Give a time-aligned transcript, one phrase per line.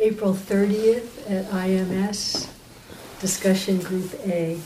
[0.00, 2.48] April 30th at IMS,
[3.20, 4.58] discussion group A.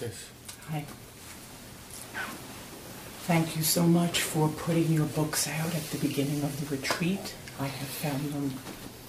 [0.00, 0.30] Yes.
[0.70, 0.84] Hi.
[3.26, 7.34] Thank you so much for putting your books out at the beginning of the retreat.
[7.58, 8.52] I have found them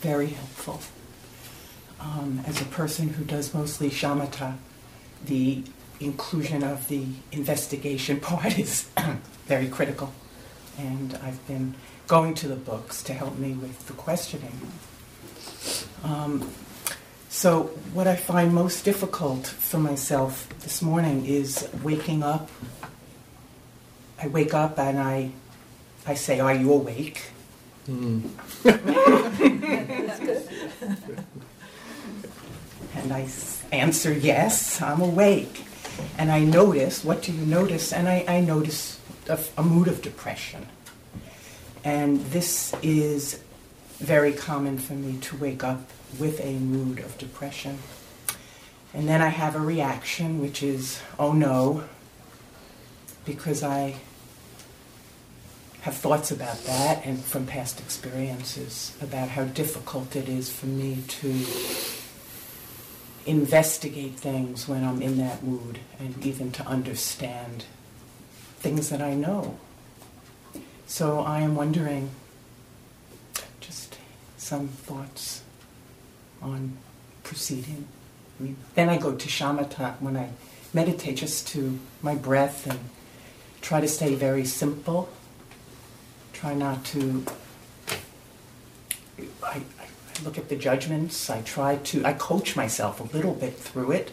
[0.02, 0.82] very helpful.
[2.00, 4.58] Um, as a person who does mostly shamatha,
[5.26, 5.64] the
[6.00, 8.90] inclusion of the investigation part is
[9.46, 10.14] very critical.
[10.78, 11.76] And I've been
[12.08, 14.60] going to the books to help me with the questioning.
[16.04, 16.50] Um,
[17.28, 17.64] so,
[17.94, 22.50] what I find most difficult for myself this morning is waking up.
[24.22, 25.32] I wake up and I,
[26.08, 27.32] I say, Are you awake?
[27.90, 28.30] Mm.
[32.96, 33.28] And I
[33.72, 35.64] answer, Yes, I'm awake.
[36.18, 37.94] And I notice, what do you notice?
[37.94, 39.00] And I, I notice
[39.58, 40.68] a mood of depression.
[41.84, 43.42] And this is
[44.00, 47.80] very common for me to wake up with a mood of depression.
[48.94, 51.84] And then I have a reaction, which is, oh no,
[53.26, 53.98] because I
[55.82, 61.04] have thoughts about that and from past experiences about how difficult it is for me
[61.08, 61.46] to
[63.26, 67.66] investigate things when I'm in that mood and even to understand
[68.58, 69.58] things that I know.
[70.88, 72.10] So I am wondering
[73.62, 73.98] just
[74.38, 75.44] some thoughts
[76.42, 76.78] on
[77.24, 77.88] proceeding.
[78.40, 80.30] I mean, then I go to shamatha when I
[80.74, 82.80] meditate just to my breath and
[83.62, 85.10] try to stay very simple
[86.40, 87.26] try not to.
[89.44, 89.88] I, I
[90.24, 91.30] look at the judgments.
[91.30, 92.06] I try to.
[92.06, 94.12] I coach myself a little bit through it.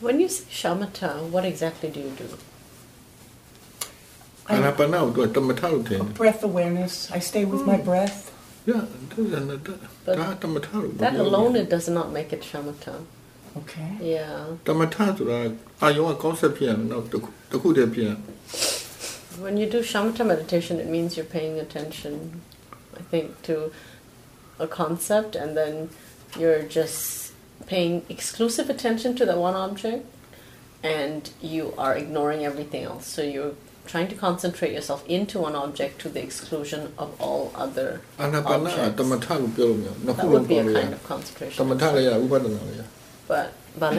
[0.00, 2.28] When you say shamatha, what exactly do you do?
[4.48, 4.56] I,
[6.14, 7.10] breath awareness.
[7.12, 7.66] I stay with hmm.
[7.68, 8.32] my breath.
[8.66, 13.04] Yeah, that, that alone it does not make it shamatha.
[13.61, 13.89] Okay.
[14.15, 14.37] Yeah.
[14.67, 15.39] တမထဆိုတာ
[15.81, 18.11] အာယုံက concept ဖြစ်ရတယ်နောက်တစ်ခုတစ်ခုတည်းဖြစ်ရ
[19.45, 22.13] When you do shamatha meditation, it means you're paying attention,
[22.99, 23.55] I think, to
[24.65, 25.73] a concept, and then
[26.41, 26.99] you're just
[27.71, 30.03] paying exclusive attention to that one object,
[30.99, 31.21] and
[31.53, 33.05] you are ignoring everything else.
[33.15, 33.55] So you're
[33.93, 37.89] trying to concentrate yourself into one object to the exclusion of all other
[38.21, 41.57] အာနာပါနာကတမထလို့ပြောလို့မရဘူးနှစ်ခု That လုံး would be ပြော a လို့ရ kind of တ concentration.
[41.69, 42.81] မထလည်းရဥပဒနာလည်းရ
[43.30, 43.94] but but.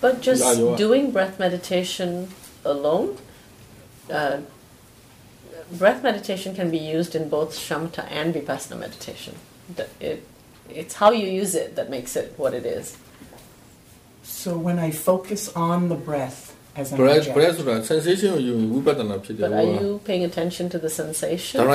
[0.00, 0.44] But just
[0.76, 2.28] doing breath meditation
[2.64, 3.18] alone,
[4.08, 4.38] uh,
[5.72, 9.34] breath meditation can be used in both shamatha and vipassana meditation.
[9.98, 10.24] It,
[10.68, 12.96] it's how you use it that makes it what it is.
[14.22, 16.98] So when I focus on the breath, as an
[17.84, 18.54] sensation you
[19.50, 21.60] But are you paying attention to the sensation?
[21.60, 21.66] The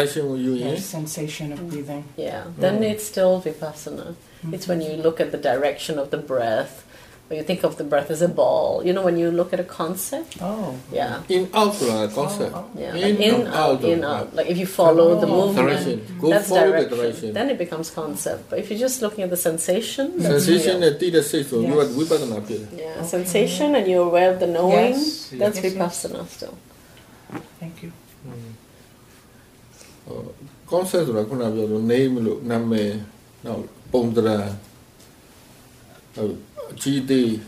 [0.82, 1.70] sensation of mm.
[1.70, 2.06] breathing.
[2.16, 2.92] Yeah, then mm.
[2.92, 4.16] it's still vipassana.
[4.16, 4.54] Mm-hmm.
[4.54, 4.98] It's when mm-hmm.
[4.98, 6.85] you look at the direction of the breath
[7.29, 8.69] or you think of the breath as a ball.
[8.87, 10.31] You know, when you look at a concept.
[10.49, 10.69] Oh.
[10.99, 11.35] Yeah.
[11.37, 12.81] in out ဆိုတာ concept Oh, oh.
[12.83, 14.27] Yeah, like in, out, in, out.
[14.39, 15.39] Like if you follow the Oh.
[15.39, 16.99] movement, direction go that's follow the direction.
[17.01, 18.41] direction Then it becomes concept.
[18.51, 20.83] But if you're just looking at the sensation, that's sensation real.
[20.85, 21.71] နဲ့တိတဲ့စိတ်ဆို Yes.
[21.99, 23.09] ဝိပဿနာဖြစ်တယ် Yeah, Okay.
[23.15, 24.95] sensation, and you're aware of the knowing.
[25.01, 25.75] Yes, That's yes, yes.
[25.77, 26.55] vipassana still.
[27.61, 27.91] Thank you.
[30.07, 30.19] ဟို
[30.73, 32.91] concept ဆိုတာခုနပြောလို့ name လို့နာမည်
[33.45, 33.63] နောက်
[33.93, 34.53] ပုံသဏ္ဍာန်
[36.17, 37.42] ဟိုအ GD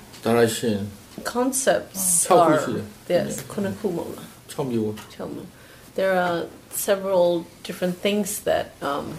[1.23, 2.59] concepts are
[3.09, 4.17] yes konakumon.
[5.95, 9.17] There are several different things that um,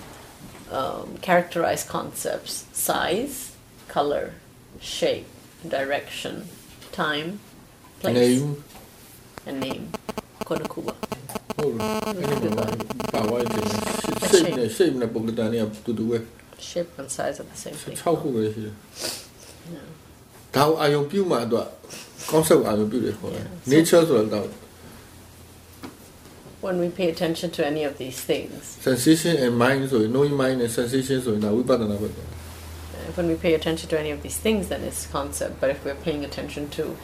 [0.70, 3.56] um, characterize concepts: size,
[3.88, 4.34] color,
[4.80, 5.26] shape,
[5.66, 6.46] direction,
[6.92, 7.40] time,
[8.00, 8.64] place, name,
[9.46, 9.90] and name.
[10.44, 10.94] Konakuba.
[16.58, 17.96] Shape and size are the same thing
[23.66, 24.02] nature
[26.60, 30.60] when we pay attention to any of these things sensation and mind so knowing mind
[30.60, 32.08] and sensation ဆိုရင်ဒါဝိပဿနာပဲ
[33.08, 35.60] uh, when we pay attention to any of these things then it's concept.
[35.60, 36.96] But if we're paying attention to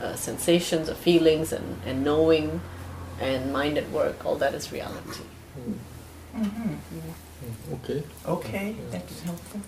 [0.00, 2.60] uh, sensations or feelings and and knowing
[3.20, 5.24] and mind at work all that is reality.
[5.58, 6.42] Mm-hmm.
[6.42, 7.74] Mm-hmm.
[7.76, 8.02] okay.
[8.26, 8.76] Okay.
[8.90, 9.60] That's helpful.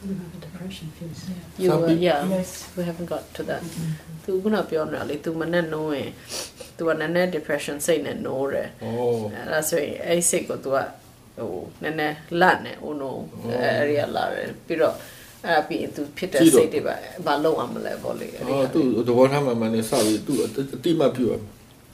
[0.00, 0.40] Thank you.
[0.46, 1.20] Depression feels.
[1.58, 2.50] You, Some uh, peop- yeah, Yes.
[2.76, 3.62] we haven't got to that.
[4.24, 6.10] သူခုနပြောနေတာလေသူမနဲ့နှုံးရင်
[6.76, 8.86] သူကနည်းနည်း depression စိတ်နဲ့နိုးတယ်ဩ
[9.34, 10.78] အဲ့ဒါဆိုရင်အဲ့ဒီစိတ်ကို तू က
[11.38, 11.52] ဟို
[11.82, 13.16] နည်းနည်းလတ်နေဦးနို
[13.50, 14.94] အဲ့ဒီကလာတယ်ပြီးတော့
[15.44, 16.94] အဲ့ဒါပြီးရင် तू ဖြစ်တဲ့စိတ်တွေပါ
[17.26, 20.48] ဘာလုပ်အောင်မလဲပေါ့လေအဲ့ဒီအော်ကသူသဘောထားမှမှနဲ့စပြီးသူအ
[20.84, 21.38] တိမပြုတ်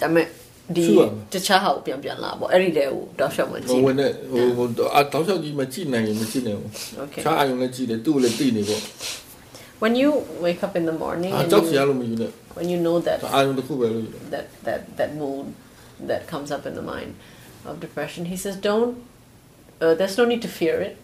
[0.01, 4.68] ဒါပေမဲ့ဒီရှိပါမ ယ် တခြားဟာကိုပြန်ပြန်လာပေါ့အဲ့ဒီတည်းကိုတောက်လျှောက်မှကြ ဟို ည့် ဝင်နဲ့ဟိုဟို
[4.98, 6.70] အတောက်လျှောက်ကြီးမကြည့်နိုင်ရင်မကြည့်နိုင်ဘူး
[7.04, 8.82] Okay ချားအယုံနဲ့ကြည့်တယ်သူ့ကိုလည်းသိနေပေါ့
[9.84, 10.10] when you
[10.46, 14.22] wake up in the morning အာ and ကြောက်စရာ you, လို့မယူနဲ့ when you know that အာယုံတစ်ခုပဲလို့ယူတယ်
[14.34, 15.46] that that that mood
[16.10, 17.12] that comes up in the mind
[17.66, 18.26] of depression.
[18.26, 18.98] He says, "Don't.
[19.80, 20.98] Uh, there's no need to fear it."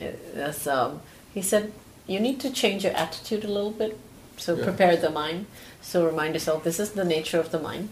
[0.00, 1.00] Uh, That's, um,
[1.34, 1.72] he said,
[2.06, 3.92] "You need to change your attitude a little bit.
[4.44, 4.64] So Yeah.
[4.64, 5.46] prepare the mind.
[5.82, 7.88] So remind yourself this is the nature of the mind.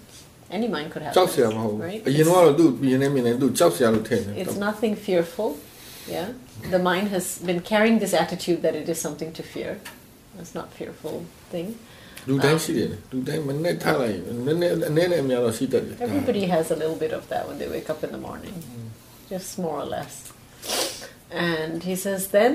[0.56, 1.14] Any mind could have.
[1.16, 2.02] ကြောက်စ this, ရာမဟုတ်ဘူး right?
[2.08, 5.50] အရင်ကတော့သူမြင်နေမြင်နေသူကြောက်စရာလို့ထင်တယ် It's nothing fearful.
[6.16, 6.28] Yeah,
[6.74, 9.72] the mind has been carrying this attitude that it is something to fear.
[10.42, 11.16] It's not fearful
[11.54, 11.68] thing.
[12.28, 18.54] လူတိုင်းရှိတယ်လူတိုင်းမနဲ့ထားလိုက်ရင်နည်းနည်းအနည်းနဲ့အများတော့ရှိတတ်တယ် Everybody has a little bit of that when they wake up in the morning,
[19.34, 20.14] just more or less.
[21.50, 22.52] And he says, then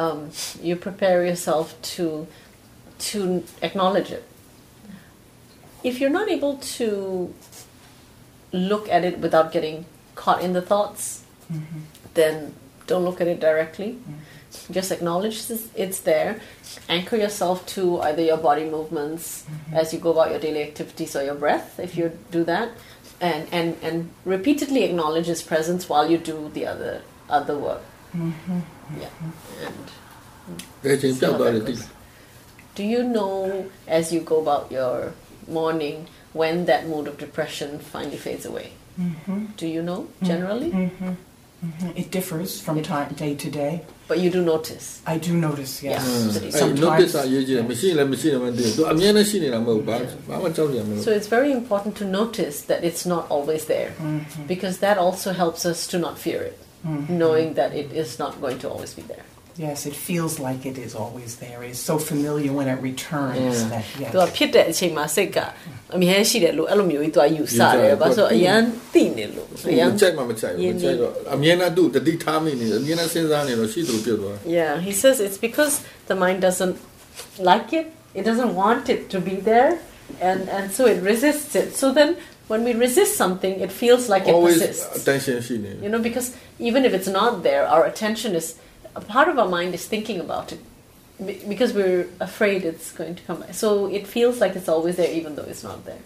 [0.00, 0.18] um,
[0.66, 2.06] you prepare yourself to
[3.10, 3.20] to
[3.68, 4.24] acknowledge it.
[5.83, 7.33] if you're not able to
[8.51, 9.85] look at it without getting
[10.15, 11.79] caught in the thoughts, mm-hmm.
[12.13, 12.53] then
[12.87, 13.93] don't look at it directly.
[13.93, 14.73] Mm-hmm.
[14.73, 16.39] Just acknowledge it's there.
[16.87, 19.75] Anchor yourself to either your body movements mm-hmm.
[19.75, 22.69] as you go about your daily activities or your breath, if you do that,
[23.19, 27.81] and and and repeatedly acknowledge His presence while you do the other other work.
[28.15, 28.59] Mm-hmm.
[28.99, 29.65] Yeah, mm-hmm.
[29.65, 29.91] and.
[32.75, 35.13] Do you know as you go about your
[35.58, 35.96] morning
[36.40, 38.68] when that mood of depression finally fades away?
[39.56, 40.70] Do you know generally?
[41.96, 43.74] It differs from time day to day.
[44.06, 45.02] But you do notice.
[45.06, 46.02] I do notice, yes.
[46.02, 46.54] Yeah.
[46.56, 49.96] အဲ့ notice အရေးကြီးတယ်မရှိရင်လည်းမရှိတယ်မသိဘူးသူအမြဲတမ်းရှိနေတာမဟုတ်ဘူးဘာ
[50.28, 53.90] ဘာမှကြောက်စရာမလို So it's very important to notice that it's not always there
[54.52, 56.56] because that also helps us to not fear it,
[57.22, 59.26] knowing that it is not going to always be there.
[59.66, 61.60] Yes, it feels like it is always there.
[61.68, 63.70] It's so familiar when it returns Yeah.
[63.72, 64.10] that yes.
[64.14, 65.38] သူကဖြစ်တဲ့အချိန်မှာစိတ်က
[65.96, 68.60] အမြဲရှိတယ်လို့အဲ့လိုမျိုးကြီးသူကယူဆတယ်ဘာလို့ဆိုအရန်
[68.92, 75.74] သိနေလို့အရန် ကြိုက်မှမကြိုက်ဘူးမကြိုက်တော့အမြဲတမ်းသူ့တတိထားမိနေတယ်အမြဲတမ်းစဉ်းစားနေတော့ရှိသူပြုတ်သွား Yeah, he says it's because
[76.10, 76.76] the mind doesn't
[77.50, 77.86] like it,
[78.18, 79.70] it doesn't want it to be there,
[80.28, 81.68] and, and so it resists it.
[81.80, 82.10] So then,
[82.50, 84.84] when we resist something, it feels like it always persists.
[85.00, 86.28] attention ရှိနေတယ် You know, because
[86.68, 88.46] even if it's not there, our attention is
[88.95, 90.59] a part of our mind is thinking about it
[91.47, 93.43] because we're afraid it's going to come.
[93.51, 95.99] So it feels like it's always there, even though it's not there.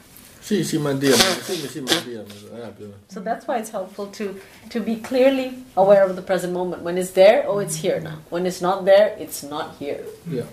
[3.10, 4.39] So that's why it's helpful to
[4.69, 6.84] to be clearly aware of the present moment.
[6.84, 8.19] When it's there, oh, it's here now.
[8.30, 10.06] When it's not there, it's not here.
[10.30, 10.44] Yeah.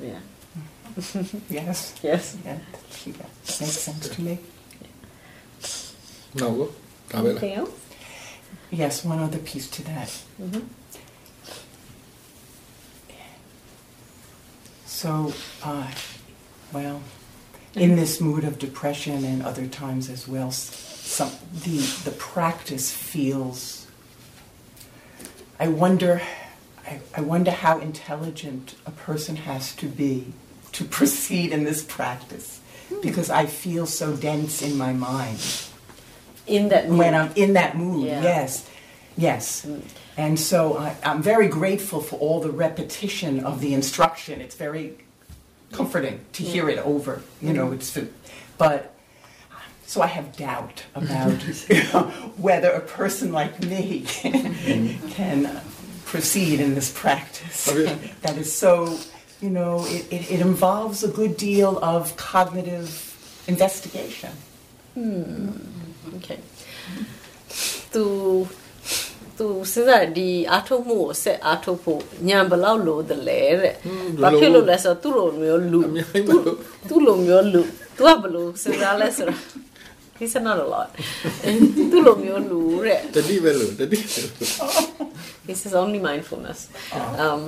[0.00, 0.20] Yeah.
[1.50, 1.94] yes.
[2.02, 2.36] Yes.
[2.44, 2.58] Yeah.
[3.06, 4.38] Makes sense to me.
[6.34, 6.42] Yeah.
[6.42, 6.70] No.
[7.12, 7.87] Anything else?
[8.70, 10.12] Yes, one other piece to that.
[10.40, 10.64] Mhm.
[14.86, 15.32] So,
[15.62, 15.86] uh,
[16.72, 17.02] well,
[17.74, 23.86] in this mood of depression and other times as well, some the the practice feels.
[25.60, 26.20] I wonder,
[26.86, 30.32] I, I wonder how intelligent a person has to be
[30.72, 32.60] to proceed in this practice,
[33.02, 35.40] because I feel so dense in my mind
[36.48, 36.98] In that mood.
[36.98, 38.06] when I'm in that mood.
[38.06, 38.22] Yeah.
[38.22, 38.68] Yes,
[39.16, 39.64] yes.
[39.64, 39.82] Mm.
[40.16, 44.40] And so I, I'm very grateful for all the repetition of the instruction.
[44.40, 44.98] It's very
[45.72, 46.72] comforting to hear mm.
[46.72, 47.22] it over.
[47.40, 47.96] You know, it's
[48.56, 48.94] but
[49.86, 52.02] so I have doubt about you know,
[52.36, 55.08] whether a person like me can, mm-hmm.
[55.08, 55.60] can
[56.04, 57.68] proceed in this practice.
[57.68, 58.12] Oh, okay.
[58.22, 58.98] that is so.
[59.40, 64.32] You know, it, it, it involves a good deal of cognitive investigation.
[64.94, 65.50] Hmm.
[66.16, 66.38] Okay.
[67.94, 68.04] သူ
[69.38, 76.56] သူစဉ်းစားတယ်ဒီအာထုတ်မှုကိုဆက်အာထုတ်ဖို့ညံဘယ်လောက်လိုသလဲတဲ့ Hmm, ဘာဖြစ်လို့လဲဆိုတော့သူ့လိုမျိုးလူအများကြီးမလို့
[76.88, 77.62] သူ့လိုမျိုးလူ
[77.96, 79.40] तू ကဘယ်လိုစဉ်းစားလဲဆိုတော့
[80.19, 80.89] he said not a lot
[81.91, 84.33] သူ့လိုမျိုးလူတဲ့ တတိပဲလို့တတိပဲလို့
[85.47, 86.59] he says only mindfulness
[87.23, 87.41] um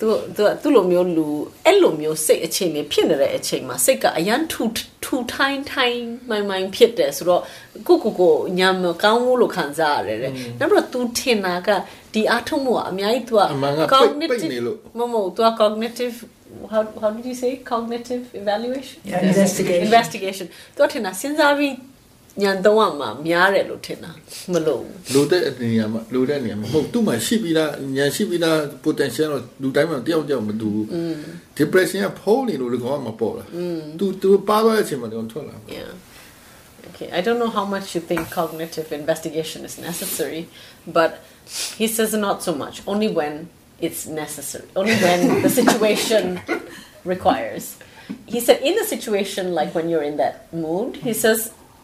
[0.00, 1.26] သူသူသူ့လိုမျိုးလူ
[1.66, 4.62] အဲ့လိုမျိုးစိတ်အခြေအနေဖြစ်နေတဲ့အချိန်မှာစိတ်ကအရန်ထူ
[5.04, 7.42] ထူထိုင်းထိုင်းမိုင်မိုင်ဖြစ်တယ်ဆိုတော့
[7.86, 11.68] ကိုကိုကိုညာမကောင်းဘူးလို့ခံစားရတယ်တဲ့နောက်ပြီးတော့ तू ထင်တာက
[12.14, 16.16] ဒီအထုံးမှုကအများကြီး तू အမှန်က က ပိတ်ပိတ်နေလို့ မမ तू က cognitive
[16.72, 19.82] how how did you say cognitive evaluation Yeah, investigation.
[19.88, 21.74] investigation သူကထင်တာစဉ်းစားပြီး
[22.42, 24.10] ညာတော့မှများတယ်လို့ထင်တာ
[24.52, 30.86] မလို့ဘူး လိုတဲ့နေရာမှာလိုတဲ့နေရာမှာမဟုတ်သူ့မှာရှိပြီးသားဉာဏ်ရှိပြီးသား potential တော့လူတိုင်းမှာတယောက်တယောက်မတူဘူး
[31.58, 33.48] depression ကဖုံးနေလို့ဒီကောင်ကမပေါ်လား
[33.98, 35.90] သူသူပါသွားတဲ့အချိန်မှာတော့ထွက်လာ Yeah.
[36.88, 40.42] Okay, I don't know how much you think cognitive investigation is necessary,
[40.98, 41.10] but
[41.80, 42.76] he says not so much.
[42.92, 43.32] Only when
[43.86, 44.68] it's necessary.
[44.80, 46.24] Only when the situation
[47.04, 47.64] requires.
[48.26, 51.38] He said in a situation like when you're in that mood, he says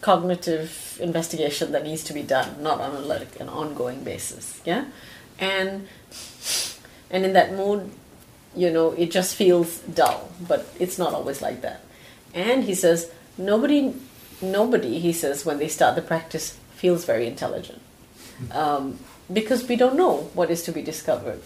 [0.00, 4.60] cognitive investigation that needs to be done, not on a, like an ongoing basis.
[4.64, 4.86] Yeah,
[5.38, 5.88] and
[7.10, 7.90] and in that mood,
[8.54, 11.84] you know, it just feels dull, but it's not always like that.
[12.34, 13.94] And he says nobody,
[14.40, 17.80] nobody, he says when they start the practice feels very intelligent,
[18.52, 18.98] um,
[19.32, 21.42] because we don't know what is to be discovered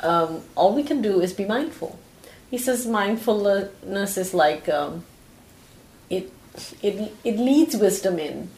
[0.00, 1.98] um, all we can do is be mindful.
[2.50, 5.04] He says mindfulness is like um,
[6.10, 6.32] it,
[6.82, 8.50] it it leads wisdom in.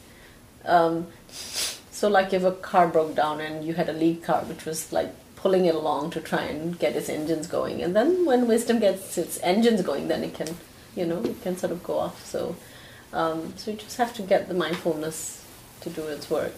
[0.64, 4.64] Um, so like if a car broke down and you had a lead car which
[4.64, 8.46] was like pulling it along to try and get its engines going, and then when
[8.46, 10.56] wisdom gets its engines going, then it can
[10.96, 12.24] you know it can sort of go off.
[12.26, 12.56] So
[13.12, 15.44] um, so you just have to get the mindfulness
[15.80, 16.52] to do its work.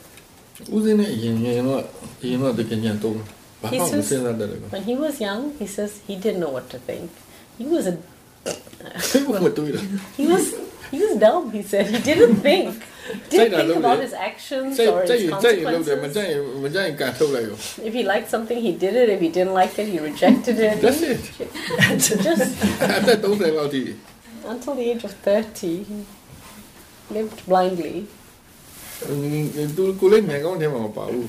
[3.70, 4.08] He says,
[4.70, 7.10] when he was young, he says he didn't know what to think.
[7.58, 7.98] He was a
[10.16, 10.54] he was
[10.90, 11.86] he was dumb, he said.
[11.86, 12.82] He didn't think.
[13.28, 15.88] Didn't think about his actions or his consequences.
[17.78, 19.08] If he liked something, he did it.
[19.08, 20.80] If he didn't like it, he rejected it.
[20.80, 21.20] That's it.
[22.22, 22.54] Just
[24.46, 26.04] until the age of 30, he
[27.10, 28.06] lived blindly.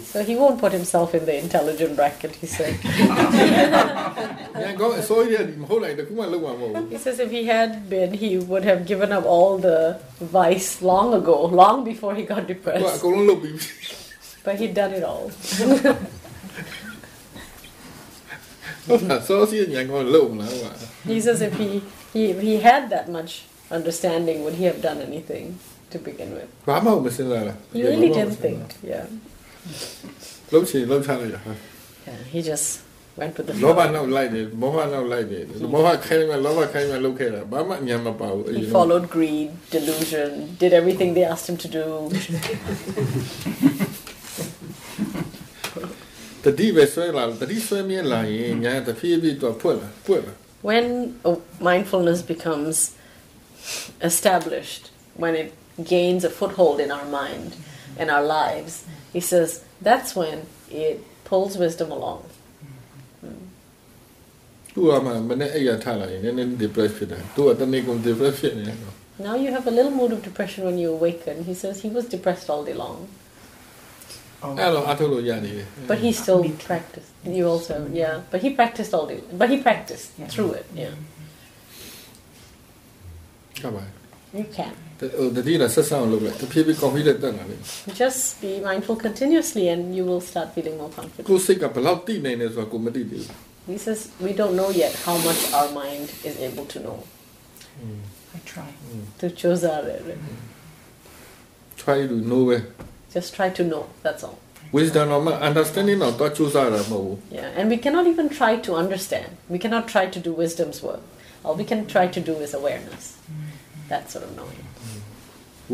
[0.04, 2.76] So he won't put himself in the intelligent bracket, he said.
[6.90, 11.14] he says if he had been, he would have given up all the vice long
[11.14, 12.84] ago, long before he got depressed.
[14.44, 15.32] but he'd done it all.
[21.06, 21.82] he says if he,
[22.14, 25.58] he, if he had that much understanding, would he have done anything?
[25.93, 26.49] to begin with?
[26.69, 28.63] ဘာမှမစဉ်းစားလား He really didn't think.
[28.93, 29.05] Yeah.
[30.53, 31.53] လုံးချင်လုံးချလိုက်ရဟာ
[32.09, 32.19] Yeah.
[32.35, 32.67] He just
[33.21, 33.87] went with the လောဘ flow.
[33.95, 40.31] နောက်လိုက်တယ်မောဟနောက်လိုက်တယ်မောဟခိုင်းမှလောဘခိုင်းမှလုပ်ခဲ့တာဘာမှဉာဏ်မပါဘူးအရ He င် followed greed, delusion,
[40.63, 41.87] did everything they asked him to do.
[46.45, 50.35] တတိပဲဆွဲလာတတိဆွဲမြဲလာရင်ညာတဖြည်းဖြည်းတော့ဖွက်လာပွက်လာ
[50.71, 50.87] When
[51.29, 51.37] uh,
[51.71, 52.77] mindfulness becomes
[54.11, 54.85] established,
[55.23, 55.49] when it
[55.95, 57.51] gains a foothold in our mind
[58.01, 58.73] and our lives,
[59.17, 59.49] he says
[59.89, 60.37] that's when
[60.71, 60.97] it
[61.29, 62.23] pulls wisdom along.
[64.75, 68.79] သူကမှမနဲ့အဲ့ရထားလာရင်နည်းနည်း depress ဖြစ်တယ်သူကတနေ့ကုန် depress ဖြစ်နေတယ်
[69.27, 71.35] Now you have a little mood of depression when you awaken.
[71.51, 72.99] He says he was depressed all day long,
[74.45, 76.67] Oh, အဲ့တော့အထုတ်လို့ရနေတယ် but he still Me too.
[76.71, 77.11] practiced.
[77.39, 79.21] You also, yeah, but he practiced all day.
[79.41, 80.29] But he practiced Yeah.
[80.33, 80.67] through it.
[80.83, 80.95] Yeah,
[83.63, 83.85] ဟုတ်ပါ
[84.34, 84.74] you can.
[85.00, 85.42] The, the
[87.94, 91.28] Just be mindful continuously, and you will start feeling more confident.
[93.68, 97.04] He says we don't know yet how much our mind is able to know.
[97.84, 98.00] Mm.
[98.36, 98.64] I try.
[98.94, 99.18] Mm.
[99.20, 99.84] To choose our.
[101.78, 102.68] Try to know where.
[103.12, 103.90] Just try to know.
[104.04, 104.40] That's all.
[104.72, 106.70] Wisdom or understanding or to choose our
[107.30, 109.36] Yeah, and we cannot even try to understand.
[109.50, 111.02] We cannot try to do wisdom's work.
[111.44, 113.18] All we can try to do is awareness.
[113.30, 113.51] Mm
[113.91, 114.63] That sort of knowing.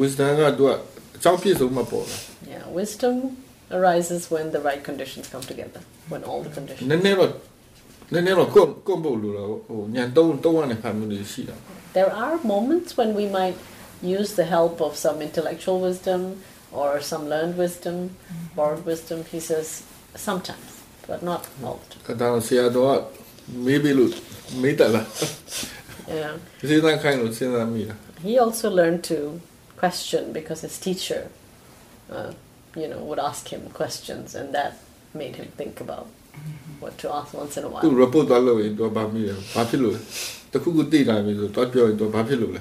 [0.00, 0.70] wisdom ကသူက
[1.16, 2.18] အကြောင်းပြည့်စုံမှပေါ်လာ
[2.54, 3.14] Yeah, wisdom
[3.78, 5.80] arises when the right conditions come together.
[6.12, 6.86] When all the conditions.
[6.90, 7.30] နည်းနည်းတော့
[8.12, 11.56] နည်းနည်းတော့ကွန်ကွန်ဖို့လိုတော့ဟိုညံတုံးတုံးရတဲ့ခါမျိုးတွေရှိတာ
[11.98, 13.58] There are moments when we might
[14.18, 16.20] use the help of some intellectual wisdom
[16.80, 17.96] or some learned wisdom,
[18.58, 19.18] borrowed wisdom.
[19.34, 19.66] He says
[20.28, 20.70] sometimes,
[21.10, 22.02] but not all the time.
[22.08, 22.90] အဲဒါတော့ဆရာတော်က
[23.64, 24.10] မေးပြီလို့
[24.62, 25.06] မေးတယ်လား
[26.20, 26.32] Yeah.
[26.68, 27.94] စဉ်းစားခိုင်းလို့စဉ်းစားမိတာ
[28.26, 29.18] He also learned to
[29.82, 31.20] question because his teacher,
[32.14, 32.30] uh,
[32.80, 34.72] you know, would ask him questions, and that
[35.22, 36.06] made him think about
[36.82, 38.00] what to ask once in a သူ while.
[38.04, 40.00] report သွားလို့ရင်သူကဗာမိတယ်ဘာဖြစ်လို့လဲ
[40.52, 42.60] တခုခုသိလာပြီဆိုတော့ပြောရင်တော့ဘာဖြစ်လို့လဲ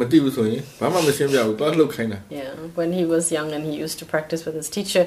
[0.00, 5.04] မသိဘူးဆိုရင်ဘာမှမရှင်းပြဘူးတော့လှုပ်ခိုင်းတာ Yeah, when he was young and he used to practice with his teacher,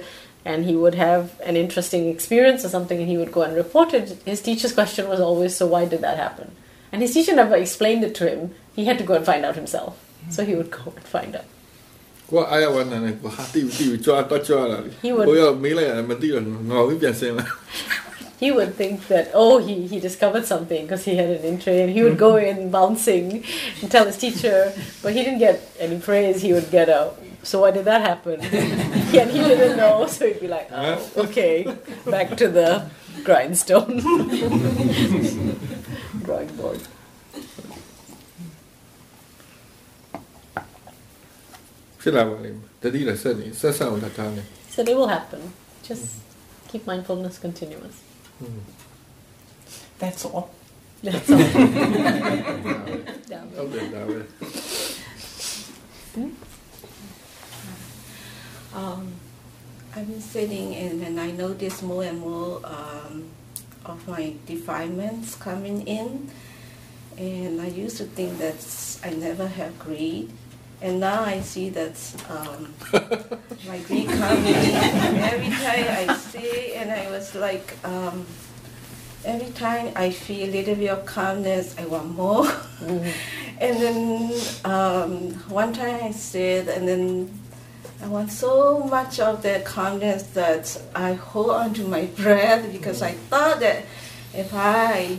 [0.51, 3.89] and he would have an interesting experience or something, and he would go and report
[3.99, 4.05] it.
[4.33, 6.47] His teacher's question was always, "So why did that happen?"
[6.91, 8.41] And his teacher never explained it to him.
[8.78, 9.98] he had to go and find out himself.
[10.30, 11.46] So he would go and find out.
[18.38, 21.90] he would think that oh he, he discovered something because he had an entry and
[21.90, 23.42] he would go in bouncing
[23.82, 26.40] and tell his teacher, but he didn't get any praise.
[26.40, 27.20] He would get out.
[27.42, 28.38] so why did that happen?
[29.10, 31.66] yeah, and he didn't know, so he'd be like, oh, okay,
[32.06, 32.88] back to the
[33.24, 33.98] grindstone,
[36.22, 36.80] drawing board.
[43.16, 44.42] Sani.
[44.70, 45.52] So it will happen.
[45.82, 46.68] Just mm-hmm.
[46.70, 48.00] keep mindfulness continuous.
[48.42, 48.60] Mm.
[49.98, 50.50] That's all.
[51.02, 51.40] That's all.
[58.74, 59.12] um,
[59.94, 63.24] I've been sitting and, and I notice more and more um,
[63.84, 66.30] of my defilements coming in.
[67.16, 68.64] And I used to think that
[69.02, 70.30] I never have greed
[70.80, 71.98] and now I see that
[72.30, 72.72] um,
[73.66, 78.24] my coming every time I see and I was like, um,
[79.24, 82.48] every time I feel a little bit of calmness, I want more.
[82.80, 83.12] and
[83.58, 84.32] then
[84.64, 87.38] um, one time I said, and then
[88.00, 93.02] I want so much of that calmness that I hold on to my breath because
[93.02, 93.84] I thought that
[94.32, 95.18] if I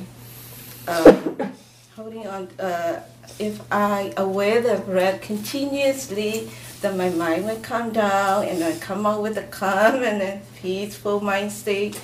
[0.87, 1.53] um,
[1.95, 3.01] holding on, uh,
[3.37, 6.49] if I aware the breath continuously,
[6.81, 10.41] then my mind will calm down and I come out with a calm and a
[10.61, 11.99] peaceful mind state.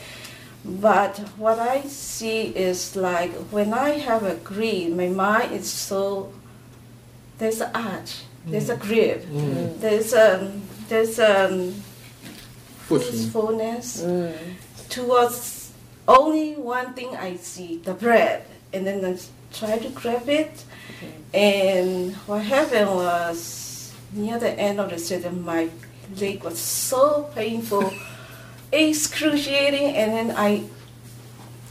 [0.63, 6.33] But what I see is like when I have a greed, my mind is so
[7.37, 8.79] there's an arch, there's a mm.
[8.79, 9.53] grip, mm.
[9.53, 9.79] mm.
[9.79, 10.51] there's a
[10.87, 11.75] there's um,
[12.89, 14.33] a peacefulness mm.
[14.89, 15.71] towards
[16.07, 19.23] only one thing I see, the breath, and then the
[19.57, 20.63] try to grab it.
[21.33, 25.69] And what happened was near the end of the session, my
[26.19, 27.93] leg was so painful,
[28.71, 30.63] excruciating, and then I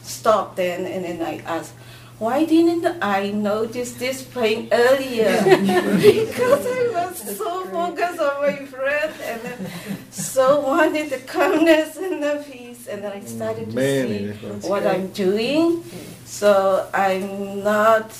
[0.03, 1.73] stopped then, and then I asked.
[2.17, 5.35] Why didn't I notice this pain earlier?
[5.43, 9.71] because I was so focused on my breath and then
[10.11, 14.27] so wanted the calmness and the peace and then I started to see
[14.67, 14.93] what great.
[14.93, 15.83] I'm doing.
[16.25, 18.11] So I'm not,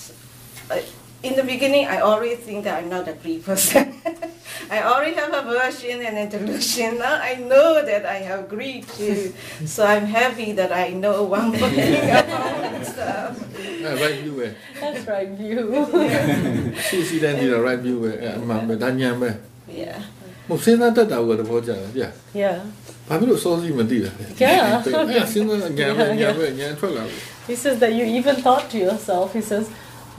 [0.71, 0.79] uh,
[1.23, 3.93] in the beginning, I already think that I'm not a free person.
[4.71, 6.97] I already have aversion and a delusion.
[6.97, 9.33] Now I know that I have greed too.
[9.65, 13.37] so I'm happy that I know one thing about stuff.
[13.59, 14.53] Yeah, right view eh.
[14.79, 16.73] That's right view.
[16.89, 19.35] She she then a right view eh.
[19.67, 20.01] Yeah.
[20.47, 22.09] 冇先啦，得到我的佛讲，yeah.
[22.33, 22.59] Yeah.
[23.10, 23.58] အဲစဉ်းစား
[25.78, 27.18] ညာပဲညာပဲညာထွက်လာပြီ
[27.50, 29.64] He says that you even thought to yourself, he says,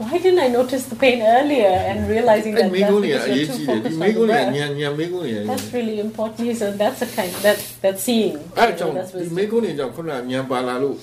[0.00, 3.28] why didn't I notice the pain earlier and realizing အဲ့ that မိ that's ကုန်းကြီးအ because
[3.36, 4.56] ရေး you're ကြီး too တယ်ဒီ focused မိ on ကုန်း the ကြီး breath.
[4.56, 6.40] ညာညာမိကုန်းကြီး That's really important.
[6.50, 8.34] He said that's a kind that's that's seeing.
[8.58, 9.36] အဲ You ကြောင့် know, that's ဒီ wisdom.
[9.38, 10.96] မိကုန်းကြီးကြောင့်ခုနညာပါလာလို့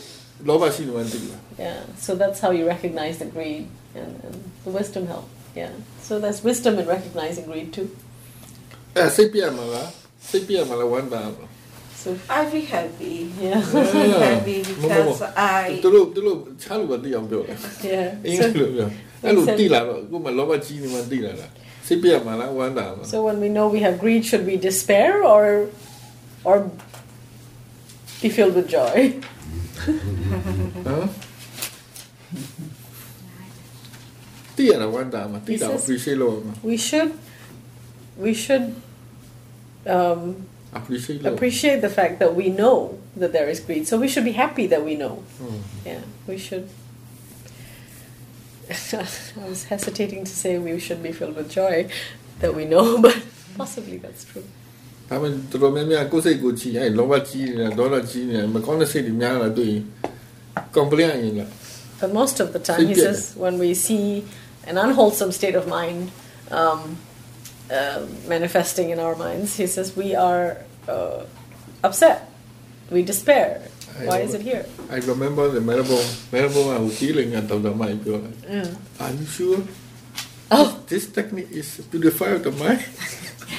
[0.48, 1.80] လောဘရှိတယ်မှန်းသိလား Yeah.
[2.06, 3.64] So that's how you recognize the greed
[4.02, 4.36] and, and
[4.66, 5.28] the wisdom help.
[5.62, 5.72] Yeah.
[6.08, 7.88] So there's wisdom in recognizing greed too.
[8.98, 9.90] အဲစိတ်ပြတ်မှာလား
[10.30, 11.46] စိတ်ပြတ်မှာလားဝမ်းသာမှာ
[12.05, 13.33] so I feel happy.
[13.41, 13.65] Yeah.
[13.65, 14.37] yeah.
[14.37, 15.33] happy because no, no, no.
[15.33, 15.81] I.
[15.81, 17.25] Dulu dulu selalu bantu yang.
[17.81, 18.21] Yeah.
[18.53, 18.85] Dulu.
[18.85, 18.93] Lah.
[22.21, 22.53] Mana lah.
[22.53, 23.01] Wanda.
[23.09, 25.73] So when we know we have greed, should we despair or
[26.45, 26.69] or
[28.21, 29.17] be filled with joy?
[30.85, 31.09] huh?
[34.61, 35.25] Tiada wanda.
[35.41, 36.21] Tiada appreciate.
[36.61, 37.17] We should
[38.21, 38.77] we should
[39.89, 42.78] um, appreciate လုပ် appreciate the fact that we know
[43.22, 43.84] that there is greed.
[43.90, 45.14] So we should be happy that we know.
[45.90, 46.66] Yeah, we should.
[48.72, 51.76] I was hesitating to say we should be filled with joy
[52.42, 53.18] that we know, but
[53.62, 54.48] possibly that's true.
[55.12, 59.84] ဒါပေမဲ့တော်တော်များများကိုယ်စိတ်ကိုကြည့်အဲ့လောဘကြီးနေတာဒေါသကြီးနေတာမကောင်းတဲ့စိတ်တွေများလာတွေ့ရင်
[60.78, 61.50] complain ရင်လား
[62.02, 64.06] But most of the time, he Forget says, when we see
[64.70, 66.00] an unwholesome state of mind
[66.60, 66.82] um,
[67.71, 69.57] um, manifesting in our minds.
[69.57, 71.25] He says, We are uh,
[71.83, 72.31] upset,
[72.91, 73.69] we despair.
[73.99, 74.67] I Why is it here?
[74.91, 78.05] I remember the marble, marble, I was healing at the mind.
[78.05, 78.77] Mm.
[79.01, 79.63] Are you sure?
[80.51, 80.79] Oh.
[80.89, 82.85] This, technique is to the the mind.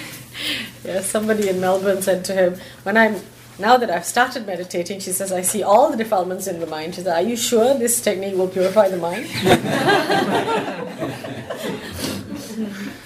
[0.86, 3.22] yeah, somebody in Melbourne said to him, When I'm
[3.58, 6.94] now that I've started meditating, she says, I see all the defilements in the mind.
[6.94, 9.26] She says, Are you sure this technique will purify the mind?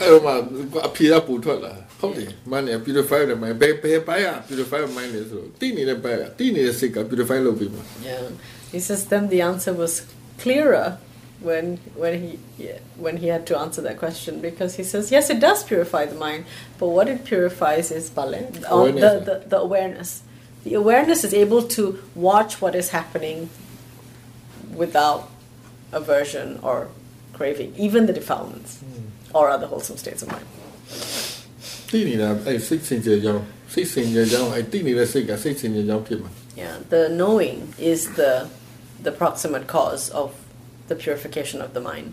[0.00, 0.32] အဲ့တော့မှ
[0.88, 8.24] အဖြေကပူထွက်လာဟုတ်တယ်မန်နေ purify တယ်မဘယ်ဘယ်ပိုင်းက purify မိုင်းလဲဆိုတော့တိနေတဲ့ဘက်ကတိနေတဲ့စိတ်က purify လုပ်ပြီးမှာ Yeah.
[8.74, 9.92] He says, Then the answer was
[10.42, 10.98] clearer
[11.40, 11.66] when,
[12.02, 15.40] when, he, yeah, when he had to answer that question because he says, Yes, it
[15.40, 16.44] does purify the mind,
[16.78, 19.24] but what it purifies is bale, uh, Awareness, the, huh?
[19.24, 20.22] the, the awareness.
[20.64, 21.82] The awareness is able to
[22.14, 23.48] watch what is happening
[24.74, 25.30] without
[25.92, 26.88] aversion or
[27.32, 28.82] craving, even the defilements
[29.38, 30.46] or other wholesome states of mind.
[31.90, 36.30] တိနေတာအဲ့စိတ်စင်ကြယ်ကြောင်းစိတ်စင်ကြယ်ကြောင်းအဲ့တိနေတဲ့စိတ်ကစိတ်စင်ကြယ်ကြောင်းဖြစ်မှာ
[36.62, 37.56] Yeah, the knowing
[37.92, 38.32] is the
[39.06, 40.28] the proximate cause of
[40.90, 42.08] the purification of the mind.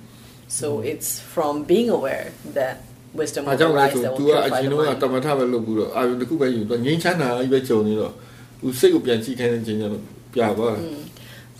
[0.59, 2.25] So it's from being aware
[2.59, 2.75] that
[3.21, 4.97] wisdom အား will ကြောင့်လဲ arise ဆို that သူ will ကအ purify ရင် the တော့ mind.
[5.03, 8.13] တမထပဲလုပ်ပြီးတော့အာရုံတစ်ခုပဲယူတော့ငြိမ်းချမ်းတာကြီးပဲကြုံနေတော့
[8.59, 10.83] သူစိတ်ကိုပြန်ကြည့်ခိုင်းတဲ့ချိန်ကျတော့ပြသွားတယ်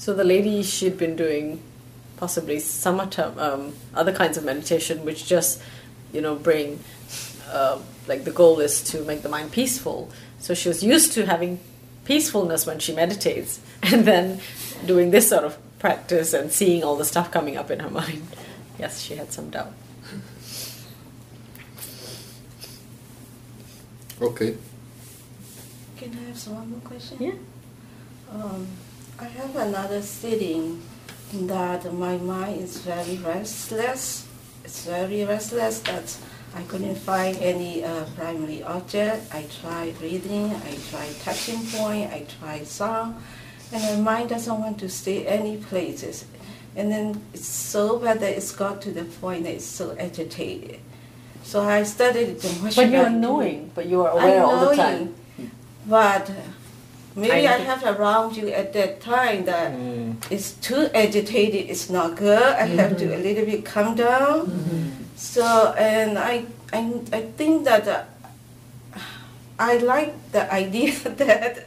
[0.04, 1.46] So the lady she'd been doing
[2.21, 5.61] possibly samatha, um, other kinds of meditation, which just
[6.13, 6.79] you know bring
[7.49, 10.11] uh, like the goal is to make the mind peaceful.
[10.39, 11.59] So she was used to having
[12.05, 14.41] peacefulness when she meditates, and then
[14.87, 18.27] doing this sort of practice and seeing all the stuff coming up in her mind.
[18.79, 19.73] Yes, she had some doubt.
[24.23, 24.55] Okay
[25.97, 27.17] Can I have one more question?
[27.19, 27.33] Yeah.
[28.31, 28.67] Um,
[29.19, 30.83] I have another sitting
[31.33, 34.27] that my mind is very restless.
[34.65, 36.17] It's very restless that
[36.55, 39.33] I couldn't find any uh, primary object.
[39.33, 43.17] I tried reading, I tried touching point, I tried sound,
[43.73, 46.25] and my mind doesn't want to stay any places.
[46.75, 50.81] And then it's so bad that it's got to the point that it's so agitated.
[51.43, 54.77] So I studied the what But you are knowing, but you are aware all the
[54.77, 55.15] time.
[55.87, 56.31] But
[57.17, 60.15] Maybe I, I have around you at that time that mm.
[60.31, 62.41] it's too agitated, it's not good.
[62.41, 62.79] I mm-hmm.
[62.79, 64.47] have to a little bit calm down.
[64.47, 64.89] Mm-hmm.
[65.17, 68.05] So, and I, I, I think that uh,
[69.59, 71.67] I like the idea that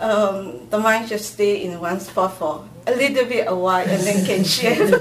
[0.00, 4.02] um, the mind should stay in one spot for a little bit a while and
[4.02, 4.92] then can shift.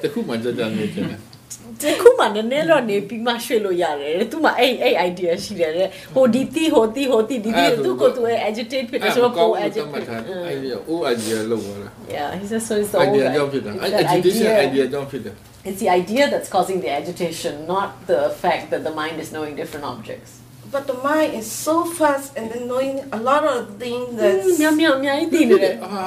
[0.00, 1.35] 这不蛮正常的，真的。
[1.81, 12.29] တယ် ဒီခုမှနည်းနည်းတော့နေပြီးမှရွှေ့လို့ရတယ်တဲ့သူမှအဲ့အဲ့ idea ရှိတယ်တဲ့ဟိုဒီတီဟိုတီဟိုတီဒီတီသူကိုသူရဲ့ agitate ဖြစ်တယ်ဆိုတော့ပို အဲ့ agitate မှတ်ထား အင်း အဲ့ဒီ O idea လောက်သွားတာ Yeah,
[12.39, 15.35] he says so it's the idea old ကြောင့်ဖြစ်တာ it's အဲ့ that agitation idea- idea ကြောင့်ဖြစ်တယ်
[15.67, 19.53] It's the idea that's causing the agitation, not the fact that the mind is knowing
[19.61, 20.31] different objects.
[20.75, 24.47] but the mind is so fast and then knowing a lot of things Mm, that's
[24.61, 26.05] မြောင်မြောင်အများကြီးသိနေတယ် အာ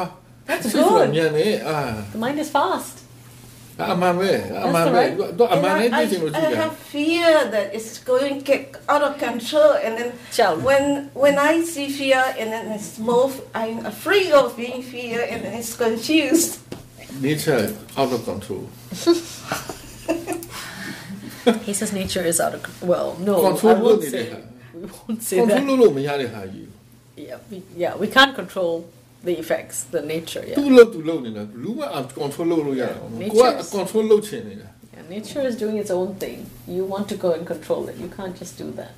[0.49, 1.09] That's စိတ်က good.
[1.17, 1.79] မြန်နေအာ
[2.15, 2.95] The mind is fast.
[3.80, 4.76] Ah, amame, amame.
[4.76, 5.16] Ah, right?
[5.16, 9.96] amame I, I, I have fear that it's going to get out of control, and
[9.98, 10.12] then
[10.60, 15.46] when when I see fear, and then it's more, I'm afraid of being fear, and
[15.46, 16.60] then it's confused.
[17.22, 18.68] Nature out of control.
[21.64, 24.44] he says nature is out of well, no, control I won't say.
[24.80, 25.64] We won't say control that.
[27.16, 28.88] Yeah, we, yeah, we can't control
[29.29, 30.43] the effects, the nature.
[30.59, 30.75] သူ Yeah.
[30.77, 31.81] လို့သူလုပ်နေတာလူက
[32.23, 36.39] control လုပ်လို့ရတာ Nature ကိုက is- control လုပ်ချင်နေတာ yeah, nature is doing its own thing.
[36.77, 37.95] You want to go and control it.
[38.03, 38.93] You can't just do that.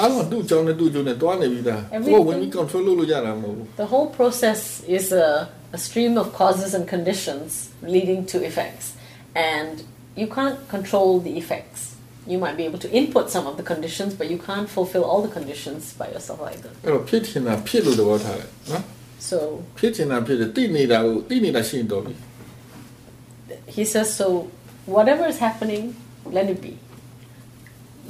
[0.00, 4.60] အားလုံးသူ့ကြောင်းနဲ့သူ့ကျုံနဲ့တွားနေပြီသား Everything- ကိုကဝင်ပြီး control လုပ်လို့ရတာမဟုတ်ဘူး The whole process
[4.98, 5.28] is a,
[5.78, 7.48] a stream of causes and conditions
[7.94, 8.86] leading to effects.
[9.54, 9.74] And
[10.20, 11.80] you can't control the effects.
[12.32, 15.20] You might be able to input some of the conditions, but you can't fulfill all
[15.26, 16.70] the conditions by yourself either.
[16.84, 18.84] အဲ့တော့ဖြစ်ချင်တာဖြစ်လို့သဘောထားတယ်နော်
[19.28, 19.38] So
[19.78, 22.14] ဖြစ်ချင်တာဖြစ်တယ်တိနေတာကိုတိနေတာရှိရင်တော်ပြီ
[23.76, 24.26] he says, so
[24.94, 25.84] whatever is happening,
[26.36, 26.72] let it be.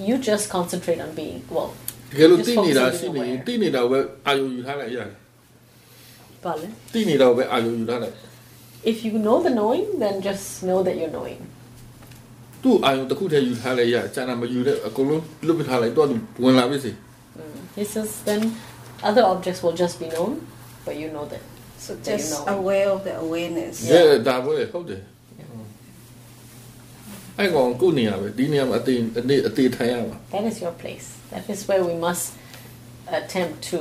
[0.09, 1.71] You just concentrate on being, well,
[2.11, 3.47] တကယ်လို့ Just တိနေတာ focus on ရှိနေရင် aware.
[3.47, 5.11] တိနေတာကိုပဲအာရုံယူထားလိုက်ရတယ်
[6.45, 6.67] Bale.
[6.95, 8.15] တိနေတာကိုပဲအာရုံယူထားလိုက်
[8.93, 11.41] If you know the knowing, then just know that you're knowing.
[12.63, 16.93] သူ့အာရုံတစ်ခုတည်းယူထားလိုက်ရကျန်တာမယူတဲ့အကုန်လုံးလွတ်ပထားလိုက်တော့သူဝင်လာပြီစီ
[17.79, 18.41] He says, then
[19.09, 20.33] other objects will just be known,
[20.87, 21.43] but you know that.
[21.85, 22.55] So That you just know.
[22.57, 23.75] aware of the awareness.
[23.93, 25.03] ရဲဒါပဲဟုတ်တယ်
[27.39, 31.07] အဲ့ကောင်ကိုယ့်နေရာပဲဒီနေရာမှာအသေးအသေးအသေးထိုင်ရမှာ That is your place.
[31.33, 32.25] That is where we must
[33.19, 33.81] attempt to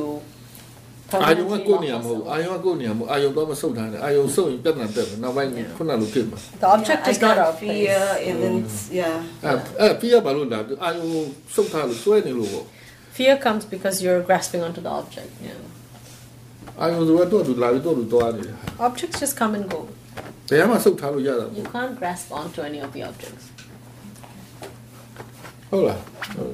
[1.26, 2.32] အာယုံက permanently ကိုယ့် lock နေရာမဟုတ် ourselves.
[2.32, 5.70] အာယုံကကိုယ့်နေရာမဟုတ်အာယုံတော့မဆုတ်ထားနဲ့အာယုံဆုတ်ရင်ပြဿနာတက်မယ်နောက်ပိုင်း Yeah.
[5.78, 8.28] ခုနလိုဖြစ်မှာ The object Yeah, is I not got our fear, place.
[8.28, 8.56] and then
[9.00, 9.16] yeah.
[9.46, 11.10] အဲ့အဲ့ပြီးရပါလို့လားအာယုံ
[11.56, 12.66] ဆုတ်ထားလို့စွဲနေလို့ပေါ့
[13.18, 15.32] Fear comes because you're grasping onto the object.
[15.48, 15.60] Yeah.
[16.80, 18.56] အာယုံဆိုတော့သူ့လာပြီးတော့သူသွားနေတယ်
[18.88, 19.80] Objects just come and go.
[20.50, 23.46] ဘယ်မှာဆုတ်ထားလို့ရတာ You ပေါ့ can't grasp onto any of the objects.
[25.70, 26.02] ဟုတ်လား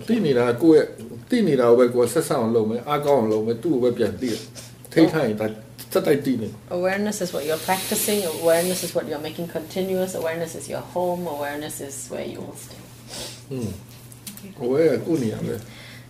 [0.08, 0.88] တိနေတာကိုယ့်ရဲ့
[1.30, 4.42] တိနေတာကိုပဲကိုယ်ဆက်ဆံအောင်လုပ်မယ်အားကောင်းအောင်လုပ်မယ်သူ့ကိုပဲပြန်တိတယ်
[4.92, 5.48] ထိထိုင်ရင်ဒါ
[5.94, 8.20] စက်တိုက်တိနေ Awareness is what you're practicing.
[8.42, 10.12] Awareness is what you're making continuous.
[10.22, 11.22] Awareness is your home.
[11.36, 12.82] Awareness is where you will stay.
[13.52, 13.70] อืม
[14.72, 15.60] ဝဲကိုနေရမယ်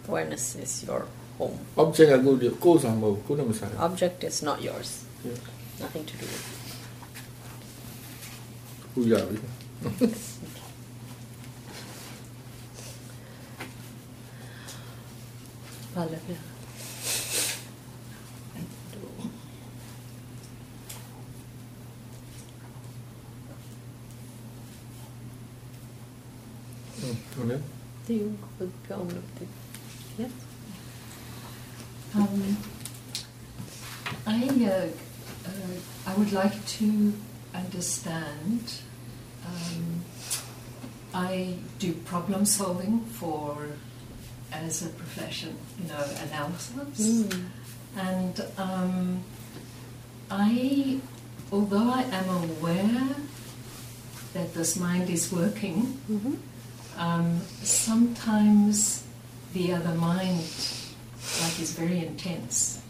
[0.10, 1.02] Awareness is your
[1.39, 1.59] home.
[3.79, 5.05] Object is not yours.
[5.25, 5.33] Yeah.
[5.81, 6.35] Nothing to do with.
[10.03, 10.11] it.
[15.95, 16.19] Pala na.
[28.09, 29.58] Det.
[32.15, 32.57] Um,
[34.27, 34.89] I, uh,
[35.47, 35.51] uh,
[36.07, 37.13] I would like to
[37.55, 38.73] understand.
[39.47, 40.05] Um,
[41.13, 43.69] I do problem solving for
[44.53, 47.35] as a profession, you know, analysis,
[47.97, 49.23] and um,
[50.31, 51.01] I,
[51.53, 53.17] although I am aware
[54.33, 55.99] that this mind is working,
[56.97, 59.05] um, sometimes
[59.53, 60.45] the other mind
[61.43, 62.83] like is very intense.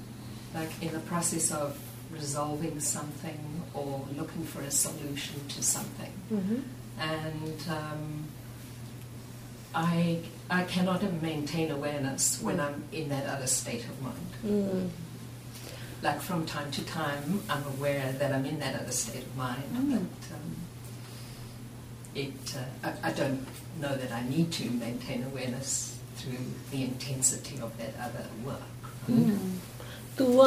[0.55, 1.79] Like in the process of
[2.11, 6.12] resolving something or looking for a solution to something.
[6.98, 8.24] And um,
[9.74, 10.20] I
[10.51, 14.90] I cannot maintain awareness when I'm in that other state of mind.
[16.03, 19.64] Like from time to time I'm aware that I'm in that other state of mind
[19.72, 20.57] but um,
[22.14, 23.46] it uh, I, I don't
[23.81, 28.66] know that I need to maintain awareness through the intensity of that other work
[30.18, 30.40] သူက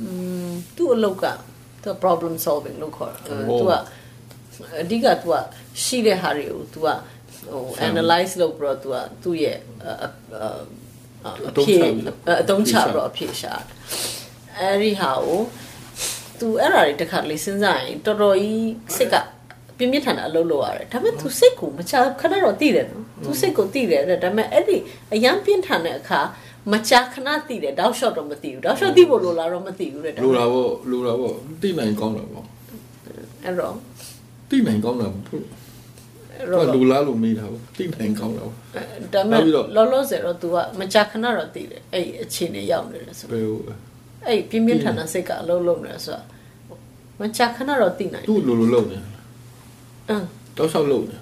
[0.00, 0.08] อื
[0.48, 1.24] มသူ့အလုပ်က
[1.82, 3.72] သူ problem solving လို့ခေါ်တာသူက
[4.80, 5.34] အဓိကသူက
[5.82, 6.88] ရှိတဲ့ဟာတွေကိုသူက
[7.52, 9.58] ဟို analyze လုပ်ပြီးတော့သူကသူ့ရဲ့
[11.48, 11.80] အဖြစ်
[12.40, 13.54] အတုံးချပြီးတော့အဖြစ်ရှာ
[14.58, 15.40] အဲဒီဟာကို
[16.40, 19.16] သူအဲ့ဒါတွေတစ်ခါလေးစဉ်းစားရင်တော်တော်ကြီးစိတ်က
[19.77, 24.77] ပြင်းပြင်းထန်ထန်အလုပ်လုပ်ရတယ်ဒါပေမဲ့ तू စိတ်ကိုမချခဏတော့သိတယ်နော် तू စိတ်ကိုသိတယ်တဲ့ဒါပေမဲ့အဲ့ဒီ
[25.13, 26.19] အရန်ပြင်းထန်တဲ့အခါ
[26.71, 32.45] မချခဏသိတယ်တောက်လျှော့တော့မသိဘူးတောက်လျှော့သိဖို့လိုလားတော့မသိဘူးတဲ့ဒါပေ လို မဲ့ တာပေါ့လိုတာပေါ့တိနိုင်ကောင်းတာပေါ့
[33.43, 33.75] အဲ့တော့
[34.49, 38.53] တိနိုင်ကောင်းတာပေါ့ အဲ့ တော့ တော့ လူလားလို့မေးတာပေါ့တိနိုင်ကောင်းတာပေါ့
[39.13, 43.59] ဒါပေမဲ့ နောက်ပြီးတော့ လောလောဆယ်တော့ तू ကမချခဏတော့သိတယ်အဲ့ဒီအခြေအနေရောက်နေတယ်ဆို ဘယ်ဟို
[44.27, 46.21] အဲ့ဒီပြင်းပြင်းထန်ထန်စိတ်ကအလုံးလုံးနေတယ်ဆိုတာ
[47.21, 48.97] မချခဏတော့သိနိုင်တယ် သူ့လိုလိုလုပ်နေ
[50.09, 50.25] အင်း
[50.57, 51.17] တောက်လျှောက်လုပ်နေ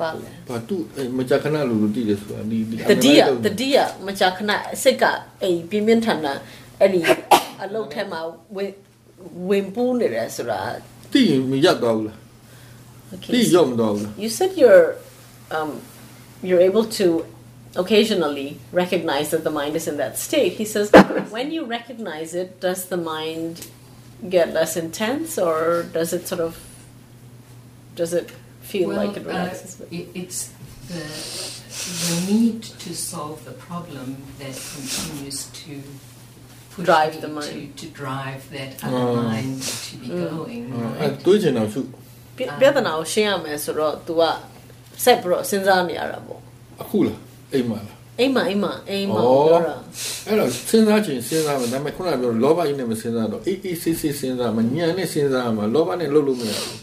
[0.00, 5.04] ပါလေ ဘာသူ့အဲ့မကြခဏလိုလိုတိတယ်ဆိုတာဒီဒီ တတိယတတိယမချခဏစိတ်က
[5.42, 6.38] အဲ့ဒီပြင်းပြင်းထန်ထန်
[6.80, 7.00] အဲ့ဒီ
[7.62, 8.20] အလုံးထဲမှာ
[8.56, 8.72] ဝင်
[9.48, 10.60] ဝင်ပူးနေတယ်ဆိုတာ
[11.12, 12.18] တိရင်မရက်သွားဘူးလား
[13.14, 14.86] Okay, တိ so- ရောက်မသွားဘူးလား You said you're
[15.56, 15.70] um,
[16.48, 17.06] you're able to
[17.82, 20.52] occasionally recognize that the mind is in that state.
[20.60, 20.86] He says,
[21.36, 23.54] when you recognize it, does the mind
[24.34, 26.52] get less intense, or does it sort of
[27.98, 28.28] does it
[28.70, 29.70] feel well, like it relaxes?
[29.80, 30.38] uh, it, it's
[30.90, 31.02] the,
[32.08, 34.08] the need to solve the problem
[34.40, 35.72] that continues to
[36.72, 37.52] push Drive me the mind.
[37.52, 39.22] To, to drive that other Oh.
[39.30, 39.56] mind
[39.88, 40.62] to be going.
[41.00, 41.14] အဲ့ right?
[41.26, 41.80] တွေးချင်တော့ရှု
[42.36, 44.22] ပြပြဿနာကိုရှင်းရမယ်ဆိုတော့ तू က
[45.04, 46.40] ဆက်ပြီးတော့စဉ်းစားနေရတာပေါ့
[46.82, 47.18] အခုလား
[47.52, 49.74] အိမ်မှာလား အိမ်မှာအိမ်မှာအိမ်မှာ ဩ ပြောတာ
[50.26, 56.78] အဲ့တော့စဉ်းစားချင်စဉ်းစားမယ်ဒါပေမဲ့ခုနကပြောလောဘကြီးနဲ့မစဉ်းစားတော့အေးအေးဆေးဆေးစဉ်းစားမှာညံနဲ့စဉ်းစားမှာလောဘနဲ့လှုပ်လို့မရဘူး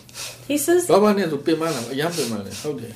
[0.49, 2.93] he says လောဘနဲ့ဆိုပင်မလာအရန်ပင်မလာဟုတ်တယ်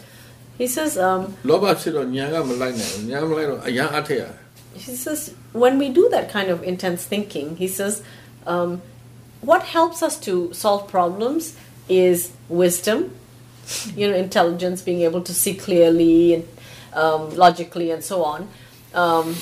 [0.59, 4.33] he says um လောဘဖြစ်တော့ညံကမလိုက်နိုင်ဘူးညံမလိုက်တော့အရန်အထက်ရတယ်
[4.85, 5.21] he says
[5.63, 7.93] when we do that kind of intense thinking he says
[8.53, 8.69] um,
[9.49, 11.43] what helps us to solve problems
[12.05, 12.17] is
[12.63, 12.99] wisdom
[13.99, 16.43] you know intelligence being able to see clearly and
[16.94, 18.48] um, logically and so on,
[18.94, 19.34] um,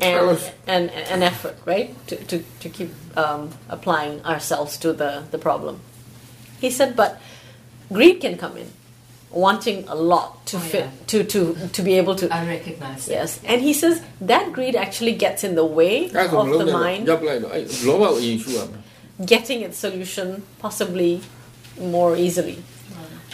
[0.00, 5.38] and, and an effort, right, to, to, to keep um, applying ourselves to the, the
[5.38, 5.80] problem.
[6.60, 7.20] He said, but
[7.92, 8.70] greed can come in,
[9.30, 11.06] wanting a lot to oh, fit, yeah.
[11.08, 12.32] to, to, to be able to.
[12.32, 13.08] I recognize.
[13.08, 17.06] Yes, and he says that greed actually gets in the way of the mind.
[19.24, 21.20] Getting its solution possibly
[21.78, 22.62] more easily.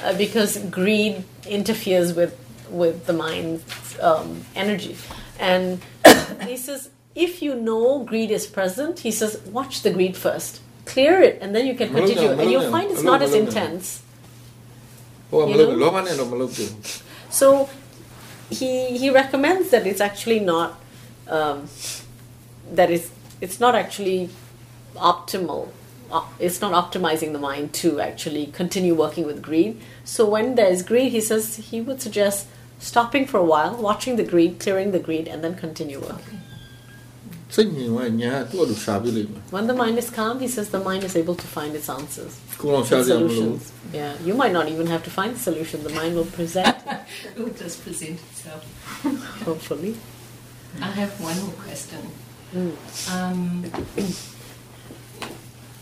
[0.02, 2.38] Uh, because greed interferes with
[2.70, 4.96] with the mind's um, energy.
[5.38, 5.80] And
[6.46, 11.20] he says, if you know greed is present, he says, watch the greed first, clear
[11.20, 12.30] it, and then you can continue.
[12.30, 14.02] And you'll find it's not as intense.
[17.28, 17.68] So
[18.50, 20.80] he he recommends that it's actually not
[21.26, 21.68] um,
[22.72, 24.30] that it's it's not actually
[24.96, 25.68] optimal.
[26.10, 29.78] Uh, it's not optimizing the mind to actually continue working with greed.
[30.04, 32.46] So when there is greed, he says he would suggest
[32.78, 36.40] stopping for a while, watching the greed, clearing the greed, and then continue working.
[39.50, 42.38] When the mind is calm, he says the mind is able to find its answers.
[43.06, 43.72] solutions.
[43.92, 45.82] Yeah, you might not even have to find the solution.
[45.82, 46.76] The mind will present.
[46.86, 48.64] it will just present itself.
[49.44, 49.96] Hopefully.
[50.80, 52.10] I have one more question.
[52.54, 52.76] Mm.
[53.14, 53.64] Um,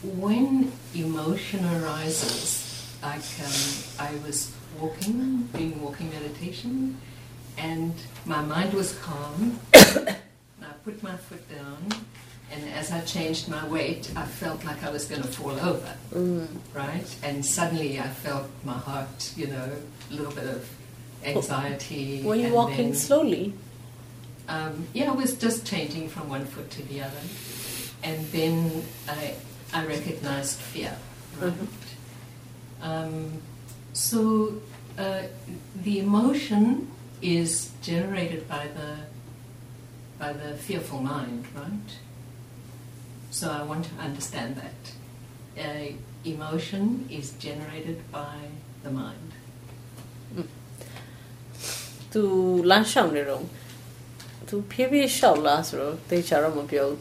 [0.21, 6.97] when emotion arises, like um, I was walking, doing walking meditation,
[7.59, 9.59] and my mind was calm.
[9.75, 11.79] I put my foot down,
[12.53, 15.95] and as I changed my weight, I felt like I was going to fall over,
[16.15, 16.47] Mm.
[16.75, 17.17] right?
[17.23, 19.71] And suddenly I felt my heart, you know,
[20.11, 20.69] a little bit of
[21.25, 22.23] anxiety.
[22.23, 23.53] Were you walking then- slowly?
[24.49, 27.23] um, yeah, I was just changing from one foot to the other,
[28.03, 29.35] and then I
[29.73, 30.97] I recognized fear.
[31.41, 31.53] Right.
[32.81, 33.43] Um,
[33.97, 34.61] so
[34.99, 35.23] uh,
[35.83, 36.91] the emotion
[37.23, 38.99] is generated by the
[40.19, 41.91] by the fearful mind, right?
[43.31, 44.81] So I want to understand that
[45.59, 45.93] uh,
[46.27, 48.37] emotion is generated by
[48.83, 49.33] the mind.
[52.13, 53.49] To lunch on the room.
[54.49, 56.45] To PV shop last row, they shall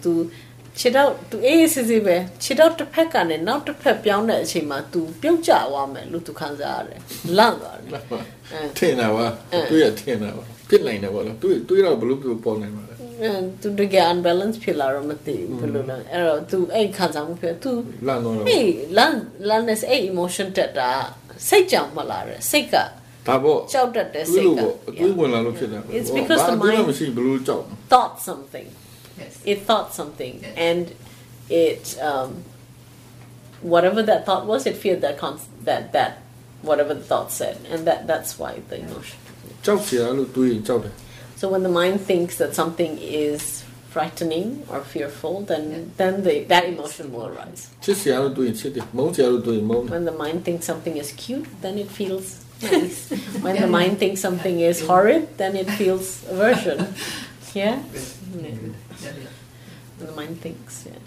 [0.01, 0.31] to.
[0.79, 6.99] ချာတော့မပြောဘူးသူခြေတော့သူအေးအေးဆေးဆေးပဲခြေတော့တစ်ဖက်ကနေနောက်တစ်ဖက်ပြောင်းတဲ့အချိန်မှာသူပြုတ်ကျသွားမယ်လို့သူခံစားရတယ်
[7.37, 7.89] လန့်သွားတယ်
[8.53, 17.71] အဲထင်တာပါအဲတွေးရထင်တာပါဖြစ်နိုင်တယ်ပေါ့နော်တွေးတွေးတော့ဘယ်လိုပြောပေါ်နိုင်မှာလဲအဲသူတကယ် unbalance ဖြစ်လာတော့မသိဘူးဘယ်လိုလဲအဲ့တော့သူအဲ့ခံစားမှုဖြစ်သူ
[18.07, 20.89] လန့်တော့တော့ဟေးလန့်လန့်နဲ့အဲ့ emotion တက်တာ
[21.47, 22.75] စိတ်ကြောင့်မလာတယ်စိတ်က
[23.27, 28.67] ဒါပေါ့ကြောက်တတ်တဲ့တွေးစိတ်လို့ကပေါ့အတွေးဝင်လာလို့ဖြစ်တာ It's because the ဘာအတွေးမှ mind- မရှိဘယ်လိုကြောက် thought something
[29.17, 29.41] Yes.
[29.45, 30.53] It thought something, yes.
[30.57, 30.93] and
[31.49, 32.43] it um,
[33.61, 36.19] whatever that thought was, it feared that con- that that
[36.61, 39.17] whatever the thought said, and that that's why the emotion.
[41.35, 46.65] So when the mind thinks that something is frightening or fearful, then then the, that
[46.65, 47.69] emotion will arise.
[49.89, 53.09] When the mind thinks something is cute, then it feels nice.
[53.41, 56.93] when the mind thinks something is horrid, then it feels aversion.
[57.55, 57.79] Yeah
[59.03, 59.11] yeah.
[59.97, 60.97] when the mind thinks yeah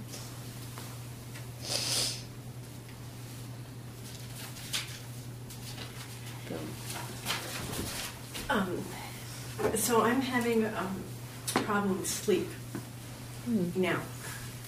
[8.51, 8.83] Um,
[9.75, 11.03] so I'm having um,
[11.55, 12.49] a problem with sleep
[13.77, 14.01] now.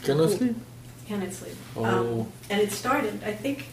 [0.02, 0.56] cannot sleep
[1.06, 1.56] Can I sleep?
[1.76, 1.84] Oh.
[1.84, 3.66] Um, and it started, I think,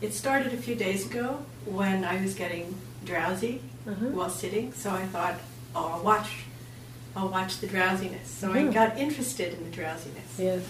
[0.00, 2.74] it started a few days ago when I was getting
[3.04, 4.06] drowsy Uh-huh.
[4.12, 4.72] while sitting.
[4.72, 5.40] So I thought,
[5.74, 6.28] oh, I'll watch,
[7.16, 8.26] I'll watch the drowsiness.
[8.40, 8.72] So I Mhm.
[8.80, 10.28] got interested in the drowsiness.
[10.38, 10.62] yes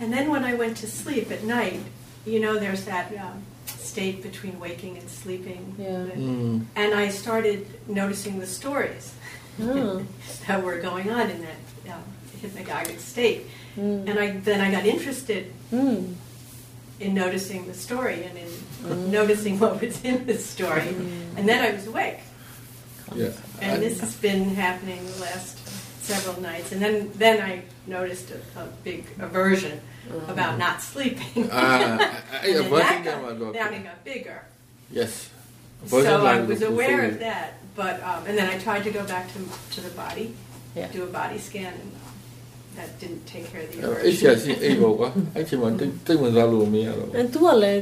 [0.00, 1.80] And then when I went to sleep at night,
[2.32, 3.36] you know, there's that um,
[3.90, 5.62] state between waking and sleeping.
[5.78, 6.00] Yeah.
[6.08, 7.58] that- อืม And I started
[8.00, 9.06] noticing the stories
[9.62, 10.02] oh.
[10.46, 11.60] that were going on in that
[11.94, 12.04] um,
[12.42, 13.42] hypnagogic state.
[13.80, 13.98] Mm.
[14.08, 15.42] And I then I got interested
[15.80, 16.00] Mm.
[17.04, 18.50] in noticing the story and in
[19.18, 20.88] noticing what was in the story.
[21.36, 22.20] And then I was awake.
[23.21, 23.33] yeah
[23.65, 25.49] And this has been happening the last
[26.09, 26.67] several nights.
[26.73, 27.53] And then, then I
[27.97, 29.75] noticed a, a big aversion
[30.33, 31.33] about not sleeping.
[31.55, 31.65] အာ
[32.43, 34.39] အဲ့ and အ then ဘာ that သိတယ်မှာတော့ got, then it got bigger.
[34.99, 35.13] yes
[35.91, 35.95] So
[36.33, 37.47] I was aware of that,
[37.81, 39.39] but um, and then I tried to go back to
[39.75, 40.25] to the body,
[40.79, 40.87] Yeah.
[40.97, 41.89] do a body scan, and
[42.77, 44.41] that didn't take care of the အဲ့ရှာ aversion.
[44.43, 47.81] စီအိတ်ပေါ့ကွာအဲ့ချိန်မှာတိတ်တိတ်ဝင်စားလို့မရတော့ဘူး And သူကလည်း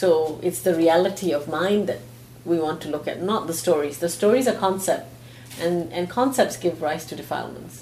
[0.00, 0.08] So
[0.42, 2.00] it's the reality of mind that
[2.50, 3.98] we want to look at, not the stories.
[3.98, 5.06] The stories are concept,
[5.64, 7.76] and, and concepts give rise to defilements.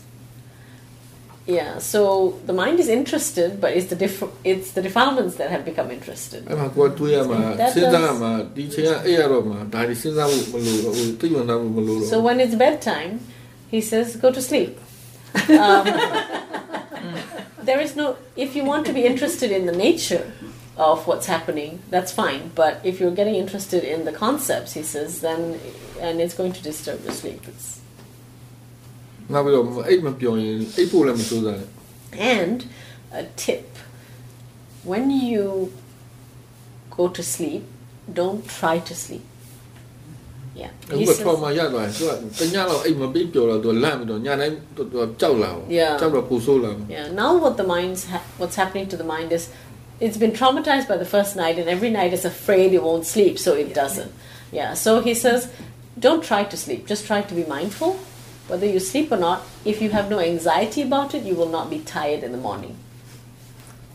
[1.46, 2.00] Yeah, so
[2.44, 6.40] the mind is interested, but it's the dif- it's the defilements that have become interested.
[6.48, 13.12] အဲ့မှာကိုယ်တွေးရမှာ That စဉ်းစားရ does- မှာဒီချိန်ကအဲ့ရတော့မှာဒါဒီစဉ်းစားဖို့မလိုတော့ဘူးတိတ်ဝင်စားဖို့မလိုတော့ So when it's bedtime,
[13.74, 14.72] he says, "Go to sleep."
[15.64, 15.84] Um,
[17.68, 18.06] there is no.
[18.44, 20.24] If you want to be interested in the nature
[20.77, 22.51] of what's happening, that's fine.
[22.55, 25.59] But if you're getting interested in the concepts, he says, then
[25.99, 27.47] and it's going to disturb your sleep.
[27.47, 27.81] It's...
[32.17, 32.65] And
[33.11, 33.77] a tip
[34.83, 35.71] when you
[36.91, 37.63] go to sleep,
[38.11, 39.23] don't try to sleep.
[40.55, 40.69] Yeah.
[40.99, 41.23] He says,
[46.89, 47.07] yeah.
[47.11, 49.49] Now what the mind's ha- what's happening to the mind is
[49.99, 53.37] it's been traumatized by the first night and every night is afraid it won't sleep
[53.39, 54.11] so it doesn't
[54.51, 55.51] yeah so he says
[55.99, 57.93] don't try to sleep just try to be mindful
[58.47, 61.69] whether you sleep or not if you have no anxiety about it you will not
[61.69, 62.75] be tired in the morning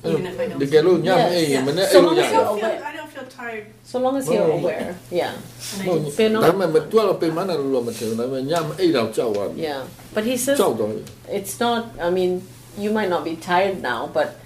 [0.04, 0.84] even if I don't sleep.
[1.04, 1.32] Yes.
[1.50, 1.64] Yeah.
[1.90, 2.84] So long as you're aware.
[2.84, 3.66] I don't feel tired.
[3.82, 4.96] So long as you're aware.
[5.10, 5.34] Yeah.
[9.56, 9.86] Yeah.
[10.14, 10.56] But he says
[11.28, 12.46] it's not I mean,
[12.78, 14.38] you might not be tired now, but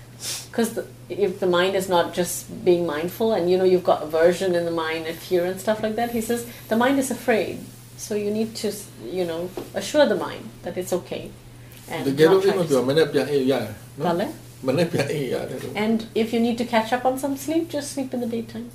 [0.51, 0.79] because
[1.19, 4.65] if the mind is not just being mindful and you know you've got aversion in
[4.65, 7.61] the mind and fear and stuff like that he says the mind is afraid.
[7.97, 8.73] So you need to
[9.05, 11.31] you know assure the mind that it's okay
[11.89, 12.07] and
[15.77, 18.71] and if you need to catch up on some sleep just sleep in the daytime.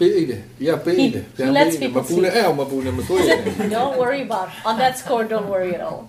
[0.04, 4.94] ေးအိမ်တယ်ဒီကပေးအိမ်တယ် He- ပြန် he ပေး lets အိမ်တယ်မ people ပူ နဲ့အဲ့အောင်မပူနဲ့မစိုးရိမ်နဲ့ don't worry about on that
[5.02, 6.00] score don't worry at all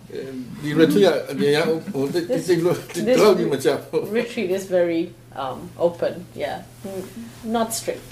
[0.64, 5.02] ဒီ retreat ကအရင်ဟိုတိတ်တိတ်လို့ဒီလောက်ကြီးမကြောက်ဘူး retreat is very
[5.44, 5.58] um,
[5.88, 6.14] open
[6.44, 6.58] yeah
[6.88, 7.04] Mm,
[7.58, 8.10] not strict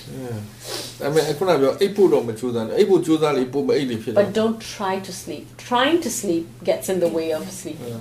[0.99, 5.45] ဒါပေမဲ့အခုနပြောအိပ်ဖို့တော့မကြိုးစားနဲ့အိပ်ဖို့ကြိုးစားလေပုံမအိပ်လေဖြစ်တယ် But don't try to sleep.
[5.71, 7.99] Trying to sleep gets in the way of sleeping.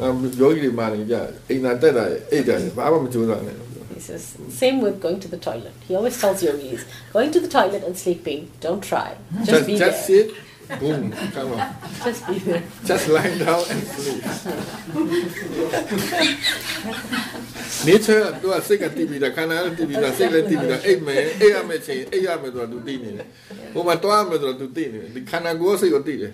[0.00, 3.56] အမ်ယောဂီတွေမှလည်းကြာအိမ်သာတက်တာအိပ်တယ်ဘာမှမကြိုးစားနဲ့
[3.97, 5.73] he says, same with going to the toilet.
[5.87, 9.15] He always tells yogis, going to the toilet and sleeping, don't try.
[9.15, 9.37] Hmm.
[9.39, 10.29] Just, just be just there.
[10.29, 11.75] sit, boom, come on.
[12.03, 12.63] Just be there.
[12.85, 14.23] Just lie down and sleep.
[17.87, 23.25] Nature, you are sick at Tibida, Kana, Tibida, sick at Tibida, Amen, Amen, Amen, Dutini.
[23.73, 25.11] Umatoame, Dutini.
[25.11, 26.31] The Kana goes to Dutini.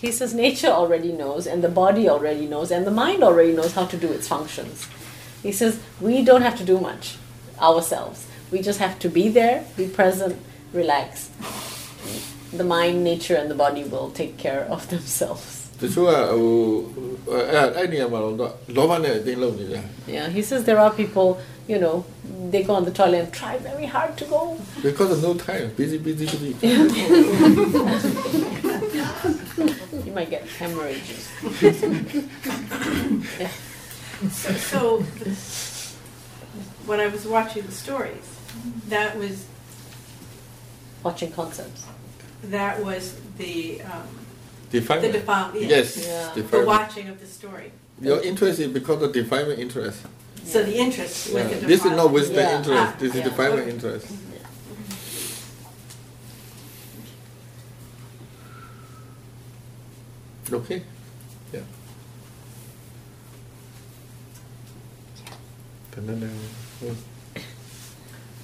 [0.00, 3.72] He says nature already knows, and the body already knows, and the mind already knows
[3.72, 4.86] how to do its functions.
[5.45, 7.17] He says, we don't have to do much
[7.59, 8.27] ourselves.
[8.51, 10.35] We just have to be there, be present,
[10.73, 11.29] relax.
[12.53, 15.47] The mind, nature, and the body will take care of themselves.
[15.81, 16.55] တချို့ကဟို
[17.31, 18.35] အဲ့အဲ့နေရာမှာတော့
[18.75, 19.75] လောဘနဲ့အတင်းလုံးနေကြ
[20.15, 21.27] Yeah, he says there are people,
[21.71, 21.95] you know,
[22.53, 24.41] they go on the toilet and try very hard to go.
[24.89, 26.51] because of no time busy busy busy
[30.07, 31.21] You might get hemorrhages.
[34.30, 34.98] so, so
[36.86, 38.24] when I was watching the stories,
[38.88, 39.46] that was
[41.02, 41.86] Watching concepts.
[42.44, 44.08] that was the um,
[44.70, 46.32] define the defile, yes Yeah.
[46.34, 47.70] the define watching of the story.
[48.00, 50.00] your interest is because of defilement interest
[50.44, 52.12] So the interest with the This is not defilement.
[52.14, 52.56] with the Yeah.
[52.58, 52.82] interest.
[52.94, 53.24] Ah, This is yeah.
[53.28, 53.70] defilement Okay.
[53.74, 54.06] interest.
[60.52, 60.82] Okay.
[61.52, 61.60] Yeah.
[65.24, 65.36] Da-da-da.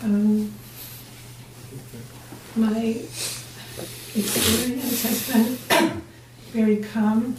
[0.03, 0.55] Um,
[2.57, 2.97] my
[4.17, 6.03] experience has been
[6.53, 7.37] very calm,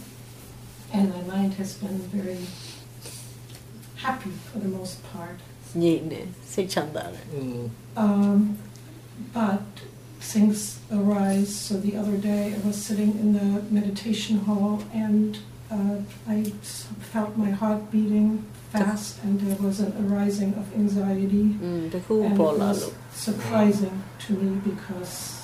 [0.92, 2.46] and my mind has been very
[3.96, 5.40] happy for the most part.
[5.74, 7.12] Nhịn Say chanda.
[7.34, 7.70] Mm.
[7.96, 8.58] Um,
[9.32, 9.62] but
[10.20, 11.52] things arise.
[11.52, 15.38] So the other day, I was sitting in the meditation hall, and
[15.74, 15.98] uh,
[16.28, 16.38] I
[17.12, 21.44] felt my heart beating fast, and there was an arising of anxiety.
[21.60, 21.90] Mm,
[22.24, 25.42] And it was surprising to me because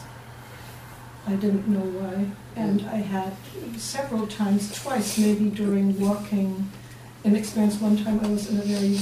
[1.26, 2.26] I didn't know why.
[2.56, 3.32] And I had
[3.76, 6.70] several times, twice maybe during walking,
[7.24, 7.76] an experience.
[7.80, 8.92] One time I was in a very,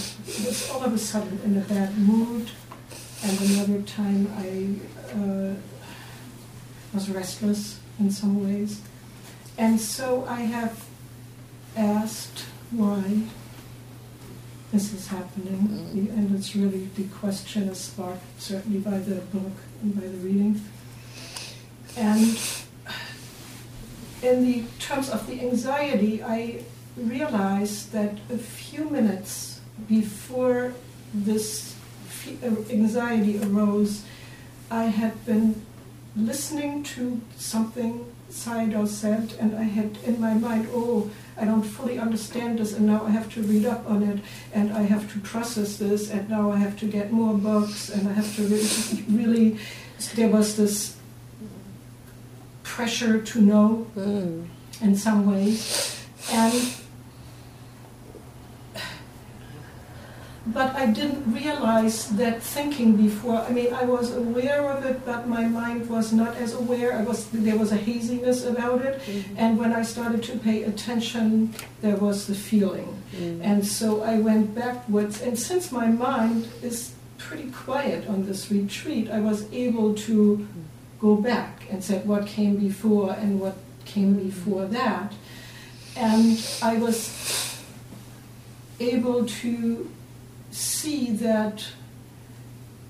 [0.47, 2.51] was all of a sudden in a bad mood,
[3.25, 4.51] and another time I
[5.19, 5.55] uh,
[6.95, 8.81] was restless in some ways.
[9.57, 10.85] And so I have
[11.79, 13.23] asked why
[14.73, 19.53] this is happening, and it's really the question is sparked certainly by the book
[19.83, 20.61] and by the reading.
[21.97, 22.39] And
[24.23, 26.65] in the terms of the anxiety, I
[26.97, 30.75] realized that a few minutes before
[31.15, 31.75] this
[32.43, 34.05] uh, anxiety arose,
[34.71, 35.65] I had been
[36.17, 41.11] listening to something Sayadaw said, and I had in my mind, oh,
[41.41, 44.19] I don't fully understand this, and now I have to read up on it,
[44.53, 48.09] and I have to process this, and now I have to get more books, and
[48.09, 49.59] I have to really, really
[50.15, 50.97] there was this
[52.63, 54.47] pressure to know Mm.
[54.81, 55.97] in some ways.
[56.33, 56.55] And
[60.53, 63.39] but I didn't realize that thinking before.
[63.39, 66.93] I mean, I was aware of it, but my mind was not as aware.
[66.99, 69.01] I was there was a haziness about it,
[69.37, 73.03] and when I started to pay attention, there was the feeling.
[73.13, 73.41] Mm.
[73.43, 79.11] And so I went backwards, and since my mind is pretty quiet on this retreat,
[79.11, 80.47] I was able to
[81.01, 85.13] go back and say what came before and what came before that.
[85.97, 87.59] And I was
[88.81, 89.91] able to
[90.59, 91.69] see that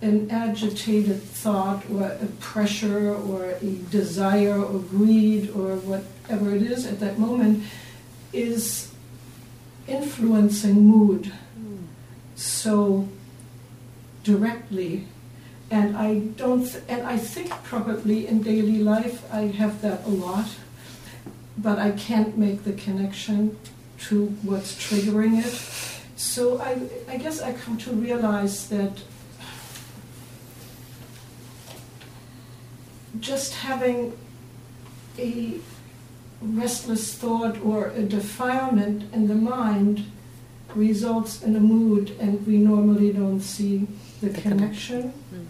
[0.01, 6.87] an agitated thought or a pressure or a desire or greed or whatever it is
[6.87, 7.65] at that moment
[8.33, 8.93] is
[9.87, 11.33] influencing mood
[12.37, 13.09] so
[14.23, 15.07] directly.
[15.71, 20.09] And I don't th- and I think probably in daily life I have that a
[20.09, 20.49] lot
[21.59, 23.59] but I can't make the connection
[24.07, 25.88] to what's triggering it
[26.19, 26.77] so I,
[27.09, 29.01] I guess I come to realize that
[33.21, 34.19] just having
[35.17, 35.55] a
[36.43, 40.11] restless thought or a defilement in the mind
[40.75, 43.87] results in a mood, and we normally don't see
[44.21, 45.13] the, The connection.
[45.33, 45.47] Mm.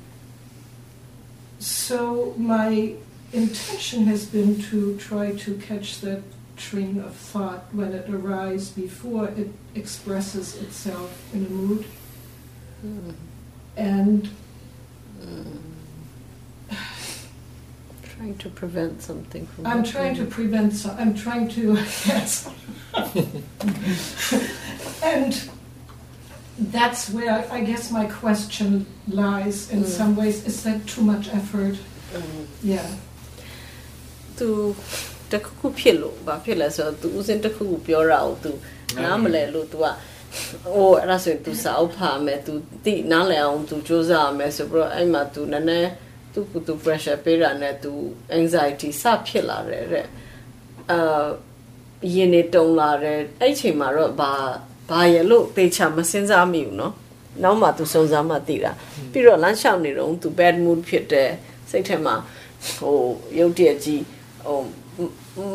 [1.59, 2.95] So, my
[3.33, 6.23] intention has been to try to catch that
[6.59, 11.85] train of thought when it arises before it expresses itself in a mood.
[12.85, 13.15] Mm.
[13.77, 14.29] And
[18.17, 19.67] Trying to prevent something from.
[19.67, 20.73] I'm trying to prevent.
[20.75, 21.75] So I'm trying to
[22.11, 22.51] yes,
[25.05, 25.51] and
[26.59, 29.71] that's where I guess my question lies.
[29.71, 29.87] In Mm.
[29.87, 31.77] some ways, is that too much effort?
[32.13, 32.47] Mm.
[32.63, 32.89] Yeah.
[34.39, 34.51] သူ
[35.32, 38.52] တခုခုဖြစ်လို့ဘာဖြစ်လဲဆိုတော့ तू ဦးစင်းတခုခုပြောတာကို तू
[39.04, 39.86] နားမလဲလို့ तू က
[40.74, 42.54] ဟိုအဲ့ဒါဆိုရင် तू စာအုပ်ဖတ်မယ် तू
[42.86, 45.89] တိနားလည်အောင် तू စူးစမ်းမယ်ဆိုပြီးတော့အဲ့မှာ तू နည်းနည်း
[46.34, 47.91] သူ့ကို तू pressure ပေးတာနဲ့ तू
[48.38, 50.08] anxiety စဖြစ်လာတယ်တဲ့
[50.91, 51.26] အာ
[52.16, 54.32] ရင်နေတုံလာတယ်အဲ့ချိန်မှာတော့ဘာ
[54.89, 56.94] ဘာရလို့တေချာမစင်စားမိဘူးเนาะ
[57.44, 58.72] နောက်မှ तू စုံစမ်းမှသိတာ
[59.12, 61.32] ပြီးတော့လမ်းလျှောက်နေတော့ तू bad mood ဖြစ်တယ်
[61.70, 62.16] စိတ်ထဲမှာ
[62.78, 62.98] ဟို
[63.39, 64.04] ရုပ်တရက်ကြီး
[64.46, 64.58] ဟို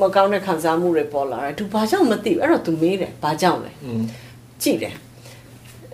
[0.01, 4.03] မကောင်းတဲ့ခံစားမှုတွေပေါ်လာတယ် तू ဘာကြောင့်မသိဘူးအဲ့တော့ तू မေးတယ်ဘာကြောင့်လဲ อืม
[4.63, 4.95] ကြည့်တယ်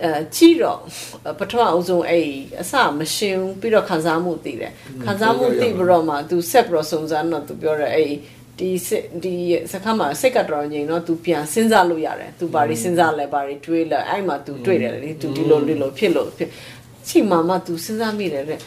[0.03, 0.79] အဲကြည့်တော့
[1.39, 2.25] ပထမအဆုံးအဲ့
[2.61, 4.71] အစမရှင်းဘူးပြီးတော့ခံစားမှုသိတယ်
[5.05, 8.11] ခံစားမှုသိပြီးတော့မှ तू ဆက်ပြီးတော့စုံစမ်းတော့ तू ပြောတယ်အဲ့
[8.59, 9.33] ဒီစစ်ဒီ
[9.71, 16.49] စခါမှာစိတ်ကတော်ငြိမ်တော့ तू ပြန်စဉ်းစားလို့ရတယ် तू ဘာတွေစဉ်းစားလဲဘာတွေတွေးလဲအဲ့မှာ तू တွေးတယ်လေ तू ဒီလိုဒီလိုဖြစ်လို့ဖြစ်
[17.07, 18.61] ချိန်မှာမှ तू စဉ်းစားမိတယ်တဲ့စိတ်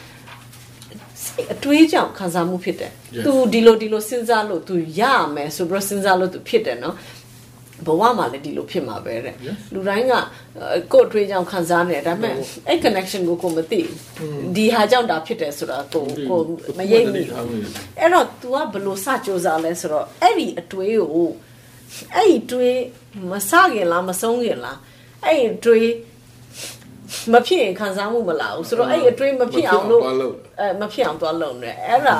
[1.53, 3.23] အတွေးကြောင့်ခံစားမှုဖြစ်တယ် Yes.
[3.25, 5.01] तू ဒီလိုဒီလိုစဉ်းစားလို့ तू ရ
[5.35, 6.95] မယ်ဆိုပြီးတော့စဉ်းစားလို့ तू ဖြစ်တယ်နော်
[7.87, 9.57] ဘဝမှာလည်းဒီလိုဖြစ်မှာပဲတဲ့ Yes.
[9.73, 12.33] လူတိုင်းကအဲကိုယ့်အတွေ့အကြောင့်ခံစားနေတယ်ဒါပေမဲ့
[12.67, 13.79] အဲ့ connection ကိုကိုမသိ
[14.17, 16.39] ဘူးဒီဟာကြောင့်ဒါဖြစ်တယ်ဆိုတာကိုကို
[16.79, 17.37] မရိပ်မိဘူး
[17.99, 21.29] အဲ့တော့ तू ကဘယ်လိုစကြိုးစားလဲဆိုတော့အဲ့ဒီအတွေးကို
[22.15, 22.77] အဲ့ဒီအတွေး
[23.31, 24.77] မစခင်လားမဆုံးခင်လား
[25.25, 25.87] အဲ့ဒီအတွေး
[27.33, 32.17] မဖြစ်ရင်ခံစားမှုမလာဘူးဆိုတော့အဲ့ဒီအတွေးမဖြစ်အောင်လို့ မဖြစ်အောင်သွားလုပ် အဲမဖြစ်အောင်သွားလုပ်နေအဲ့ဒါ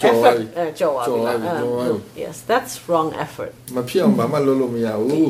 [0.00, 5.28] ကြော်သွားပြီ အဲကြော်သွားပြီလား ကြော်သွားပြီကြော်သွားပြီ အဲ yes that's wrong effort မဖြစ်အောင်ဘာမှလုပ်လို့မရဘူး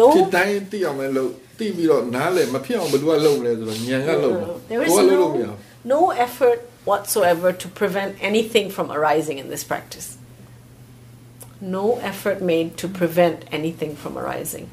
[0.00, 5.56] no ဖြစ်တိုင်းသိအောင်လည်းလုပ်သိပြီးတော့နားလေမဖြစ်အောင်ဘယ်သူကလုပ်မလဲဆိုတော့ညံကလုပ်တယ် There ကို is ကလုပ်လို့မရ no, ဘူး
[5.92, 10.08] no effort whatsoever to prevent anything from arising in this practice.
[11.60, 14.64] No effort made to prevent anything from arising.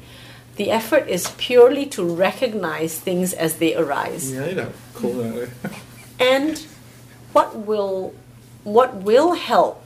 [0.55, 4.31] The effort is purely to recognize things as they arise.
[4.31, 5.49] Yeah, you don't call that.
[6.19, 6.59] and
[7.33, 8.13] what will
[8.63, 9.83] what will help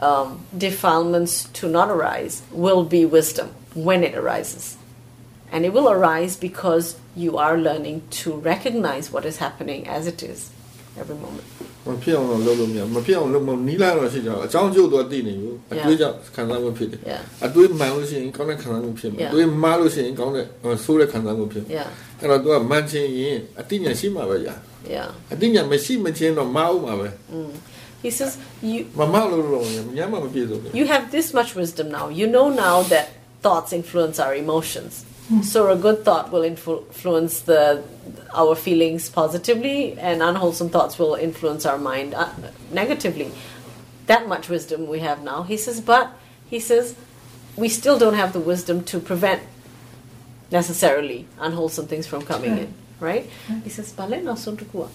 [0.00, 4.76] um, defilements to not arise will be wisdom when it arises.
[5.52, 10.22] And it will arise because you are learning to recognize what is happening as it
[10.22, 10.50] is
[10.98, 11.44] every moment.
[11.86, 17.22] မဖြစ်အောင်တော့လုပ်လို့မရဘူးမဖြစ်အောင်လုပ်မနီးလာတော့ရှိကြတော့အကြောင်းကျိုးတော့သိနေဘူးအတွေးကြောင့်ခံစားမှုဖြစ်တယ် Yeah.
[17.46, 19.30] အတွေးမှန်လို့ရှိရင်ကောင်းတဲ့ခံစားမှုဖြစ်မယ် Yeah.
[19.30, 21.88] အတွေးမှားလို့ရှိရင်ကောင်းတဲ့ဟိုဆိုးတဲ့ခံစားမှုဖြစ်မယ် Yeah,
[22.20, 24.54] အဲ့တော့ तू ကမှန်ချင်းရင်အတိညာရှိမှာပဲညာ
[24.94, 25.08] yeah.
[25.32, 27.08] အတိညာမရှိမချင်းတော့မှားဦးမှာပဲ
[28.04, 28.32] He says,
[28.70, 29.64] you, မမလို့တော့
[29.96, 32.04] ညမမပြည့်စုံဘူး you have this much wisdom now.
[32.20, 33.06] You know now that
[33.44, 34.92] thoughts influence our emotions.
[35.44, 37.84] So a good thought will influence the
[38.34, 42.32] our feelings positively, and unwholesome thoughts will influence our mind uh,
[42.72, 43.30] negatively.
[44.06, 45.44] That much wisdom we have now.
[45.44, 46.10] He says, but
[46.48, 46.96] he says
[47.56, 49.42] we still don't have the wisdom to prevent
[50.50, 53.30] necessarily unwholesome things from coming in, right?
[53.62, 54.88] He says, "Pale nasun tukua."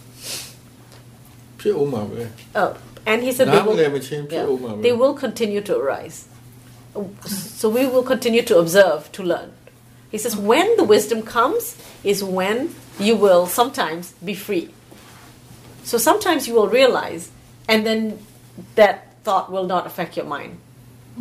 [2.55, 2.75] Oh,
[3.05, 3.77] and he said they will,
[4.31, 4.45] yeah,
[4.81, 6.27] they will continue to arise.
[7.25, 9.51] So we will continue to observe to learn.
[10.10, 14.74] He says, when the wisdom comes, is when you will sometimes be free.
[15.84, 17.30] So sometimes you will realize,
[17.68, 18.18] and then
[18.74, 18.94] that
[19.24, 20.58] thought will not affect your mind.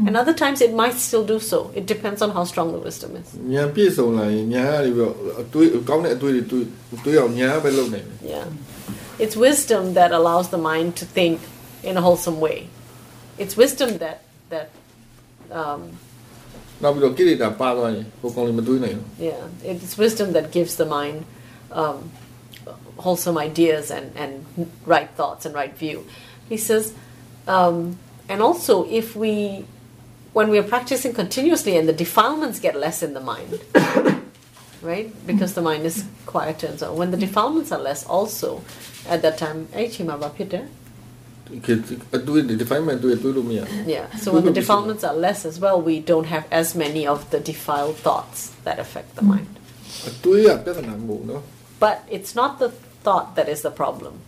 [0.08, 1.72] and other times it might still do so.
[1.76, 3.28] It depends on how strong the wisdom is.
[3.56, 6.66] ဉာဏ်ပြည့်စုံလာရင်ဉာဏ်ကနေပြီးတော့အတွေးကောင်းတဲ့အတွေးတွေတွေး
[7.06, 8.46] တွေးအောင်ဉာဏ်ပဲလုပ်နိုင်တယ် Yeah.
[9.24, 11.38] It's wisdom that allows the mind to think
[11.90, 12.58] in a wholesome way.
[13.42, 14.18] It's wisdom that
[14.54, 14.68] that
[15.60, 15.82] um,
[16.84, 19.42] နောက်ပြီးတော့ကိလေသာပါသွားရင်ဟိုကောင်းလေးမတွေးနိုင်ဘူး yeah,
[19.72, 21.18] it's wisdom that gives the mind
[21.82, 21.98] um,
[23.00, 24.32] wholesome ideas and, and
[24.86, 26.06] right thoughts and right view.
[26.48, 26.94] He says,
[27.48, 27.98] um,
[28.28, 29.66] and also if we,
[30.34, 33.60] when we are practicing continuously and the defilements get less in the mind,
[34.82, 35.08] right?
[35.26, 36.98] Because the mind is quieter and so on.
[36.98, 38.62] When the defilements are less also,
[39.08, 40.62] at that time, eh, chima ba phit der?
[40.62, 40.83] ခေအတွေးတွေ
[42.57, 43.03] defilement.
[43.87, 47.31] Yeah, so when the defilements are less as well, we don't have as many of
[47.31, 49.47] the defiled thoughts that affect the mind.
[51.79, 52.71] But it's not the
[53.05, 54.21] thought that is the problem.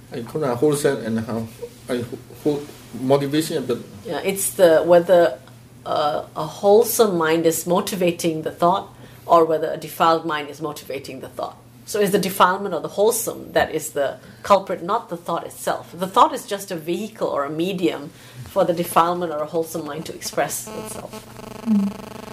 [3.01, 3.57] motivation.
[4.05, 5.39] Yeah, it's the whether
[5.87, 8.93] uh, a wholesome mind is motivating the thought
[9.25, 11.57] or whether a defiled mind is motivating the thought.
[11.92, 14.08] So is the defilement or the wholesome that is the
[14.44, 15.86] culprit, not the thought itself.
[16.06, 18.02] The thought is just a vehicle or a medium
[18.54, 21.12] for the defilement or a wholesome mind to express itself.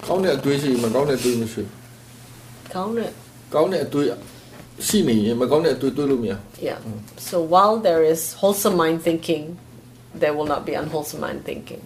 [0.07, 1.67] ကောင်းတဲ့အတွေးရှိရင်မကောင်းတဲ့အတွေးမရှိဘူး
[2.75, 3.13] Count it.
[3.53, 4.07] ကောင်းတဲ့အတွေး
[4.87, 6.79] ရှိနေရင်မကောင်းတဲ့အတွေးတွေးလို့မရဘူး Yeah.
[7.29, 9.43] So while there is wholesome mind thinking,
[10.21, 11.81] there will not be unwholesome mind thinking.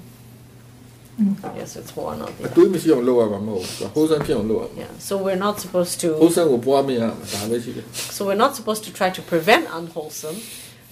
[1.60, 2.56] Yes, it's one or the အ other.
[2.56, 4.92] တွေးမရှိအောင်လုပ်ရမှာမဟုတ်ဘူး wholesome ဖြစ်အောင်လုပ်ရမှာ Yeah.
[5.10, 7.86] So we're not supposed to wholesome ကိုပွားမရဘူးဒါပဲရှိတယ်
[8.16, 10.38] So we're not supposed to try to prevent unwholesome.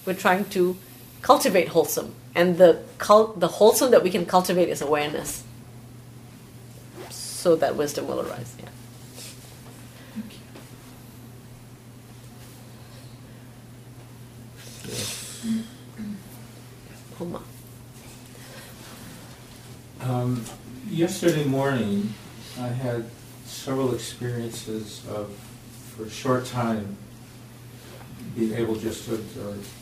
[0.06, 0.62] We're trying to
[1.30, 2.08] cultivate wholesome,
[2.40, 2.70] and the
[3.06, 5.30] cul- the wholesome that we can cultivate is awareness.
[7.42, 8.50] So that wisdom will arise.
[8.62, 8.70] Yeah.
[17.18, 17.40] Homa.
[20.01, 20.43] Um,
[20.89, 22.13] yesterday morning,
[22.59, 23.05] I had
[23.45, 25.33] several experiences of,
[25.95, 26.97] for a short time,
[28.35, 29.73] being able just to observe,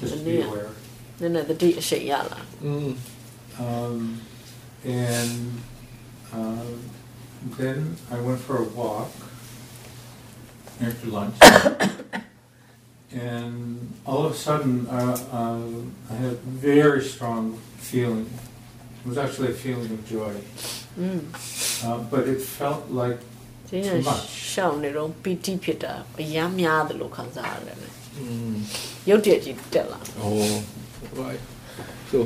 [0.00, 0.70] just to be aware.
[1.18, 2.38] Then the di shi ya la.
[3.58, 4.20] Um,
[4.84, 5.62] and
[6.32, 6.90] um,
[7.58, 9.12] then I went for a walk
[10.80, 11.36] after lunch.
[13.12, 18.28] and all of a sudden, uh, um, I had a very strong feeling.
[19.04, 20.34] It was actually a feeling of joy.
[20.98, 21.84] Mm.
[21.84, 23.18] Uh, but it felt like
[23.68, 23.84] too much.
[23.84, 24.04] Mm.
[24.04, 27.74] Yeah, show niro, pity pita, yam yad lo kanzala.
[28.16, 28.62] Hmm.
[29.06, 29.98] You did it, Jelal.
[30.20, 30.64] Oh,
[31.22, 31.40] right.
[32.10, 32.18] So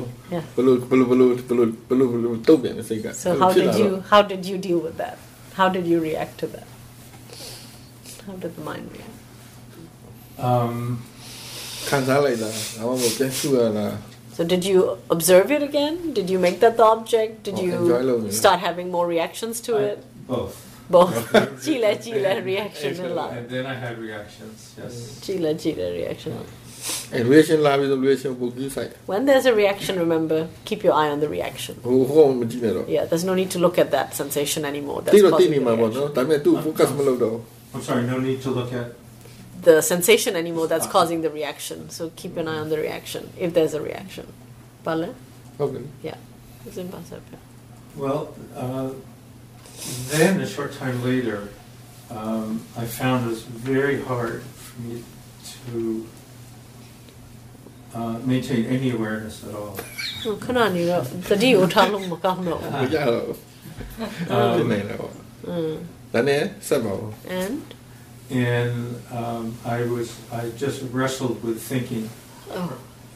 [0.55, 5.17] ဘလို့ဘလို့ဘလို့ဘလို့ဘလို့ဘလို့တုတ်ပြန်စိတ်က So how did you how did you deal with that?
[5.57, 6.67] How did you react to that?
[8.25, 9.17] How did the mind react?
[10.49, 10.73] Um
[11.87, 13.93] ခံစားလိုက်တာဘာမှမပြန်စုရလား
[14.37, 16.13] so did you observe it again?
[16.13, 17.41] Did you make that the object?
[17.41, 20.27] Did oh, you start having more reactions to I, it?
[20.27, 20.55] Both.
[20.91, 21.33] Both.
[21.65, 23.33] chile, chile reaction and, and love.
[23.35, 24.93] And then I had reactions, yes.
[24.93, 25.25] Mm.
[25.25, 26.37] Chile, chile reaction.
[27.11, 28.93] And reaction love is a reaction for inside.
[29.07, 31.79] When there's a reaction, remember, keep your eye on the reaction.
[32.87, 35.01] yeah, there's no need to look at that sensation anymore.
[35.01, 35.13] That's
[37.73, 38.91] I'm sorry, no need to look at
[39.61, 41.89] the sensation anymore that's causing the reaction.
[41.89, 44.31] So keep an eye on the reaction, if there's a reaction.
[44.83, 45.15] Pale?
[45.59, 45.83] Okay.
[46.03, 46.15] Yeah.
[47.95, 48.91] Well, uh,
[50.09, 51.49] then a short time later,
[52.09, 55.03] um, I found it was very hard for me
[55.71, 56.07] to
[57.93, 59.79] uh, maintain any awareness at all.
[60.25, 60.35] Oh,
[64.29, 64.69] uh, um,
[65.43, 65.85] mm.
[67.27, 67.73] and?
[68.50, 68.74] And
[69.20, 69.44] um,
[69.76, 70.08] I was,
[70.40, 72.04] I just wrestled with thinking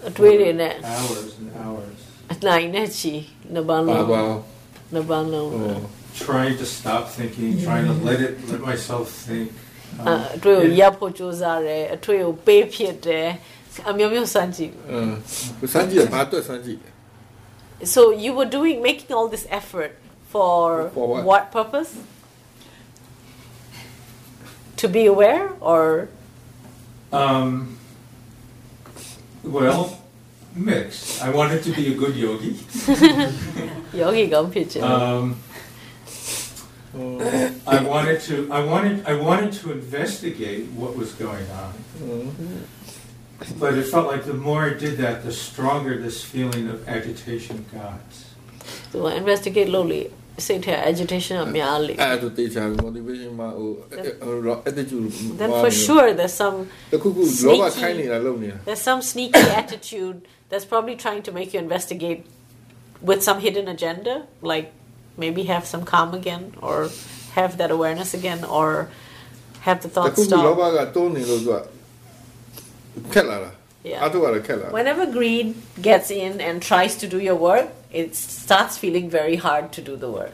[0.08, 1.98] အတွေးတွေနဲ့ hours and hours,
[2.32, 3.14] အနိုင်နဲ့ချီ
[3.54, 4.20] နှစ်ပန်း ပါ လုံး ပါ
[4.94, 5.76] နှစ်ပန်းလုံး ဟို
[6.28, 9.46] trying to stop thinking, trying to let it, let myself think.
[10.06, 13.28] အ Um, အတွေးကို and- ရပ်ဖို့ကြိုးစားတယ်အထွေကိုပေးဖြစ်တယ်
[13.90, 15.14] အမျိုးမျိုးစမ်းကြည့် အင်း
[15.72, 16.80] စမ်းကြည့်ဘာအတွက်စမ်းကြည့်
[17.94, 19.92] So you were doing making all this effort
[20.32, 20.56] for
[20.96, 21.42] For what?
[21.58, 21.90] purpose?
[24.81, 26.09] to be aware or?
[27.13, 27.77] Um,
[29.43, 30.01] well,
[30.55, 31.21] mixed.
[31.21, 32.53] I wanted to be a good yogi.
[33.93, 34.81] yogi gompiche.
[34.81, 35.37] Um,
[37.67, 38.51] I wanted to.
[38.51, 39.05] I wanted.
[39.05, 41.73] I wanted to investigate what was going on.
[41.99, 43.59] Mm-hmm.
[43.59, 47.65] But it felt like the more I did that, the stronger this feeling of agitation
[47.71, 48.01] got.
[48.91, 50.11] So investigate slowly.
[50.46, 53.70] စိတ်ထဲ agitation အများလေ အဲ့ဒါတေချာ motivation မှာဟို
[54.70, 55.04] attitude
[55.40, 56.56] then for sure there's some
[56.92, 60.18] တခုခုလောဘခိုင်းနေတာလုပ်နေတာ there's some sneaky attitude
[60.50, 62.20] that's probably trying to make you investigate
[63.08, 64.14] with some hidden agenda,
[64.52, 64.66] like
[65.16, 66.76] maybe have some calm again, or
[67.38, 68.68] have that awareness again, or
[69.66, 70.60] have the တ thoughts ခုခုလော stop.
[70.60, 71.60] ဘကတွန်းနေလို့သူက
[73.14, 73.50] ခက်လာတာ
[73.92, 74.00] Yeah.
[74.04, 75.46] အတူကတော့ခက်လာ Whenever greed
[75.88, 79.95] gets in and tries to do your work, it starts feeling very hard to do
[79.95, 80.33] the work.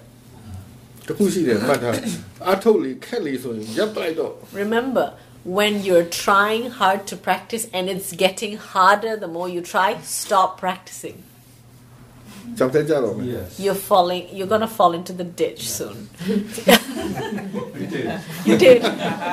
[4.51, 5.13] Remember,
[5.45, 10.59] when you're trying hard to practice and it's getting harder the more you try, stop
[10.59, 11.23] practicing.
[12.58, 13.48] ကြောက်တဲ့ကြတော့မယ် Yes.
[13.64, 14.22] You're falling.
[14.36, 15.96] You're gonna fall into the ditch soon.
[17.80, 18.06] We did.
[18.48, 18.80] You did.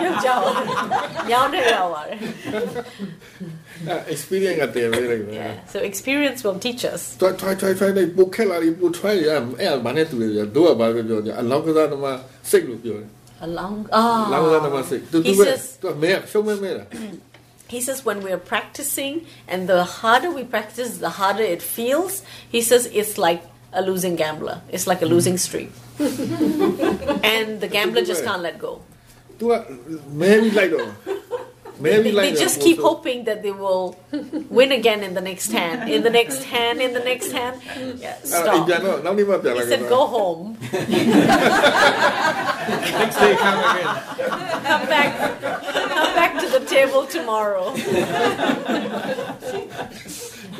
[0.02, 0.46] You're down.
[1.34, 2.10] Down there, you are.
[3.90, 5.54] အဲ experience ကတည်ပေးလိုက်မယ် Yeah.
[5.74, 7.02] So experience will teach us.
[7.22, 12.18] တွိုင်းတွိုင်းတွိုင်းတွိုင်းလိုက်ပိုခက်လာပြီပို try ရအဲ့ဘာနဲ့တူလဲတို့ကဘာပြောပြောကြအလောက်ကစားသမား
[12.50, 13.10] စိတ်လို့ပြောတယ်
[13.48, 13.76] Along.
[14.34, 14.72] လောက်ကစားသ Ah.
[14.76, 16.84] မားစိတ်သူ He သူပဲ says- သူကမဲရှုံးမဲမဲတာ
[17.75, 22.23] He says when we are practicing, and the harder we practice, the harder it feels.
[22.49, 24.63] He says it's like a losing gambler.
[24.71, 28.83] It's like a losing streak, and the gambler just can't let go.
[29.41, 29.65] Do I,
[30.07, 30.71] maybe like
[31.81, 33.99] Maybe they, like they just keep hoping that they will
[34.49, 37.61] win again in the next hand, in the next hand, in the next hand.
[37.99, 38.69] Yeah, uh, stop.
[38.69, 38.73] he
[39.63, 40.57] said, go home.
[40.73, 40.87] next
[43.19, 43.91] day, come again.
[44.63, 45.84] Come back
[46.74, 47.66] table tomorrow."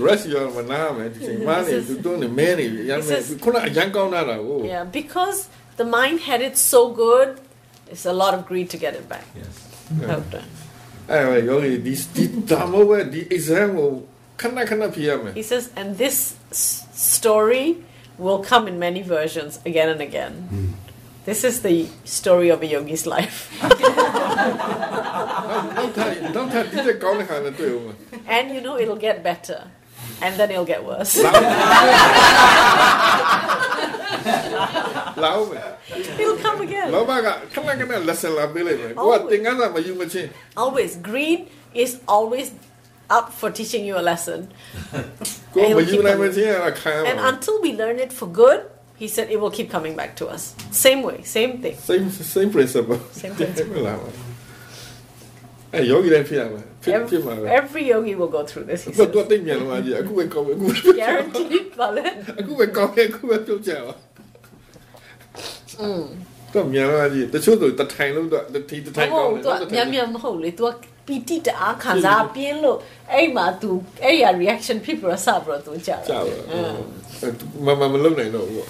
[0.08, 5.38] rest ရောမနာမယ်ဒီချိန်မှနေသူတွန်းနေမဲနေပြီရမ်းမဲ This is- ခုနအရန်ကောင်းတာကို Yeah, because
[5.82, 7.28] the mind had it so good,
[7.92, 9.26] it's a lot of greed to get it back.
[9.42, 9.54] Yes.
[10.20, 10.44] Okay.
[11.12, 13.90] အဲ့ပဲယောဂီဒီဒီဒါမို့ပဲဒီ exam ကို
[14.42, 16.18] ခဏခဏဖြေရမယ် He says, and this
[16.64, 16.80] s-
[17.16, 17.66] story
[18.26, 20.34] will come in many versions again and again.
[21.25, 23.51] This is the story of a yogi's life.
[28.27, 29.71] and you know it'll get better,
[30.21, 31.17] and then it'll get worse.
[36.19, 36.91] it'll come again.
[38.97, 39.33] Always.
[40.57, 40.97] always.
[40.97, 42.53] Green is always
[43.09, 44.53] up for teaching you a lesson.
[47.07, 48.67] and, and until we learn it for good,
[49.02, 50.44] he said it will keep coming back to us.
[50.86, 51.76] Same way, same thing.
[51.90, 52.06] same
[52.36, 53.80] same principle Same principle.
[53.88, 54.12] လာမှာ
[55.74, 58.80] အဲ့ယောဂီတိုင်းဖြစ်ရမှာဖြစ် Every, ဖြစ်မှာပဲ every yogi will go through this.
[58.86, 59.10] He သူ says.
[59.16, 62.04] တို့သိမြန်လို့ကြီးအခုပဲကောင်းပဲအခုပဲပြုတ်ကြပါ Guaranteed, Vale.
[62.40, 63.94] အခုပဲကောင်းပဲအခုပဲပြုတ်ကြပါ
[66.54, 70.64] တော့မြန်လို့ကြီးတချို့ဆိုတထိုင်လို့တော့တတိတထိုင်ကောင်းတယ် သူကမြန်မြန်မဟုတ်လေ तू
[71.08, 72.78] ပီတိတအားခံစားပြင်းလို့
[73.14, 73.70] အဲ့မှာ तू
[74.04, 76.76] အဲ့ရ reaction ဖြစ်ပြီးတော့စပြီးတော့ तू ကြာ ကြောက် အင်း
[77.66, 78.66] မမမလုံနိုင်တော့ဘူး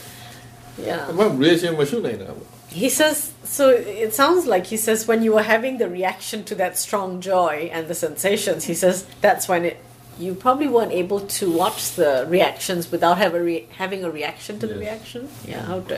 [0.90, 2.48] yeah အမ reaction မရှိနိုင်တာပေါ့
[2.82, 3.18] he says
[3.58, 3.64] so
[4.06, 7.56] it sounds like he says when you were having the reaction to that strong joy
[7.76, 9.78] and the sensations he says that's when it
[10.26, 14.54] you probably weren't able to watch the reactions without have a re- having a reaction
[14.62, 14.86] to the Yes.
[14.88, 15.22] reaction
[15.54, 15.98] yeah how to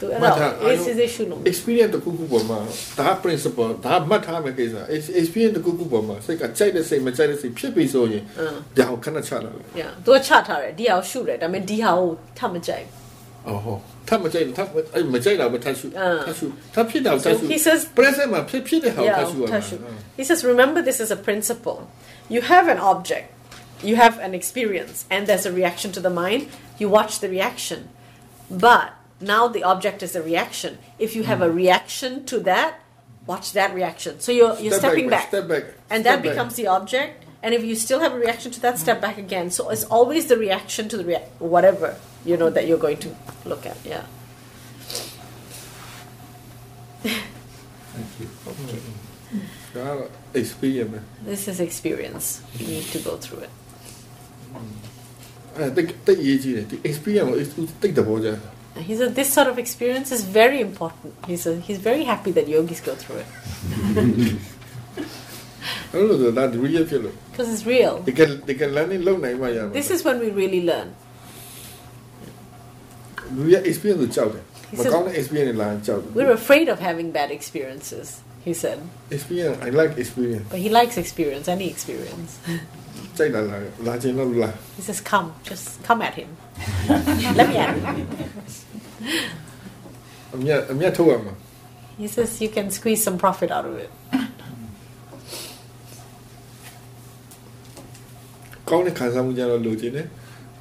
[0.00, 2.60] သူအဲ့ မှတ် တော့ ထား is is issue လို့ experience တစ်ခုခုပေါ်မှာ
[2.98, 4.74] ဒါ principle ဒါမှတ်ထားမယ့်ကိစ္စ
[5.20, 8.22] experience တစ်ခုခုပေါ်မှာစိတ်ကကြိုက်တဲ့စိတ်မကြိုက်တဲ့စိတ်ဖြစ်ပြီဆိုရင်
[8.78, 13.01] ဒါကိုခဏချလာတယ် yeah သူကချထားတယ်ဒီဟာကိုရှုတယ်ဒါပေမဲ့ဒီဟာကိုထပ်မကြိုက် အော်
[13.45, 13.51] Oh.
[13.51, 17.39] 哦，他冇制度，他誒唔係制度，咪太輸，太輸，他偏到太輸。
[17.47, 17.57] He
[20.17, 21.87] He says, remember this is a principle.
[22.29, 23.25] You have an object,
[23.81, 26.47] you have an experience, and there's a reaction to the mind.
[26.79, 27.89] You watch the reaction,
[28.49, 30.77] but now the object is a reaction.
[30.97, 31.55] If you have a mm.
[31.55, 32.75] reaction to that,
[33.27, 34.21] watch that reaction.
[34.21, 35.43] So you're you're step stepping back, back.
[35.43, 37.25] Step back, and step that becomes the object.
[37.41, 39.51] And if you still have a reaction to that, step back again.
[39.51, 43.15] So it's always the reaction to the rea- whatever you know, that you're going to
[43.45, 44.03] look at, yeah.
[47.03, 48.29] Thank you.
[48.47, 48.79] Okay.
[49.75, 51.03] Well, experience.
[51.25, 52.41] This is experience.
[52.57, 53.49] You need to go through it.
[55.55, 55.69] Uh,
[58.79, 61.13] he said this sort of experience is very important.
[61.27, 64.37] He said he's very happy that yogis go through it.
[67.31, 67.99] Because it's real.
[67.99, 69.71] They can, they can learn in long time.
[69.71, 70.95] This is when we really learn
[73.46, 78.06] real experience ကိုကြောက်တယ် He မ says- ကောင်းတဲ့ experience တွေလာရင်ကြောက်တယ် We're afraid of having bad experiences.
[78.46, 78.78] He said,
[79.16, 82.30] experience I like experience but he likes experience, any experience.
[83.16, 83.56] ကြိုက်လာလာ
[83.86, 86.30] လာခြင်းတော့လာ He says, "Come, just come at him.
[87.38, 87.84] Let me at him."
[90.34, 91.34] အမြတ်အမြတ်ထုတ်ရမှာ
[92.02, 93.90] He says you can squeeze some profit out of it.
[98.68, 100.06] ကောင်းတဲ့ခံစားမှုကြတော့လိုချင်တယ်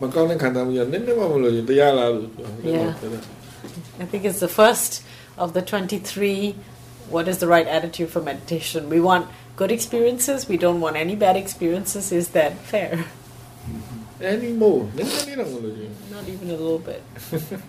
[0.01, 2.91] မကောင်းတဲ့ခံစားမှုကြနည်းနည်းမှမလိုချင်တရားလားလို့ပြော Yeah.
[4.03, 4.91] I think it's the first
[5.43, 6.55] of the 23.
[7.15, 8.81] What is the right attitude for meditation?
[8.95, 9.23] We want
[9.61, 10.39] good experiences.
[10.53, 12.05] We don't want any bad experiences.
[12.21, 12.91] Is that fair?
[14.35, 17.01] anymore နည်းနည်းလေးတော့မလို့ချင်း Not even a little bit.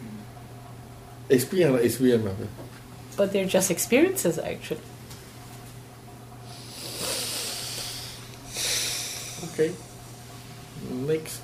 [1.37, 2.47] experience လား experience ပါပဲ
[3.19, 4.87] But they're just experiences, actually.
[9.47, 9.71] okay
[11.11, 11.37] next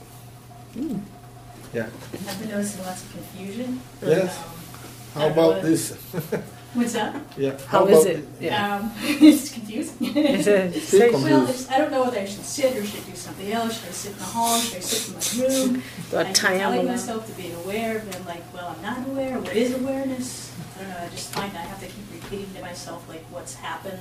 [1.74, 1.88] yeah
[2.28, 3.82] I've been noticing lots of confusion.
[4.02, 4.38] Yes.
[4.38, 5.92] Um, how about this
[6.74, 7.16] what's that?
[7.38, 8.26] yeah How is it?
[8.40, 8.76] Yeah.
[8.78, 10.16] Um, it's confusing.
[10.16, 11.24] Is it- Still confused.
[11.26, 13.80] well, it's, I don't know whether I should sit or should I do something else.
[13.80, 14.60] Should I sit in the hall?
[14.60, 15.84] Should I sit in my room?
[16.12, 18.76] Do I I keep tie telling them myself to be aware, but I'm like, well,
[18.76, 19.40] I'm not aware.
[19.40, 20.56] What is awareness?
[20.78, 20.98] I don't know.
[21.06, 24.00] I just find I have to keep repeating to myself like what's happened.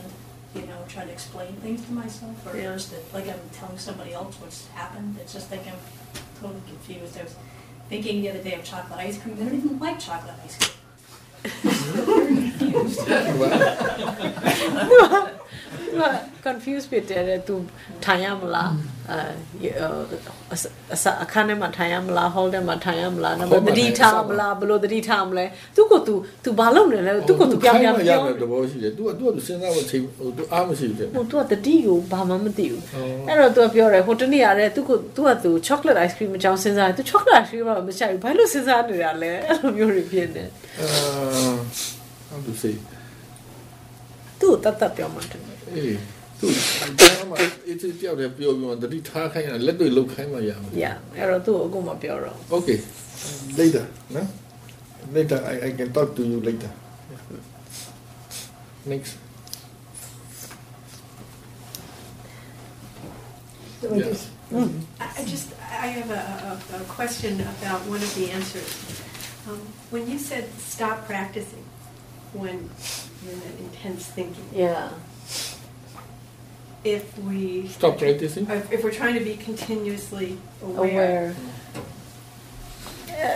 [0.55, 2.73] You know, trying to explain things to myself, or Yeah.
[2.73, 5.17] just that, like I'm telling somebody else what's happened.
[5.21, 5.77] It's just like I'm
[6.41, 7.19] totally confused.
[7.19, 7.37] I was
[7.89, 9.37] thinking the other day of chocolate ice cream.
[9.41, 10.73] I don't even like chocolate ice cream.
[12.09, 13.01] I'm confused.
[16.46, 17.56] confuse ဖြစ်တယ်တဲ့ तू
[18.06, 18.72] ထိုင်ရမလား
[19.10, 19.70] အဲ
[20.54, 20.56] အ
[21.04, 26.14] စအခန်းထဲမှာထိုင်ရမလား hall ထဲမှာထိုင်ရမလားနောက် Hall မှာ သတိ ထိုင်ရ ထား မ မ လား လားဘယ်လိုသတိထားမလဲသူက तू
[26.44, 31.36] तू ဘာလုပ်နေလဲသူက तू ပြောင်းပြောင်း ရ ပြော တဲ့သဘောရှိတယ် तू က तू ကစဉ်းစားဖို့ချိန်ဟို तू အားမရှိဘူးတဲ့ ဟို तू
[31.40, 32.82] ကတတိကိုဘာမှမသိဘူး
[33.28, 37.38] အော် အဲ့တော့ तू ကပြောတယ်ဟိုတနေ့ရတယ် तू က तू က तू chocolate ice cream အကြောင်းစဉ်းစားတယ် तू chocolate
[37.42, 40.44] ice cream ကမဆိုင်ဘူးဘာလို့စဉ်းစားနေတာလဲအဲ့လိုမျိုးတွေဖြစ်နေ
[40.80, 40.88] အာ
[42.32, 42.76] how to say
[44.40, 45.42] သူ့ကိုတတ်တတ်ပြောမှတယ်
[45.76, 45.96] အေး
[46.40, 46.46] तू
[47.00, 47.36] ဒါမှ
[47.68, 52.78] အစ်စ်ကြောက်တယ်ပြောပြီးမှတတိထားခိုင်းတာလက်တွေလုတ်ခိုင်းမှရမှာ yeah အဲ့တော့သူ့ကိုအခုမပြောတော့ Okay.
[53.60, 53.86] Later,
[54.16, 54.22] no?
[55.18, 56.72] Later, I, I can talk to you later.
[58.92, 59.14] Next.
[63.82, 64.14] Yeah.
[65.04, 65.48] I I just,
[65.86, 68.72] I have a, a, a question about one of the answers.
[69.50, 69.60] Um,
[69.94, 71.66] when you said stop practicing
[72.42, 72.58] when
[73.22, 74.90] you're in that intense thinking, yeah
[76.95, 77.39] if we
[77.79, 78.45] Stop practicing.
[78.59, 80.29] if, if we're trying to be continuously
[80.63, 81.27] aware, aware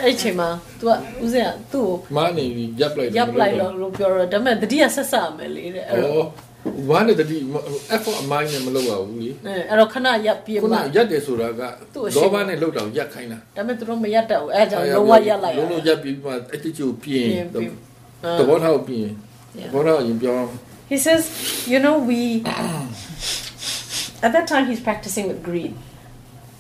[0.05, 0.48] အဲ့အချိန်မှာ
[0.80, 0.90] तू က
[1.24, 6.26] ဦးစင်ကသူ့ကိုမာနေပြီရပ်လိုက်တယ်ရပ်လိုက်လို့လို့ပြောတော့ဒါပေမဲ့တတိယဆက်ဆက်မယ်လေတဲ့အဲ့တော့ဩ
[6.88, 7.36] ဝါနဲ့တတိ
[7.94, 11.62] effort အမိုင်းနဲ့မလုပ်ရဘူးလေအဲ့အဲ့တော့ခဏရပ်ပြီးခုနမှရက်တယ်ဆိုတာက
[11.94, 17.70] သူ့အရှိန်လောဘနဲ့လှုပ်တာကိုရပ်ခိုင်းတာဒါပေမဲ့သူတို့မရပ်တတ်ဘူးအဲ့ဒါကြောင့်လုံးဝရပ်လိုက်ရလုံးလုံးရပ်ပြီးမှအတိအကျကိုပြင်ပြင်ပြီး
[18.38, 19.07] သဘောထားကိုပြင်
[19.61, 19.68] Yeah.
[19.72, 20.36] သဘောထားကိုရင်ပြော
[20.93, 22.45] He says, you know, we.
[24.22, 25.74] At that time, he's practicing with greed.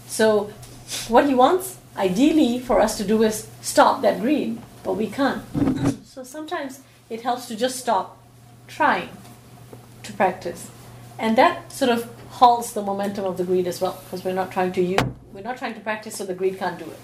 [0.06, 0.50] So,
[1.08, 5.42] what he wants, ideally, for us to do is stop that greed, but we can't.
[6.06, 6.80] So, sometimes
[7.10, 8.16] it helps to just stop
[8.68, 9.10] trying
[10.02, 10.70] to practice.
[11.18, 14.50] And that sort of halts the momentum of the greed as well, because we're not
[14.50, 15.00] trying to use,
[15.34, 17.00] we're not trying to practice, so the greed can't do it.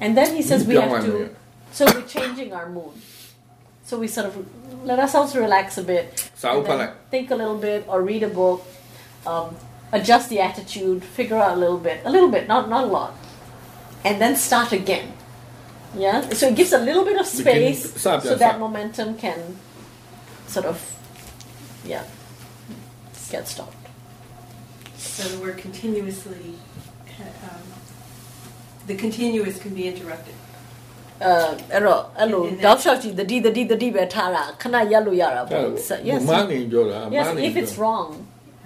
[0.00, 1.34] And then he says we have to.
[1.72, 2.94] So we're changing our mood.
[3.88, 6.30] So we sort of let ourselves relax a bit.
[7.10, 8.62] Think a little bit or read a book,
[9.26, 9.56] um,
[9.92, 13.14] adjust the attitude, figure out a little bit, a little bit, not, not a lot.
[14.04, 15.14] And then start again.
[15.96, 16.20] Yeah?
[16.28, 19.56] So it gives a little bit of space so that momentum can
[20.48, 20.78] sort of,
[21.82, 22.04] yeah,
[23.30, 23.74] get stopped.
[24.98, 26.56] So we're continuously,
[27.42, 27.62] um,
[28.86, 30.34] the continuous can be interrupted.
[31.25, 31.33] အဲ
[31.73, 35.65] အဲ့တော့အဲ့လို In that- တောက်လျှောက်ကြည့်တတိတတိတတိပဲထားတာခဏရက်လို့ရတာပေါ့
[36.09, 38.07] yes မာနေပြောတာ yes မာနေ if it's wrong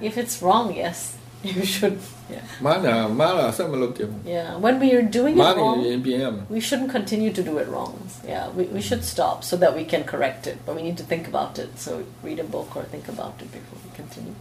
[0.10, 0.98] if it's wrong yes
[1.52, 1.98] you should
[2.34, 7.32] yeah မာနာမာလာဆက်မလုပ်တယ် yeah when we are doing မာ it နေ wrong ရင်ပြင်ရမယ် we shouldn't continue
[7.38, 7.94] to do it wrong
[8.34, 11.06] yeah we, we should stop so that we can correct it but we need to
[11.12, 11.90] think about it so
[12.28, 14.36] read a book or think about it before we continue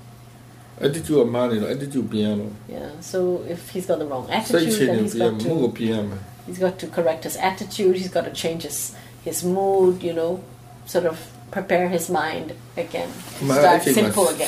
[0.87, 3.19] attitude ကမာနေတော့ attitude ပြင်ရတော့ yeah so
[3.55, 5.59] if he's got the wrong စိတ် attitude ချင်း then နဲ့ he's ပြင် got မှု to
[5.63, 7.96] ကိုပြင်ရမယ် He's got to correct his attitude.
[7.98, 10.04] He's got to change his his mood.
[10.04, 10.44] You know,
[10.86, 13.12] sort of prepare his mind again.
[13.60, 14.48] Start simple again.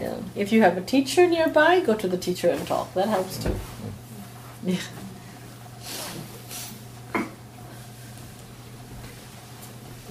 [0.00, 0.16] Yeah.
[0.34, 2.92] If you have a teacher nearby, go to the teacher and talk.
[2.94, 3.54] That helps too.
[4.64, 4.76] Yeah.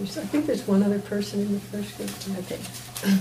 [0.02, 2.38] I think there's one other person in the first group.
[2.46, 2.60] Okay.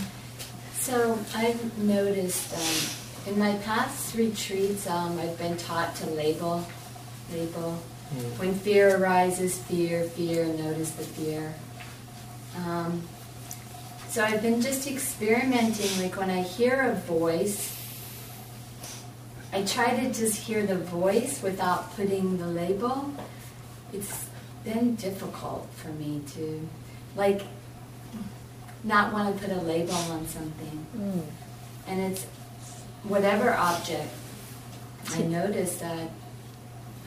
[0.83, 6.67] So I've noticed um, in my past retreats, um, I've been taught to label,
[7.33, 7.79] label.
[8.37, 11.55] When fear arises, fear, fear, notice the fear.
[12.59, 13.03] Um,
[14.11, 17.75] so I've been just experimenting, like when I hear a voice,
[19.51, 23.15] I try to just hear the voice without putting the label.
[23.95, 24.27] It's
[24.63, 26.69] been difficult for me to,
[27.17, 27.43] like,
[28.85, 30.87] not want to put a label on something.
[30.95, 31.23] Mm.
[31.87, 32.27] And it's
[33.05, 34.11] whatever object.
[35.11, 36.11] I notice that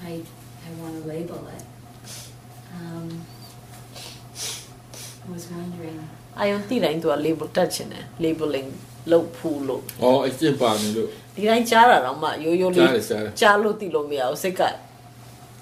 [0.04, 0.22] I,
[0.68, 1.64] I want to label it.
[2.74, 3.26] Um,
[5.28, 6.00] I was wondering.
[6.39, 8.68] အာယုံတိတိုင်းသူက label တက်ချင်တယ် labeling
[9.12, 14.62] လုပ်ဖူးလို့ဩအကျင့်ပါနေလို့ဒီတိုင်းကြားတာတော့မှရိုးရိုးလေးကြားတယ်ကြားတယ်ကြားလို့သိလို့မရဘူးစိတ်က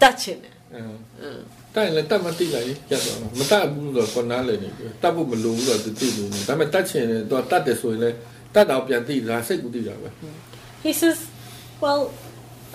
[0.01, 0.87] တက်ချင်တယ်အင်း
[1.21, 1.39] อืม
[1.75, 8.17] တိုင်လည်းတတ်မတိလိုက်ကြတော့မတတ်ဘူးဆိုတော့ကိုနားလည်းနေပြီတတ်ဖို့မလိုဘူးတော့သူသိလို့နေဒါပေမဲ့တတ်ချင်တယ်သူကတတ်တယ်ဆိုရင်လည်း
[8.54, 10.08] တတ်တော့ပြန်သိတာစိတ်ကူသိတာပဲ
[10.86, 11.18] He says,
[11.84, 12.02] well,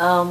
[0.07, 0.27] um,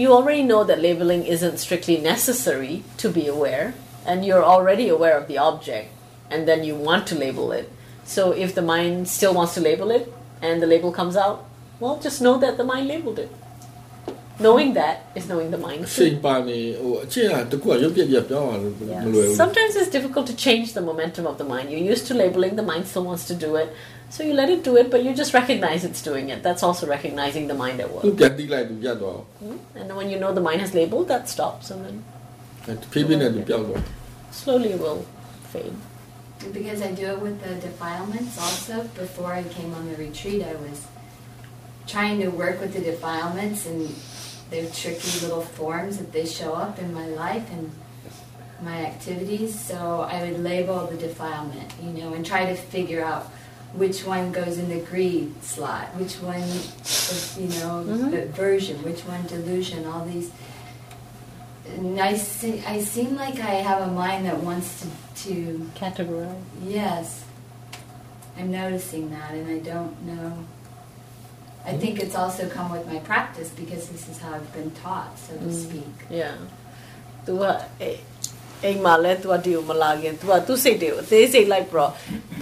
[0.00, 3.66] you already know that labeling isn't strictly necessary to be aware,
[4.08, 5.88] and you're already aware of the object,
[6.32, 7.66] and then you want to label it.
[8.14, 10.04] So if the mind still wants to label it,
[10.46, 11.36] and the label comes out,
[11.82, 13.30] well, just know that the mind labeled it.
[14.46, 15.80] Knowing that is knowing the mind.
[15.96, 16.10] စိ too.
[16.12, 19.02] တ်ပါနေဟိုအချင်းကတကူကရုပ်ပြက်ပြက်ပြောင်းသွားလို့ Yeah.
[19.04, 21.66] မလွယ်ဘူး Sometimes it's difficult to change the momentum of the mind.
[21.72, 23.68] You're used to labeling, the mind still wants to do it.
[24.09, 26.43] So you let it do it, but you just recognize it's doing it.
[26.43, 28.03] That's also recognizing the mind at work.
[29.43, 29.59] Mm?
[29.75, 32.03] And then when you know the mind has labeled, that stops, and then
[34.31, 35.05] Slowly it will
[35.51, 35.73] fade.
[36.51, 38.83] Because I do it with the defilements also.
[38.95, 40.85] Before I came on the retreat, I was
[41.87, 43.93] trying to work with the defilements and
[44.49, 47.71] their tricky little forms that they show up in my life and
[48.61, 49.57] my activities.
[49.59, 53.31] So I would label the defilement, you know, and try to figure out
[53.75, 58.13] which one goes in the greed slot, which one is, you know, Mhm.
[58.29, 60.29] aversion, which one delusion, all these.
[61.75, 64.87] And I, see, I seem like I have a mind that wants to,
[65.25, 66.41] to Categorize.
[66.63, 67.23] Yes.
[68.37, 70.31] I'm noticing that and I don't know.
[71.65, 75.11] I think it's also come with my practice because this is how I've been taught,
[75.17, 75.63] so to Mm.
[75.65, 75.95] speak.
[76.09, 76.35] Yeah.
[77.25, 77.43] သူက
[78.63, 81.91] အိအိမ်မှာလဲသူကဒီကိုမလာခင်သူကသူ့စိတ်တွေကိုအသေးစိတ်လိုက်ပြီးတော့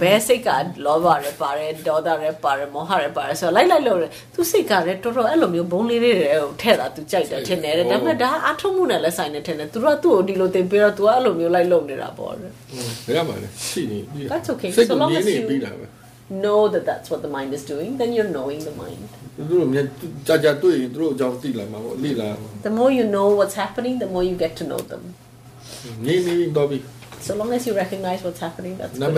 [0.00, 0.48] ဘဲစိတ်က
[0.84, 12.50] လောဘရဲပါတယ်ဒေါသရဲပါတယ်မောဟရဲပါတယ်ဆိုတော့လိုက်လိုက်လို့တယ်သူစိတ်ကလည်းတော်တော်အဲ့လိုမျိုးဘုံလေးလေးတွေကိုထည့်တာသူကြိုက်တယ်ထင်တယ်တဲ့ဒါပေမဲ့ဒါအထုံးမှုနဲ့လည်းဆိုင်နေထင်တယ်သူတို့ကသူ့ကိုဒီလိုသင်ပြီးတော့သူကအဲ့လိုမျိုးလိုက်လုပ်နေတာပေါ့တဲ့
[13.06, 14.70] ဘယ်ရမှာလဲရှိနေပြီ That's okay.
[14.76, 15.86] စိတ် So ကို long မြင် as နေ you- ပြီးတာပဲ
[16.44, 19.02] know that that's what the mind is doing then you're knowing the mind
[19.36, 19.86] သူတို့မြင်
[20.26, 25.02] ကြာကြာတွေ့ရင်သူတို့အကြောင်းသိလာမှာပေါ့လိလာမှာ the more you know what's happening the more you get to know them
[27.20, 29.16] So long as you recognize what's happening, that's good.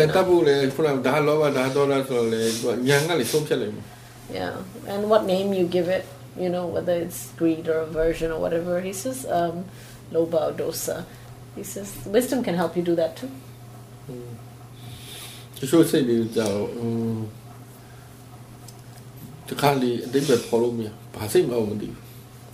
[4.32, 4.56] Yeah,
[4.86, 6.04] and what name you give it,
[6.38, 8.80] you know, whether it's greed or aversion or whatever.
[8.80, 9.64] He says, um,
[10.12, 11.04] Lobha or Dosa.
[11.56, 13.30] He says, wisdom can help you do that too.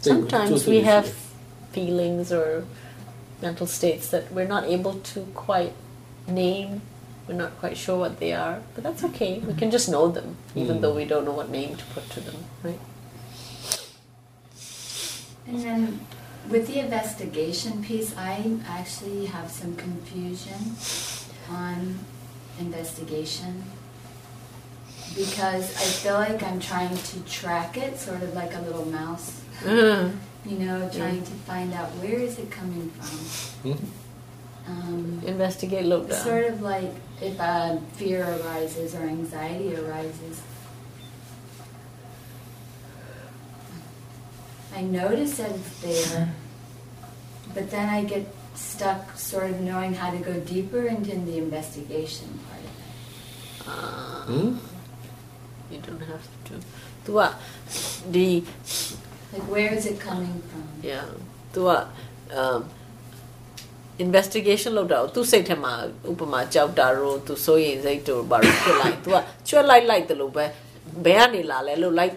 [0.00, 1.06] Sometimes we have
[1.72, 2.64] feelings or
[3.42, 5.72] mental states that we're not able to quite
[6.26, 6.80] name.
[7.28, 9.38] We're not quite sure what they are, but that's okay.
[9.40, 10.80] We can just know them, even Mm.
[10.80, 12.80] though we don't know what name to put to them, right?
[15.46, 16.00] And then
[16.48, 20.76] with the investigation piece, I actually have some confusion
[21.50, 21.98] on
[22.58, 23.64] investigation
[25.16, 29.40] because I feel like I'm trying to track it, sort of like a little mouse,
[30.44, 33.72] you know, trying to find out where is it coming from.
[33.72, 33.84] Hmm?
[34.66, 36.20] Um, Investigate, look down.
[36.24, 40.42] Sort of like if uh, fear arises or anxiety arises.
[44.74, 46.28] I notice that it's there,
[47.54, 52.38] but then I get stuck sort of knowing how to go deeper into the investigation
[52.48, 53.68] part of it.
[53.68, 54.56] Uh, Hmm?
[55.74, 56.54] You don't have to.
[57.04, 57.34] Tu ah,
[58.10, 58.44] the
[59.33, 60.63] Like, where is it coming from?
[60.89, 61.05] yeah,
[61.53, 61.83] tu ah,
[62.39, 62.59] um,
[64.05, 65.73] investigation လုပ်တာကိုသူစိတ်ထဲမှာ
[66.09, 69.17] ဥပမာကြောက်တာရောသူစိုးရင်စိတ်တို့ဘာလို့ဖြစ်လိုက်သူက
[69.47, 70.45] ကျွတ်လိုက်လိုက်တယ်လို့ပဲ
[71.05, 72.13] ဘယ်ကနေလာလဲလို့လိုက်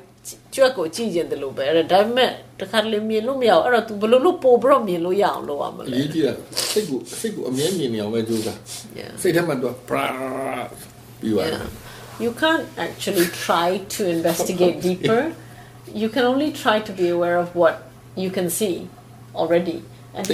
[0.54, 2.30] ကျွတ်ကိုကြည့်ရင်တယ်လို့ပဲအဲ့ဒါဒါပေမဲ့
[2.60, 6.32] တခါတလေမြင်လို့မရအောင်အဲ့တော့ तू ဘယ်လိုလုပ်ပို့ပြီးတော့မြင်လို့ရအောင်လုပ်ရမ အ လဲ ရေးကြီးတာ
[6.72, 8.58] စိတ်ကိုစိတ်ကိုအမြဲမြင်နေအောင်ပဲကြိုးစား
[8.98, 10.06] yeah စိတ်ထဲမှာတော့ပရာ
[11.20, 11.68] ပြီးသွားတယ် Yeah.
[12.24, 15.20] You can't actually try to investigate deeper.
[15.93, 17.83] you can only try to be aware of what
[18.15, 18.87] you can see
[19.33, 19.83] already.
[20.13, 20.25] And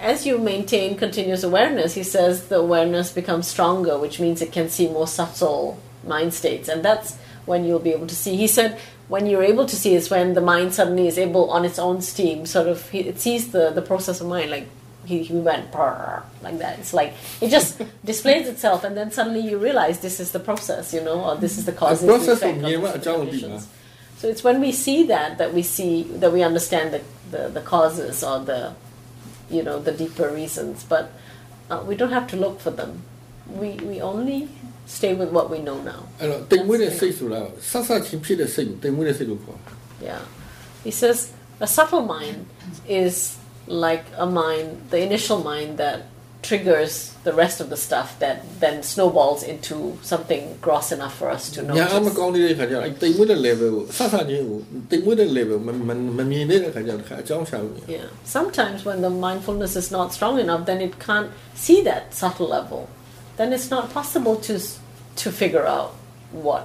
[0.00, 4.70] as you maintain continuous awareness, he says the awareness becomes stronger, which means it can
[4.70, 6.68] see more subtle mind states.
[6.68, 8.36] And that's when you'll be able to see.
[8.36, 8.78] He said
[9.08, 12.00] when you're able to see is when the mind suddenly is able on its own
[12.00, 14.66] steam, sort of, it sees the, the process of mind, like
[15.06, 15.72] he, he went
[16.42, 16.78] like that.
[16.78, 20.92] It's like it just displays itself, and then suddenly you realize this is the process,
[20.92, 22.00] you know, or this is the cause.
[22.00, 22.56] The process of,
[24.18, 27.60] So it's when we see that that we see that we understand the, the, the
[27.60, 28.74] causes or the
[29.50, 31.12] you know the deeper reasons, but
[31.70, 33.02] uh, we don't have to look for them.
[33.48, 34.48] We we only
[34.86, 36.06] stay with what we know now.
[40.00, 40.20] Yeah.
[40.84, 42.46] He says a subtle mind
[42.88, 43.38] is
[43.87, 45.97] like a mind, the initial mind that
[46.49, 46.93] triggers
[47.27, 51.59] the rest of the stuff that then snowballs into something gross enough for us to
[51.77, 52.15] ညာအမ notice.
[52.17, 54.59] ကောင်းနေတဲ့ခါကျတော့အဲ့တိမ်မွေးတဲ့ level ကိုဆဆချင်းကို
[54.91, 58.07] တိမ်မွေးတဲ့ level မမမမြင်တဲ့ခါကျတော့တစ်ခါအကြောင်းရှာလို့ Yeah.
[58.37, 61.29] Sometimes when the mindfulness is not strong enough, then it can't
[61.65, 62.81] see that subtle level.
[63.39, 64.75] Then it's not possible to s-
[65.21, 65.89] to figure out
[66.47, 66.63] what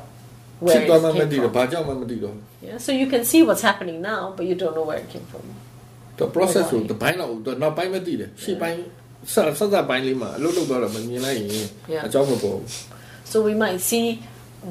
[0.69, 1.57] ဖြစ် where သွားမှ it မ came သိတော့ from.
[1.57, 2.35] ဘာကြောင့်မှမသိတော့
[2.67, 2.77] Yeah.
[2.85, 5.45] So you can see what's happening now, but you don't know where it came from.
[6.21, 8.79] တော့ process ကိုတစ်ပိုင်းတော့တော့နောက်ပိုင်းမသိတယ်ရှေ့ပိုင်း
[9.33, 11.49] စစစပိုင်းလေးမှာအလုပ်လုပ်တော့တော့မမြင်လိုက်ရင်
[11.95, 12.03] Yeah.
[12.07, 12.71] အကြောင်းမပေါ်ဘူး
[13.33, 14.07] So we might see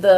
[0.05, 0.17] the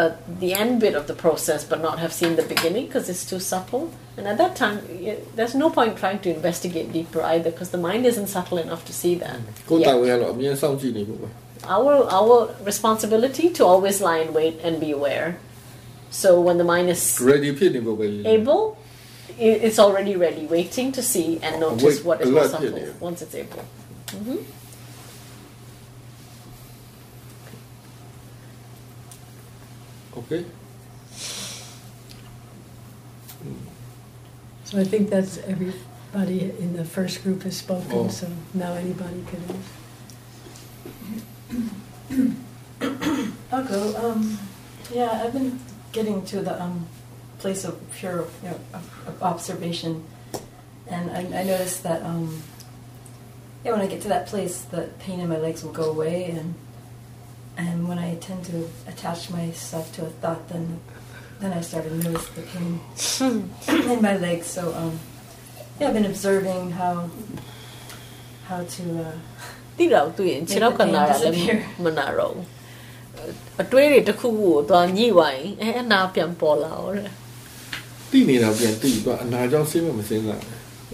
[0.00, 0.10] uh,
[0.42, 3.40] the end bit of the process, but not have seen the beginning because it's too
[3.52, 3.84] subtle.
[4.18, 4.76] And at that time,
[5.08, 8.82] y there's no point trying to investigate deeper either, because the mind isn't subtle enough
[8.88, 9.38] to see that.
[9.68, 9.86] ကိုယ် yet.
[9.88, 11.28] တာဝန်ကတော့အမြင်စောင့်ကြည့်နေဖို့ပဲ
[11.76, 12.36] our our
[12.70, 15.28] responsibility to always lie in wait and be aware.
[16.22, 17.02] So when the mind is
[17.32, 18.74] ready ဖြစ်နေဖို့ပဲ able, i-
[19.39, 23.35] it's already ready, waiting to see and notice wait, what is more alert once it's
[23.35, 23.59] able.
[24.11, 24.37] hmm
[30.17, 30.45] okay
[34.65, 38.07] So I think that's everybody in the first group has spoken, Oh.
[38.07, 39.71] so now anybody can ask.
[43.51, 43.81] I'll go.
[43.99, 44.39] Um,
[44.93, 45.59] yeah, I've been
[45.91, 46.87] getting to the um,
[47.40, 50.04] place of pure you know, of, of observation,
[50.88, 52.42] and I, I noticed that um,
[53.64, 56.30] yeah, when I get to that place, the pain in my legs will go away,
[56.30, 56.54] and
[57.56, 60.80] and when I tend to attach myself to a thought, then
[61.40, 62.80] then I started to notice the pain
[63.90, 64.46] in my legs.
[64.46, 64.98] So um,
[65.80, 67.10] yeah, I've been observing how
[68.48, 68.84] how to.
[69.06, 69.12] Uh,
[69.78, 72.46] တိတော့သူရင်ခြေတော့ကနာရလည်းမနာတော့ဘူး
[73.62, 76.92] အတွေးတွေတစ်ခုခုကိုသွားညှိဝိုင်းအဲအနာပြန်ပေါ်လာတော့
[78.10, 80.42] တယ် တိနေတာပြန်တိတော့အနာကြောင့်စိတ်မမစင်းစား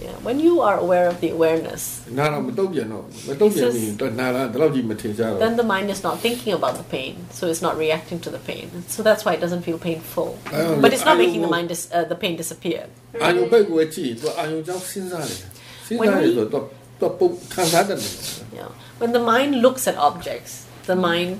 [0.05, 1.81] Yeah, when you are aware of the awareness,
[2.17, 8.29] နာတော့မတုတ်ပြန်တော့မတုတ်ပြန်ပြီးတော့နာလာတော့ကြီးမထင်ရှားတော့ then the mind is not thinking about the pain, so it's not reacting to
[8.35, 8.65] the pain.
[8.95, 10.29] So that's why it doesn't feel painful.
[10.59, 12.81] Oh, But it's not I making the will- mind dis- uh, the pain disappear.
[13.23, 15.39] အာယုပဲကိုကြည့်တော့အာယုကြောင့်စဉ်းစားတယ်
[15.85, 16.65] စဉ်းစားရဆိုတော့
[17.01, 18.11] တော့ပုတ်ခံစားတတ်တယ်
[18.59, 18.69] Yeah.
[19.01, 20.53] When the mind looks at objects,
[20.91, 21.31] the mind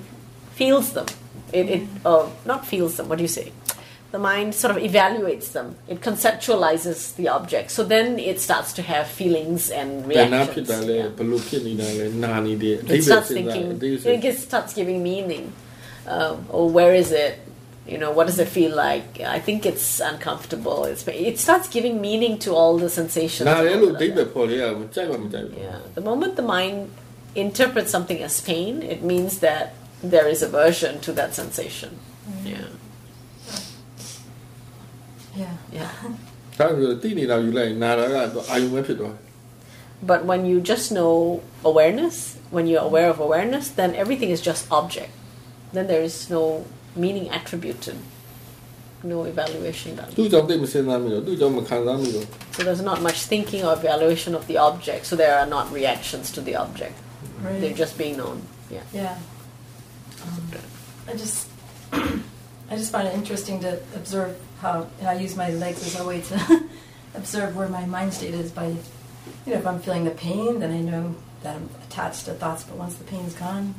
[0.60, 1.08] feels them.
[1.60, 3.06] It, it uh, not feels them.
[3.10, 3.48] What do you say?
[4.11, 5.77] the mind sort of evaluates them.
[5.87, 7.71] It conceptualizes the object.
[7.71, 10.69] So then it starts to have feelings and reactions.
[12.91, 13.79] It starts thinking.
[14.25, 15.53] It starts giving meaning.
[16.07, 17.39] Um, or where is it?
[17.87, 19.21] You know, what does it feel like?
[19.21, 20.85] I think it's uncomfortable.
[20.85, 23.47] It's, it starts giving meaning to all the sensations.
[25.57, 25.79] Yeah.
[25.95, 26.91] The moment the mind
[27.35, 31.99] interprets something as pain, it means that there is aversion to that sensation.
[32.29, 32.47] Mm-hmm.
[32.47, 32.65] Yeah.
[35.39, 35.57] Yeah.
[35.73, 35.91] Yeah.
[40.03, 44.71] But when you just know awareness, when you're aware of awareness, then everything is just
[44.71, 45.11] object.
[45.73, 46.67] Then there is no
[46.97, 47.97] meaning attributed,
[49.05, 50.11] no evaluation done.
[52.53, 56.33] So there's not much thinking or evaluation of the object, so there are not reactions
[56.33, 56.95] to the object.
[57.41, 57.61] Right.
[57.61, 58.43] They're just being known.
[58.71, 58.83] Yeah.
[58.93, 59.19] Yeah.
[60.27, 60.51] Um,
[61.07, 61.49] I just
[62.70, 66.06] I just find it interesting to observe how and I use my legs as a
[66.06, 66.36] way to
[67.16, 70.72] observe where my mind state is by you know if I'm feeling the pain then
[70.72, 73.76] I know that I'm attached to thoughts but once the pain's gone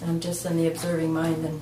[0.00, 1.60] and I'm just in the observing mind then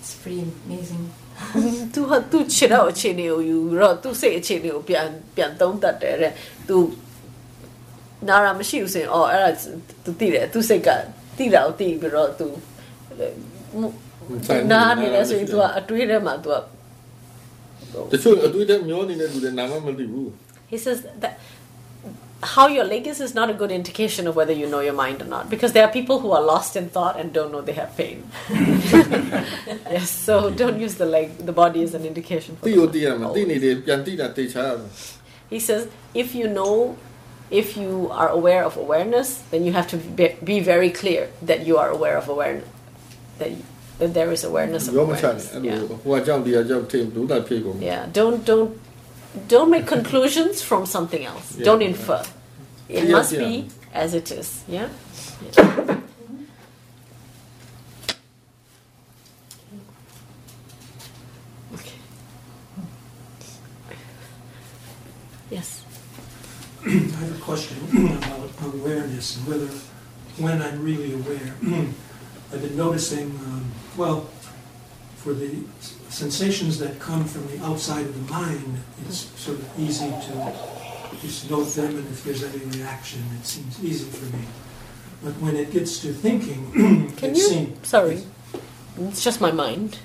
[0.00, 1.04] it's pretty amazing.
[1.94, 5.06] သူဟာသူခြေတော့အခြေအနေကိုယူပြီးတော့သူစိတ်အခြေအနေကိုပြန်
[5.36, 6.32] ပြန်သုံးတတ်တယ်တဲ့
[6.68, 6.76] သူ
[8.28, 9.50] နာရာမရှိဘူးဆိုရင်အော်အဲ့ဒါ
[10.04, 10.88] သူသိတယ်သူစိတ်က
[11.36, 12.46] သိတာကိုသိပြီးတော့သူ
[14.72, 16.56] နာနေတယ်ဆိုရင်သူကအတွေးထဲမှာသူက
[18.12, 20.28] တချို့အတွေ့အကြုံမျောနေတဲ့လူတွေနာမမသိဘူး
[20.72, 21.34] He says that
[22.54, 25.18] how your leg is is not a good indication of whether you know your mind
[25.24, 27.76] or not because there are people who are lost in thought and don't know they
[27.82, 28.18] have pain.
[29.96, 32.50] yes, so don't use the leg, the body as an indication.
[32.60, 32.92] For သိ the ရ mind.
[32.94, 34.64] သိရမှာသိနေတယ်ပြန်သိတာသိချာ
[35.54, 35.82] He says
[36.22, 36.74] if you know,
[37.60, 41.60] if you are aware of awareness, then you have to be, be very clear that
[41.68, 42.68] you are aware of awareness,
[43.40, 43.56] that, that
[43.99, 45.53] there is awareness of awareness.
[45.53, 45.85] Yeah.
[47.79, 48.07] yeah.
[48.11, 48.79] Don't don't
[49.47, 51.57] don't make conclusions from something else.
[51.57, 51.65] Yeah.
[51.65, 52.23] Don't infer.
[52.89, 54.63] It yeah, must be as it is.
[54.67, 54.89] Yeah.
[55.41, 55.97] yeah.
[61.73, 61.97] Okay.
[65.49, 65.83] Yes.
[66.85, 67.77] I have a question
[68.17, 69.67] about awareness and whether,
[70.37, 71.55] when I'm really aware.
[72.53, 73.65] I've been noticing um,
[73.97, 74.21] well,
[75.17, 75.63] for the
[76.09, 80.53] sensations that come from the outside of the mind, it's sort of easy to
[81.21, 84.43] just note them, and if there's any reaction, it seems easy for me.
[85.23, 86.71] But when it gets to thinking,
[87.17, 87.43] Can it you?
[87.47, 88.21] seems Sorry,
[88.99, 89.99] it's just my mind.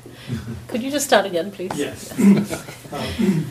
[0.69, 1.73] Could you just start again, please?
[1.75, 2.13] Yes.
[2.93, 3.07] Uh,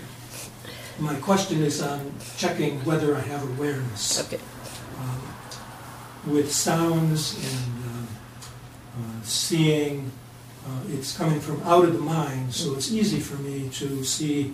[0.99, 4.19] My question is on checking whether I have awareness.
[4.25, 4.41] Okay.
[4.99, 8.07] Um, With sounds and um,
[8.97, 10.11] uh, seeing,
[10.67, 14.53] uh, it's coming from out of the mind, so it's easy for me to see,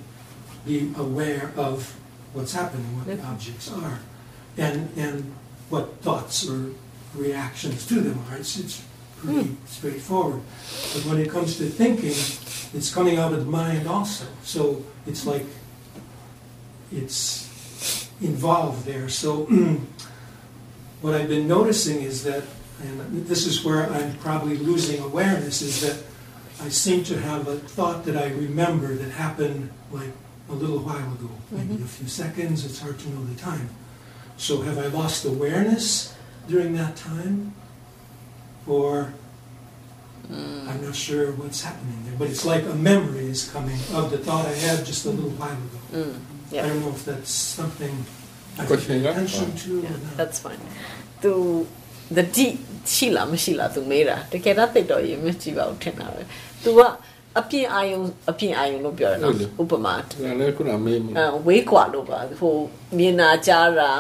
[0.65, 1.95] be aware of
[2.33, 3.99] what's happening, what the objects are,
[4.57, 5.33] and, and
[5.69, 6.69] what thoughts or
[7.15, 8.37] reactions to them are.
[8.37, 8.83] It's, it's
[9.17, 10.41] pretty straightforward.
[10.93, 12.09] But when it comes to thinking,
[12.77, 14.25] it's coming out of the mind also.
[14.43, 15.45] So it's like
[16.91, 19.09] it's involved there.
[19.09, 19.43] So
[21.01, 22.43] what I've been noticing is that,
[22.81, 26.03] and this is where I'm probably losing awareness, is that
[26.61, 30.11] I seem to have a thought that I remember that happened like
[30.49, 31.83] a little while ago, maybe mm-hmm.
[31.83, 32.65] a few seconds.
[32.65, 33.69] It's hard to know the time.
[34.37, 36.15] So have I lost awareness
[36.47, 37.53] during that time?
[38.65, 39.13] Or
[40.31, 40.67] mm.
[40.67, 44.17] I'm not sure what's happening there, but it's like a memory is coming of the
[44.17, 45.37] thought I had just a little mm.
[45.37, 45.79] while ago.
[45.91, 48.05] Mm, I don't know if that's something
[48.57, 50.17] I Question, should pay attention to or Yeah, not.
[50.17, 50.59] that's fine.
[51.23, 51.33] သူ
[52.17, 52.45] တတိ
[52.93, 56.21] ရှိလားမရှိလား तू မေးတာတကယ်တော့တိတ်တော်ရေးမကြည့်ပါဘူးထင်တာပဲ
[56.63, 56.79] तू က
[57.39, 57.99] အပြင်အာယုံ
[58.29, 59.29] အပြင်အာယုံလို့ပြောရတာ
[59.61, 62.53] ဥပမာဒါလည်းခုနမေးမှုအဲဝေးကွာလို့ပါဟို
[62.97, 63.91] မြင်နာကြားတာ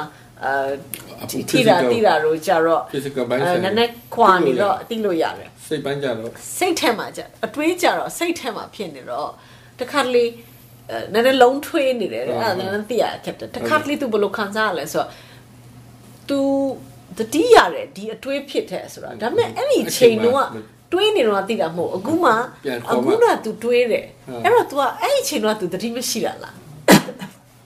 [0.43, 9.29] အဲတီတာတီတာတို့ကြတော့အဲနည်းနည်းခွာနေတော့အတိလို့ရတယ်စိတ်ပိုင်းကြတော့စိတ်ထဲမှာကြအတွေးကြတော့စိတ်ထဲမှာဖြစ်နေတော့
[9.79, 10.25] တခါတလေ
[11.13, 15.09] နည်းနည်းလုံးထွေးနေတယ်အဲ့ဒါနည်းနည်းသိရခက်တယ်တခါတလေ तू ဘယ်လိုခံစားရလဲဆိုတော့
[16.29, 16.39] तू
[17.18, 22.30] တတိရတယ်ဒီအတွေးဖြစ်တဲ့ဆိုတာဒါပေမဲ့အဲ့ဒီအချိန်တုန်းကတွေးနေတော့သိတာမဟုတ်ဘူးအခုမှ
[22.64, 26.54] ပြန်ခေါ် အခု မှ က तू တွေးတယ် ဟုတ် အဲ့တော့ तू ကအဲ့ဒီအချိန်တုန်းက तू တတိမရှိတာလား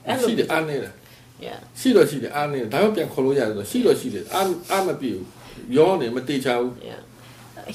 [0.07, 0.93] အဲ့လို ရှိတယ်အားနေတယ်
[1.45, 5.25] yeah ရှိတော့ရှိတယ်အားနေတယ်ဒါပေမဲ့ပြန်ခေါ်လို့ရတယ်ဆိုတော့ရှိတော့ရှိတယ်အားအားမပြေဘူး
[5.77, 7.01] ရောနေမတေချဘူး yeah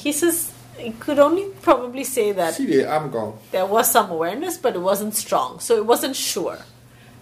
[0.02, 0.36] he says
[0.84, 5.50] he could only probably say that ရှိတယ်အားမကောင်း there was some awareness, but it wasn't strong.
[5.66, 6.58] So it wasn't sure.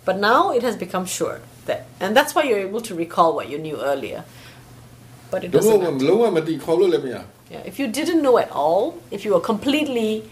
[0.07, 1.37] But now it has become sure
[1.69, 4.21] that, and that's why you're able to recall what you knew earlier.
[5.32, 5.72] but it doesn't.
[5.80, 6.06] Matter.
[7.50, 10.24] Yeah, if you didn't know at all, if you were completely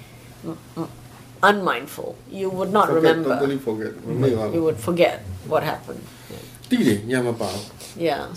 [1.42, 3.36] unmindful, you would not forget, remember.
[3.40, 3.94] Totally forget.
[3.94, 4.54] Mm-hmm.
[4.54, 6.04] You would forget what happened.
[7.98, 8.28] Yeah.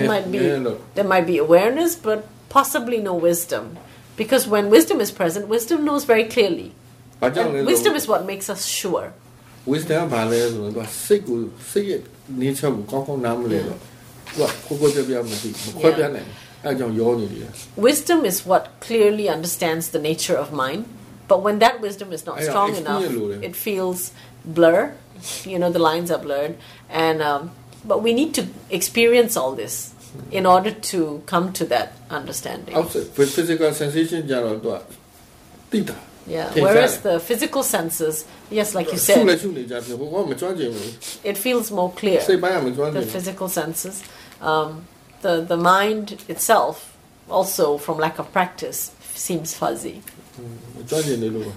[0.00, 0.38] There might be
[0.94, 3.76] there might be awareness, but possibly no wisdom,
[4.16, 6.72] because when wisdom is present, wisdom knows very clearly.
[7.20, 9.12] And wisdom is what makes us sure.
[9.71, 11.37] wisdom ကဘာလဲဆိုတော့သူကစိတ်ကို
[11.71, 12.01] စိတ်ရဲ့
[12.41, 13.79] nature ကိုကောင်းကောင်းနားမလဲတော့
[14.35, 17.49] သူကကိုကိုပြပြမသိမခွဲပြနိုင်ဘူးအဲဒါကြောင့်ရောနေတယ်
[17.87, 20.81] Wisdom is what clearly understands the nature of mind,
[21.31, 23.43] but when that wisdom is not I know, strong enough, explain it, Lord.
[23.47, 23.99] it feels
[24.57, 24.79] blur.
[25.51, 26.53] You know, the lines are blurred,
[27.05, 27.41] and um,
[27.91, 28.43] but we need to
[28.79, 29.75] experience all this
[30.31, 30.99] in order to
[31.31, 31.87] come to that
[32.19, 32.73] understanding.
[32.79, 33.07] outside
[33.37, 34.77] physical sensation ကြတော့သူက
[35.71, 35.97] တိတာ
[36.27, 36.47] Yeah.
[36.51, 38.15] Okay, Whereas got the physical senses,
[38.57, 40.89] yes, like you ရှုလဲ said, ရှုနေကြတယ်ဟိုကမကြွချင်ဘူး
[41.31, 42.19] it feels more clear.
[42.29, 43.95] စိတ်ပိုင်းကမကြွချင် The ဘူး physical senses,
[44.51, 44.69] um,
[45.25, 46.75] the the mind itself,
[47.37, 48.79] also from lack of practice,
[49.27, 49.95] seems fuzzy.
[50.75, 51.55] မကြွချင်နေလို့ပါ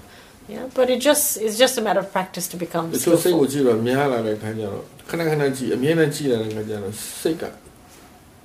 [0.54, 3.52] Yeah, but it just it's just a matter of practice to become တချို့စိတ်ကို skillful.
[3.52, 7.44] ကြည့်တော့များလာတဲ့ခါကျတော့ခဏခဏကြည့်အမြဲတမ်းကြည့်လာတဲ့ခါကျတော့စိတ်က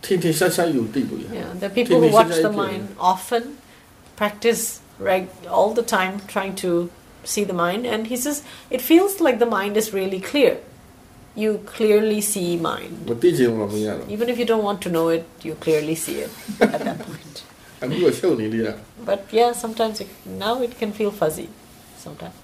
[0.04, 2.62] ထင်ထင်ရှားရှားယူသိလို့ရ Yeah, the people who Teenage watch the idea.
[2.64, 3.44] mind often
[4.22, 4.64] practice
[4.99, 6.91] right all the time trying to
[7.25, 10.59] see the mind and he says it feels like the mind is really clear.
[11.35, 13.07] You clearly see mind.
[14.09, 17.45] Even if you don't want to know it you clearly see it at that point.
[19.05, 21.49] But yeah sometimes it, now it can feel fuzzy
[21.99, 22.35] sometimes.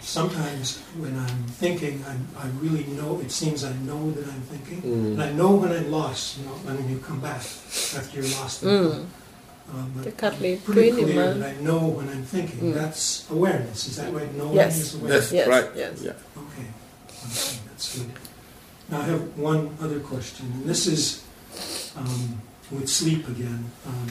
[0.00, 4.82] Sometimes when I'm thinking, I'm, I really know, it seems I know that I'm thinking.
[4.82, 5.12] Mm.
[5.14, 8.62] And I know when I'm lost, you know, when you come back after you're lost.
[8.62, 9.06] Mm.
[9.74, 11.40] Um, but The cuddly pretty twin, clear man.
[11.40, 12.70] that I know when I'm thinking.
[12.70, 12.74] Mm.
[12.74, 14.32] That's awareness, is that right?
[14.36, 14.78] Knowing Yes.
[14.78, 15.30] is awareness.
[15.30, 16.02] that's Yes, right yes.
[16.02, 16.68] yeah Okay,
[17.26, 18.10] okay, that's good.
[18.88, 21.24] Now I have one other question, and this is
[21.96, 22.40] um,
[22.70, 23.72] with sleep again.
[23.86, 24.06] Um,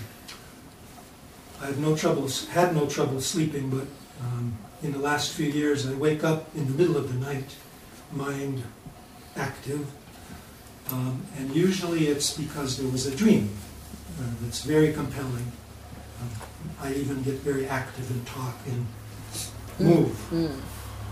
[1.61, 3.87] I have no trouble, had no trouble sleeping, but
[4.21, 7.55] um, in the last few years I wake up in the middle of the night,
[8.11, 8.63] mind
[9.35, 9.87] active,
[10.91, 13.49] um, and usually it's because there was a dream
[14.19, 15.51] uh, that's very compelling.
[16.21, 16.29] Um,
[16.81, 18.85] I even get very active and talk and
[19.79, 20.27] move.
[20.31, 20.61] Mm.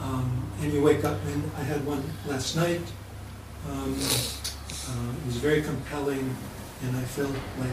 [0.01, 2.81] Um, and you wake up, and I had one last night.
[3.69, 6.35] Um, uh, it was very compelling,
[6.83, 7.71] and I felt like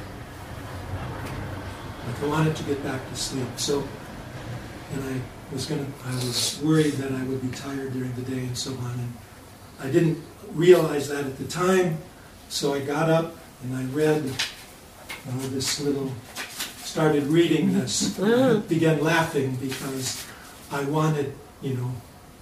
[2.07, 3.49] like I wanted to get back to sleep.
[3.57, 3.87] So,
[4.93, 5.21] and I
[5.53, 8.71] was gonna, I was worried that I would be tired during the day and so
[8.73, 8.93] on.
[8.99, 9.13] And
[9.81, 10.23] I didn't
[10.53, 11.99] realize that at the time,
[12.49, 14.23] so I got up and I read
[15.29, 16.11] uh, this little,
[16.83, 18.19] started reading this.
[18.19, 20.27] And I began laughing because
[20.73, 21.93] I wanted, you know,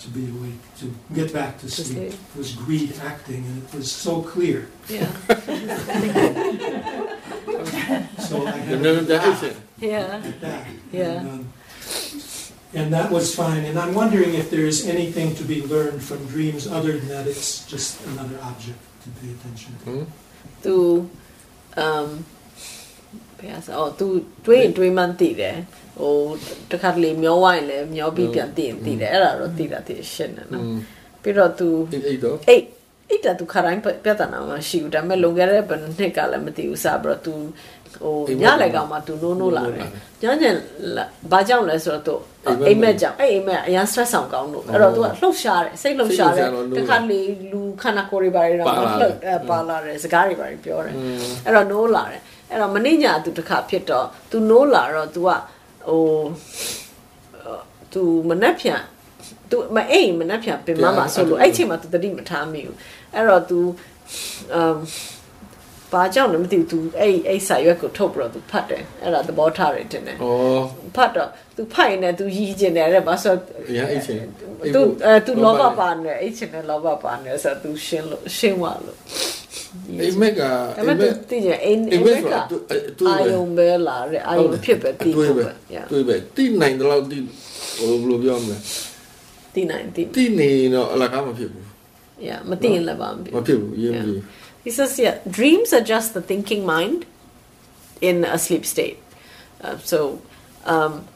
[0.00, 2.12] to be awake, to get back to To sleep.
[2.12, 2.12] sleep.
[2.12, 4.68] It was greed acting, and it was so clear.
[4.88, 5.10] Yeah.
[8.28, 9.56] So I had Never to that laugh is it.
[9.80, 10.20] Yeah.
[10.40, 10.66] that.
[10.92, 11.20] Yeah.
[11.20, 11.52] And, um,
[12.79, 13.63] and that was fine.
[13.69, 17.49] And I'm wondering if there's anything to be learned from dreams other than that it's
[17.73, 19.85] just another object to pay attention to.
[19.89, 20.03] Hmm?
[20.63, 20.75] သူ
[21.79, 22.07] အမ်
[23.39, 24.05] ဘယ်ဆိုအော်သူ
[24.45, 25.57] တွေးရင်တွေးမှန်းသိတယ်
[25.99, 26.15] ဟို
[26.71, 30.79] တခါတလေမျောဝိုင်းလဲမျောပြီးပြန်သိရင်သိတယ်အဲ့ဒါတော့သိတာသိရှင်းတယ်နော် Hmm.
[31.23, 32.65] ပြီးတော့သူ Eight eight တော့ အိတ်
[33.09, 37.33] အိတ်တာသူခါတိုင်းပြဿနာမရှိဘူးဒါပေမဲ့လွန်ခဲ့တဲ့ဘယ်နှစ်ကလည်းမသိဘူးစပြီးတော့သူ
[37.96, 39.88] ဟိုညလိုက်ကောင်မှသူနိုးနိုးလာတယ်
[40.22, 40.44] ညည
[41.32, 46.48] ဘာကြောင့်လဲဆိုတော့သူအိမ်မက်ကြောင့်အဲ့အိမ်မက်အရင် stress ဆောင်ကောင်းလို့အဲ့တော့သူကလှုပ်ရှားတယ်စိတ်လှုပ်ရှားတယ်
[46.78, 47.20] တခါလေ
[47.52, 50.94] လူခန္ဓာကိုယ်တွေပါတယ်တော့လှုပ်ပါလာတယ်စကားတွေပါတယ်ပြောတယ်
[51.44, 52.20] အဲ့တော့နိုးလာတယ်
[52.50, 55.30] အဲ့တော့မနေ့ညသူတခါဖြစ်တော့သူနိုးလာတော့သူက
[55.88, 56.02] ဟို
[57.92, 58.80] သူမနှက်ဖြန်
[59.50, 62.76] သူမအိမ်မနှက်ဖြန်ပင်မမှာဆိုလို့အဲ့ချိန်မှာသူတတိမထားမိဘူး
[63.14, 63.58] အဲ့တော့သူ
[64.54, 64.76] အမ်
[65.93, 70.25] ဘာကြောင့်လဲမသိဘူး तू အဲ့အဲ့စာရွက်ကိုထုတ်ပြီးတော့ तू ဖတ်တယ်အဲ့ဒါသဘောထားတယ်တင်တယ် ဩ
[70.95, 73.37] ဖတ်တော့ तू ဖတ်ရင်လည်း तू ရည်ကျင်တယ်တဲ့ဘာလို့
[73.69, 74.19] အရင်အိတ်ချင်
[74.75, 78.97] तू အဲ तू လောဘပါနေအဲ့ချိန်နဲ့လောဘပါနေဆိုတော့ तू ရှင်းလို့ရှင်းသွားလို့
[80.01, 82.17] အိမ်မက်က ဒါ အိ ပေ မ်မ မဲ့ က် သိကြအိမ် အိ အိ မ် မ် မ မ က်
[82.17, 82.57] က်က ဆိုတာသူ
[82.99, 87.17] သူ အာယုံပဲလာတဲ့အာယုံဖြစ်ပဲသိ တွေး ဖို့ ပဲ ပဲ yeah တွေးပဲတိနိုင်တယ်လို့တိ
[87.77, 88.57] ဟိုဘယ်လိုပြောမလဲ
[89.53, 91.63] သိနိုင်သိ တိနေတော့အလကားမဖြစ်ဘူး
[92.27, 94.13] yeah မသိရင်လည်းပါမဖြစ် မဖြစ်ဘူးရင်းပြီ
[94.63, 97.05] He says, yeah, dreams are just the thinking mind
[98.01, 98.99] in a sleep state.
[99.61, 100.21] Uh, so,
[100.65, 101.07] um,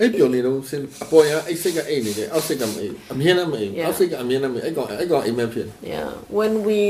[0.00, 3.86] အဲ့ပြောနေတော့စင်အပေါ်ရအဲ့စိတ်ကအိတ်နေတယ်အောက်စိတ်ကမအိတ်အမြင်နဲ့မအိတ် Yeah.
[3.86, 6.80] အောက်စိတ်ကအမြင်နဲ့မအိတ်အဲ့ကောင်အဲ့ကောင်အိမ်မက်ဖြစ် yeah, when we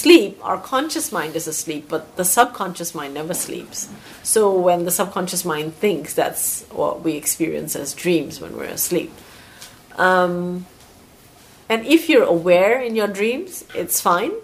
[0.00, 3.78] sleep, our conscious mind is asleep, but the subconscious mind never sleeps.
[4.34, 6.44] So, when the subconscious mind thinks, that's
[6.80, 9.10] what we experience as dreams when we're asleep.
[10.08, 10.34] Um,
[11.72, 13.50] and if you're aware in your dreams,
[13.80, 14.34] it's fine.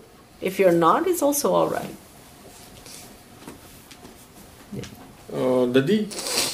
[0.49, 1.95] If you're not, it's also all right.
[5.35, 5.99] အော်တတိ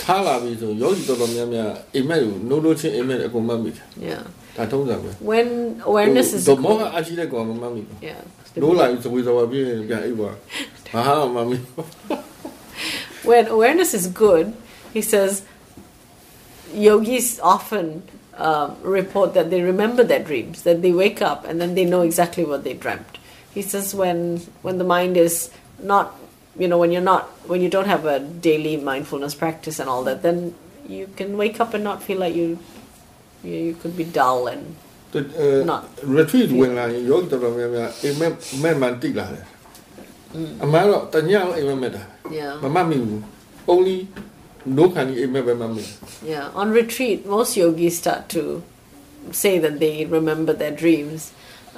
[0.03, 4.23] ထားလာပြီဆိုယောဂီတော်တော်များများအိမ်မက်ကိုနိုးနိုးချင်းအိမ်မက်အကုန်မှတ်မိတယ် Yeah.
[4.57, 5.49] ဒါထုံးစံပဲ When
[5.91, 8.21] awareness is တော့မောကအရှိတဲ့ကောင်မမှတ်မိဘူး yeah.
[8.63, 10.31] နိုးလာပြီသဝေသဝပြင်းပြန်အိပ်ပါ
[10.93, 11.57] ဟာမမှတ်မိ
[13.25, 14.55] when awareness is good,
[14.93, 15.43] he says,
[16.75, 17.87] yogis often
[18.37, 22.03] um, report that they remember their dreams, that they wake up and then they know
[22.03, 23.18] exactly what they dreamt.
[23.55, 24.19] He says when
[24.67, 25.35] when the mind is
[25.93, 26.07] not,
[26.59, 30.03] you know, when you're not, when you don't have a daily mindfulness practice and all
[30.09, 30.55] that, then
[30.89, 32.59] you can wake up and not feel like you,
[33.43, 34.65] you, you could be dull and
[35.15, 35.83] အဲ Not.
[36.19, 38.33] retreat ဝင်လာရင်ယောဂီတော်တော်များများအိမ်မက်
[38.63, 39.45] မဲ့မှန်တိလာတယ်
[40.65, 42.03] အမှန်တော့တညလုံးအိမ်မက်မဲ့တာ
[42.39, 42.53] yeah.
[42.65, 43.21] မမှတ်မိဘူး
[43.73, 43.99] only
[44.77, 45.85] နိုးခံဒီအိမ်မက်ပဲမှတ်မိ
[46.33, 48.43] Yeah, on retreat, most yogis start to
[49.43, 51.21] say that they remember their dreams.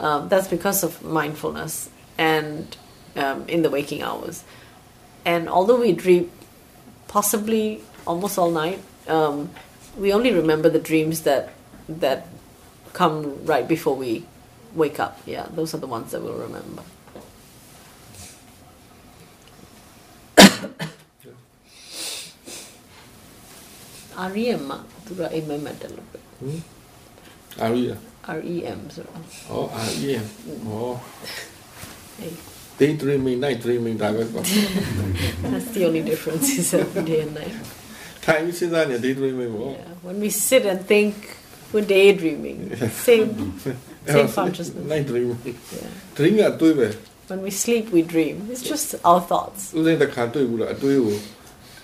[0.02, 2.76] Um, that's because of mindfulness and
[3.16, 4.44] um, in the waking hours.
[5.24, 6.32] And although we dream
[7.08, 9.52] possibly almost all night, um,
[9.98, 11.54] we only remember the dreams that
[11.88, 12.28] that
[12.94, 14.26] come right before we
[14.74, 15.20] wake up.
[15.26, 16.84] Yeah, those are the ones that we'll remember.
[24.24, 24.50] അറിയ
[25.08, 25.94] തുറ ഇമ്മ മെഡൽ
[27.66, 27.96] Aria.
[28.21, 30.13] မ်မက်မက်တယ်လို့ပဲ အာရီလား REM ဆိုတော့ ဟောအာရီ
[30.67, 30.91] ဟော
[32.21, 32.33] Hey.
[32.81, 34.45] day dreaming night dreaming ဒါပဲပေါ့
[35.53, 37.55] that's the only difference is of day and night
[38.25, 41.15] ထိုင်ပြီးစဉ်းစားနေ day dreaming ပေါ့ yeah when we sit and think
[41.73, 42.59] we're daydreaming
[43.09, 43.29] same
[44.15, 45.41] same consciousness night dreaming
[45.79, 46.89] yeah dream ကတွေးပဲ
[47.31, 51.17] when we sleep we dream it's just our thoughts ဦးစိန်တစ်ခါတွေးဘူးလားအတွေးကို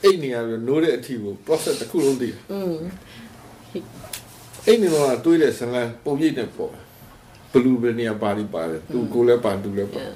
[0.05, 2.81] အိတ်နေရပြီးနိုးတဲ့အထီကို process တစ်ခုလုံးသိတယ် mm.
[4.67, 6.73] အိတ်နေတော့တွေးတဲ့ဇလန်ပုံရိပ်နဲ့ပေါ့
[7.53, 10.15] ဘလူးပဲနေရာပါရီပါတယ်သူကိုလည်းပါသူလည်းပါ yeah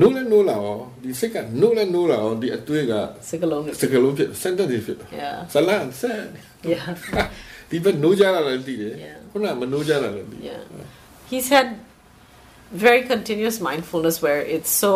[0.00, 2.92] နိုးလဲနိုးလာရောဒီစိတ်ကနိုးလဲနိုးလာရောဒီအတွေးက
[3.28, 6.20] စိတ်ကလုံးနဲ့ စကလုံးဖြစ်စင်တက်တွေဖြစ်တယ် yeah ဇလန်ဆက်
[6.72, 6.84] yeah
[7.70, 9.18] ဒီဘက်နိုးကြတာလည်းသိတယ် Yeah.
[9.30, 10.62] ခုနကမနိုးကြတာလည်းသိ Yeah.
[11.30, 11.68] He's had
[12.86, 14.92] very continuous mindfulness where it's so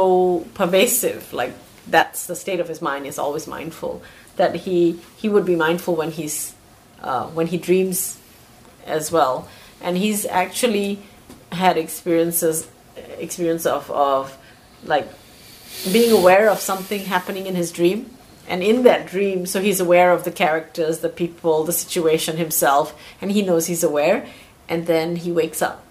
[0.61, 1.55] pervasive, like
[1.95, 3.95] that's the state of his mind is always mindful.
[4.41, 4.79] That he
[5.21, 6.37] he would be mindful when he's
[7.09, 7.99] uh, when he dreams
[8.86, 9.48] as well,
[9.82, 11.00] and he's actually
[11.52, 12.68] had experiences
[13.18, 14.38] experience of of
[14.84, 15.08] like
[15.92, 18.10] being aware of something happening in his dream.
[18.48, 23.00] And in that dream, so he's aware of the characters, the people, the situation himself,
[23.22, 24.26] and he knows he's aware.
[24.68, 25.86] And then he wakes up.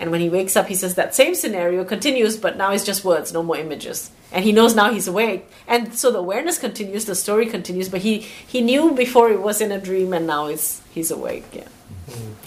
[0.00, 3.04] And when he wakes up, he says that same scenario continues, but now it's just
[3.04, 4.10] words, no more images.
[4.32, 5.46] And he knows now he's awake.
[5.68, 9.60] And so the awareness continues, the story continues, but he, he knew before it was
[9.60, 11.44] in a dream, and now it's, he's awake.
[11.52, 11.68] Yeah.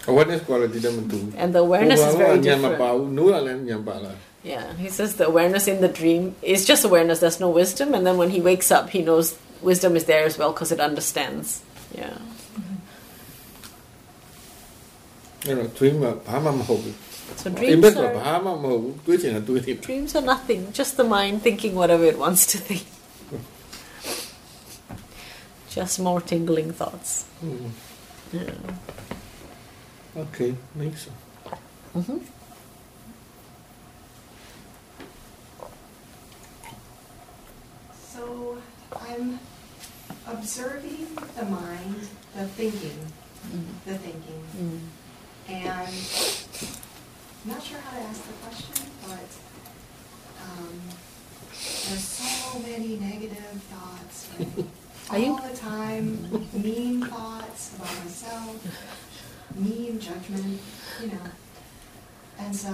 [0.07, 1.34] Awareness kuala tidak mentu.
[1.38, 2.77] And the awareness is very different.
[4.43, 7.19] Yeah, he says the awareness in the dream is just awareness.
[7.19, 10.38] There's no wisdom, and then when he wakes up, he knows wisdom is there as
[10.38, 11.61] well because it understands.
[11.93, 12.17] Yeah.
[15.45, 16.03] You know, dream
[17.35, 18.15] so dreams are,
[19.81, 22.85] dreams are nothing, just the mind thinking whatever it wants to think.
[25.69, 27.25] just more tingling thoughts.
[28.34, 28.51] Yeah
[30.18, 31.10] okay next
[31.95, 32.22] Mhm.
[38.14, 38.57] So
[38.99, 39.39] I'm
[40.27, 42.99] observing the mind, the thinking,
[43.85, 44.80] the thinking, Mm.
[45.49, 45.94] and I'm
[47.45, 49.30] not sure how to ask the question, but
[50.44, 50.80] um,
[51.88, 54.27] there's so many negative thoughts.
[54.39, 54.65] Right?
[55.10, 58.56] Are you- All the time, mean thoughts about myself,
[59.56, 60.60] mean judgment,
[61.02, 61.32] you know.
[62.40, 62.74] And so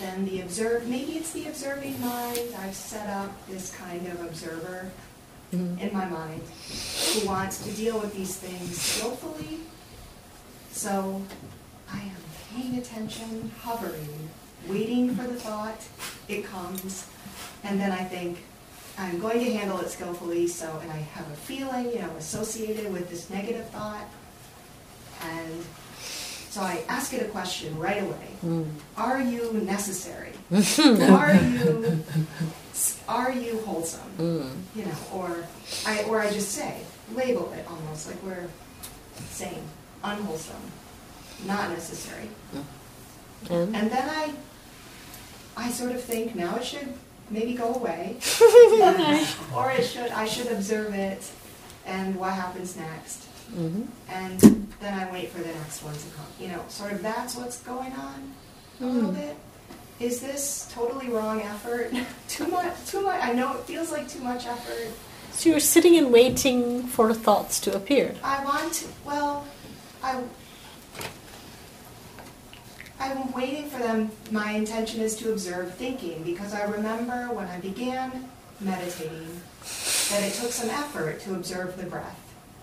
[0.00, 2.40] then the observe, maybe it's the observing mind.
[2.58, 4.90] I've set up this kind of observer
[5.52, 5.80] Mhm.
[5.80, 6.42] in my mind
[7.14, 9.60] who wants to deal with these things skillfully.
[10.72, 11.22] So
[11.90, 12.16] I am
[12.52, 14.28] paying attention, hovering,
[14.68, 15.80] waiting for the thought.
[16.28, 17.04] It comes,
[17.62, 18.38] and then I think,
[18.98, 22.92] I'm going to handle it skillfully, so, and I have a feeling, you know, associated
[22.92, 24.08] with this negative thought.
[25.22, 25.64] And
[26.50, 28.28] so I ask it a question right away.
[28.44, 28.66] Mm.
[28.96, 30.32] Are you necessary?
[30.50, 32.02] are you
[33.08, 34.10] are you wholesome?
[34.18, 34.56] Mm.
[34.74, 35.44] You know, or
[35.86, 36.80] I or I just say,
[37.14, 38.48] label it almost like we're
[39.28, 39.62] saying
[40.02, 40.56] unwholesome,
[41.46, 42.28] not necessary.
[43.50, 43.76] And?
[43.76, 44.32] And then I
[45.56, 46.92] I sort of think now it should
[47.30, 48.16] maybe go away.
[49.54, 51.30] or it should I should observe it
[51.84, 53.25] and what happens next.
[53.54, 53.86] Mhm.
[54.08, 54.40] And
[54.80, 56.26] then I wait for the next one to come.
[56.40, 58.32] You know, sort of that's what's going on
[58.80, 59.14] a little Mm.
[59.14, 59.36] bit.
[59.98, 61.92] Is this totally wrong effort?
[62.28, 64.88] too much too much I know it feels like too much effort.
[65.32, 68.14] So you're sitting and waiting for thoughts to appear.
[68.22, 69.46] I want to, well,
[70.02, 70.22] I,
[72.98, 74.10] I'm waiting for them.
[74.30, 78.28] My intention is to observe thinking because I remember when I began
[78.60, 79.40] meditating
[80.10, 82.18] that it took some effort to observe the breath.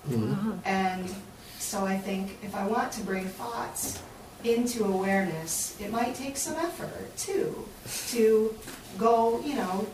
[0.10, 0.52] Mm-hmm.
[0.66, 1.14] And
[1.60, 4.02] so I think if I want to bring thoughts
[4.44, 7.68] into awareness, it might take some effort too
[8.10, 8.54] to
[8.98, 9.88] go, you know,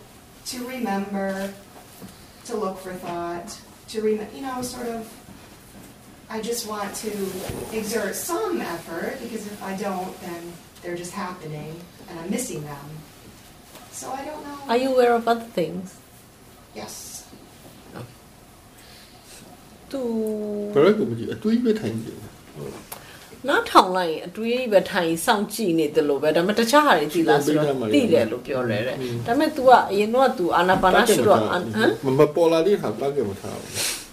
[0.48, 1.54] to remember,
[2.46, 3.60] to look for thought,
[3.90, 5.12] to rem- you know, sort of.
[6.32, 7.12] I just want to
[7.74, 10.54] exert some effort because if I don't, then
[10.84, 12.90] they're just happening and I'm missing them.
[13.92, 14.58] So I don't know.
[14.68, 15.96] Are you aware of other things?
[16.76, 17.09] Yes
[19.91, 20.01] သူ
[20.75, 22.19] ဘယ်လိုကိုမကြည့်အတွေးပဲထိုင်ကြည့်
[23.49, 28.97] နောက်ထောင်လိုက်ရင်အတွေးပဲထိုင်စောင့်ကြည့်နေတယ်လို့ပဲဒါပေမဲ့တခြားဟာတွေကြည်လားဆိုတော့သိတယ်လို့ပြောတယ်တဲ့
[29.27, 31.63] ဒါပေမဲ့ तू ကအရင်တော့ तू အာနာပါနာရှုတော့ဟမ်
[32.05, 34.05] မမပေါ်လာတဲ့ဟာတာကမထားဘူး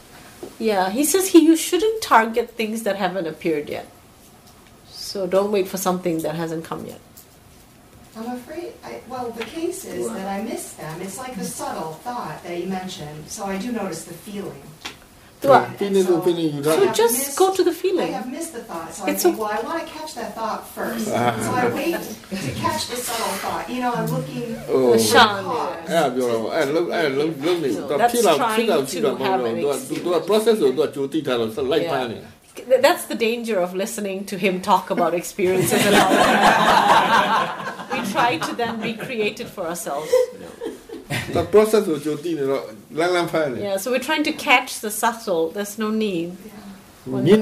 [0.72, 3.88] Yeah, he says he you shouldn't target things that haven't appeared yet.
[5.12, 7.02] So don't wait for something that hasn't come yet.
[8.16, 11.02] I'm afraid, I, well, the case is that I miss them.
[11.02, 13.20] It's like the subtle thought that you mentioned.
[13.28, 14.62] So I do notice the feeling.
[15.45, 15.79] Right.
[15.79, 18.09] Feeling, so, feeling, so just missed, go to the feeling.
[18.09, 20.15] I have missed the thought, so it's I think, a, well, I want to catch
[20.15, 21.09] that thought first.
[21.09, 23.69] Uh, so I wait to catch the subtle thought.
[23.71, 26.51] You know, I'm looking oh, for the yeah, beautiful.
[26.51, 27.99] And look, and look, look, look.
[27.99, 29.91] That's trying to have an experience.
[32.67, 32.81] Yeah.
[32.81, 37.89] That's the danger of listening to him talk about experiences and all that.
[37.93, 40.11] we try to then recreate it for ourselves.
[40.41, 40.73] No
[41.33, 42.37] the process of Jyoti
[42.91, 43.55] lang lang fire.
[43.57, 45.51] Yeah, so we're trying to catch the subtle.
[45.51, 46.37] There's no need.
[47.05, 47.39] When the,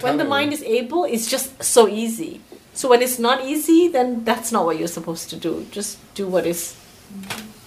[0.00, 2.40] when the mind is able, it's just so easy.
[2.72, 5.66] So when it's not easy, then that's not what you're supposed to do.
[5.70, 6.74] Just do what is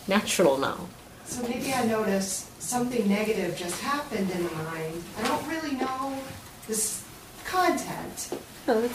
[0.07, 0.89] natural now.
[1.25, 5.03] So maybe I notice something negative just happened in the mind.
[5.19, 6.17] I don't really know
[6.67, 7.04] this
[7.54, 8.16] content,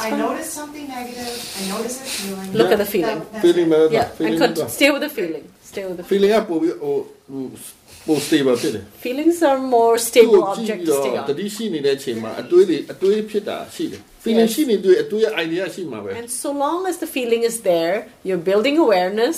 [0.08, 1.36] I notice something negative.
[1.60, 2.50] I notice a feeling.
[2.60, 3.20] Look at the feeling.
[3.20, 3.72] That- that's feeling it.
[3.72, 5.46] ပဲ Yeah, and feeling con- တော့ stay with the feeling.
[5.72, 6.12] Stay with the feeling.
[6.12, 6.96] feeling ကပို့ပြီးဟို
[7.28, 7.44] ဟို
[8.08, 11.36] ပို stable ဖြစ်တယ် Feelings are more သူ့ stable ကိုကြည့် object ပြီး to တော့ stay တ on.
[11.40, 14.54] တိရှိနေတဲ့အချိန်မှာအတွေးတွေအတွေးဖြစ်တာရှိတယ် feeling Yes.
[14.54, 17.96] ရှိနေတွေ့အတွေးရဲ့ idea ရှိမှာပဲ And so long as the feeling is there,
[18.28, 19.38] you're building awareness,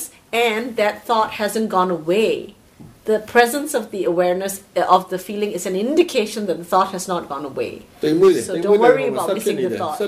[0.52, 2.34] and that thought hasn't gone away.
[3.05, 6.93] the presence of the awareness eh, of the feeling is an indication that the thought
[6.93, 7.83] has not gone away.
[8.47, 9.99] So don't worry about missing the thought.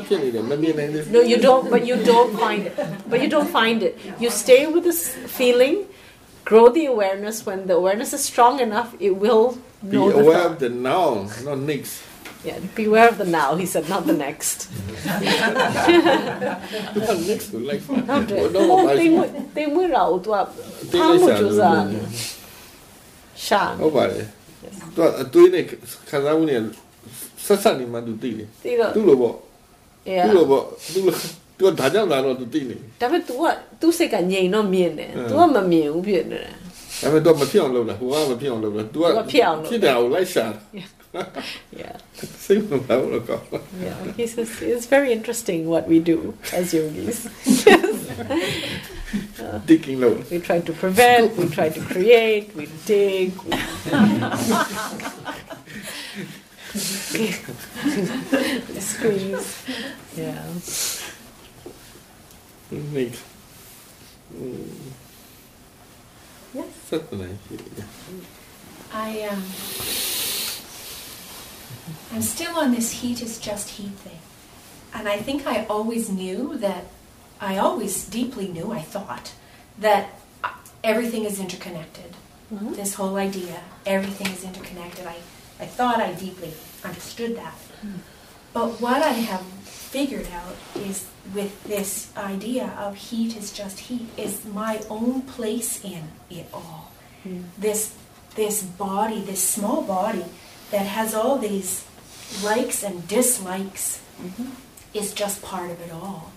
[1.10, 1.70] No, you don't.
[1.70, 2.76] But you don't find it.
[3.10, 3.98] But you don't find it.
[4.20, 5.86] You stay with this feeling,
[6.44, 7.44] grow the awareness.
[7.44, 10.10] When the awareness is strong enough, it will know.
[10.10, 12.02] Be aware of the now, not next.
[12.44, 14.68] Yeah, beware of the now, he said, not the next.
[15.06, 15.22] not
[17.24, 17.80] next, like,
[23.45, 25.63] ရှာ ကြိုး လို့ စားတယ်ရှာ ဟုတ်ပါတယ်သူကအတွေးနဲ့
[26.09, 26.59] ခံစားမှုနဲ့
[27.45, 29.35] ဆက်ဆက်နေမှသူသိတယ် သိတော့ သူ့လိုပေါ့
[30.11, 31.15] Yeah သူ့လိုပေါ့သူ့လို
[31.57, 33.43] သူကဒါကြောင့်လာတော့သူသိနေတယ် ဒါပေမဲ့ तू က
[33.81, 36.55] သူ့စိတ်ကငြိမ်တော့မြင်တယ် အင်း तू ကမမြင်ဘူးဖြစ်နေတယ်
[37.01, 40.45] ဒါပေမဲ့တော့မဖြစ်အောင်လုပ်လားဟိုကမဖြစ်အောင်လုပ်လား तू က သူကဖြစ်အောင်လုပ် ဖြစ်တယ်အောင်လိုက်ရှာ
[41.72, 41.96] yeah.
[42.14, 43.28] Think about it.
[43.80, 47.28] Yeah, he says it's very interesting what we do as yogis.
[49.38, 50.20] Uh, Digging low.
[50.30, 53.32] We try to prevent, we try to create, we dig.
[53.44, 53.52] We
[58.80, 59.64] squeeze.
[60.16, 60.42] Yeah.
[62.70, 63.20] Neat.
[64.34, 64.68] Mm.
[66.54, 66.66] Yes.
[66.88, 67.38] Certainly.
[67.50, 67.84] Yeah.
[68.92, 69.42] I um.
[72.14, 74.20] I'm still on this heat is just heat thing,
[74.94, 76.84] and I think I always knew that.
[77.40, 78.70] I always deeply knew.
[78.70, 79.32] I thought
[79.80, 80.10] that
[80.84, 82.14] everything is interconnected.
[82.54, 82.74] Mm-hmm.
[82.74, 85.06] This whole idea, everything is interconnected.
[85.06, 85.16] I,
[85.58, 86.52] I thought I deeply
[86.84, 87.58] understood that.
[87.82, 87.98] Mm-hmm.
[88.52, 94.06] But what I have figured out is with this idea of heat is just heat
[94.16, 96.92] is my own place in it all.
[97.26, 97.42] Mm.
[97.58, 97.92] This
[98.36, 100.24] this body, this small body
[100.70, 101.84] that has all these
[102.42, 104.00] likes and dislikes
[104.92, 106.32] is just part of it all.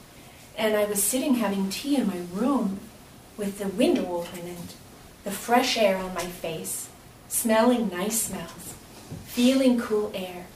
[0.57, 2.79] And I was sitting having tea in my room
[3.37, 4.73] with the window open and
[5.23, 6.89] the fresh air on my face,
[7.27, 8.75] smelling nice smells,
[9.25, 10.47] feeling cool air.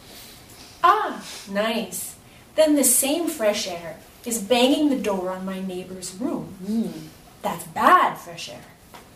[0.84, 2.16] Ah, nice.
[2.56, 6.56] Then the same fresh air is banging the door on my neighbor's room.
[7.42, 8.66] That's bad fresh air.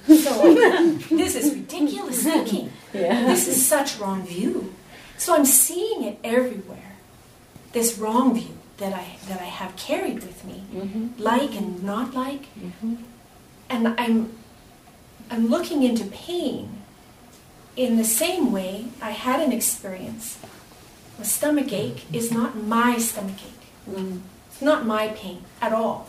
[0.08, 0.54] So
[1.10, 2.72] this is ridiculous thinking.
[2.94, 3.26] Yeah.
[3.26, 4.74] This is such wrong view.
[5.18, 6.96] So I'm seeing it everywhere.
[7.72, 11.22] This wrong view that I that I have carried with me, mm-hmm.
[11.22, 12.96] like and not like, mm-hmm.
[13.70, 14.32] and I'm
[15.30, 16.82] I'm looking into pain.
[17.76, 20.40] In the same way, I had an experience.
[21.20, 23.68] A stomach ache is not my stomach ache.
[23.90, 24.20] Mm-hmm.
[24.50, 26.08] It's not my pain at all.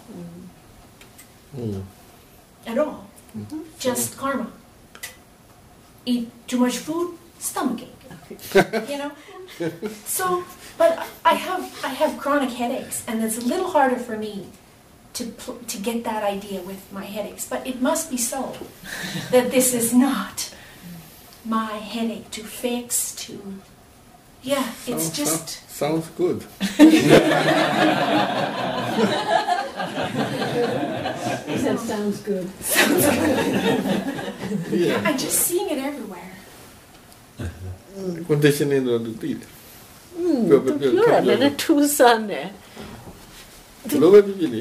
[2.67, 3.07] At all.
[3.79, 4.53] Just karma.
[6.05, 7.96] Eat too much food, stomach ache.
[8.91, 9.13] you know?
[10.05, 10.45] So,
[10.79, 14.47] but I have I have chronic headaches, and it's a little harder for me
[15.15, 17.47] to pl- to get that idea with my headaches.
[17.49, 18.57] But it must be so
[19.31, 20.53] that this is not
[21.45, 23.15] my headache to fix.
[23.27, 23.33] To
[24.43, 26.45] yeah, it's Sounds- just sounds good
[31.47, 32.49] He said, sounds good.
[34.71, 36.33] yeah I'm just seeing it everywhere.
[37.39, 37.49] Uh-huh.
[38.29, 39.51] Conditioning တော့သူသိတယ်
[40.21, 42.47] Hmm, ပြောပြောပြောပြောရတယ်လည်းထူးဆန်းတယ်
[43.89, 44.61] ဘယ်လိုပဲဖြစ်ဖြစ်လေ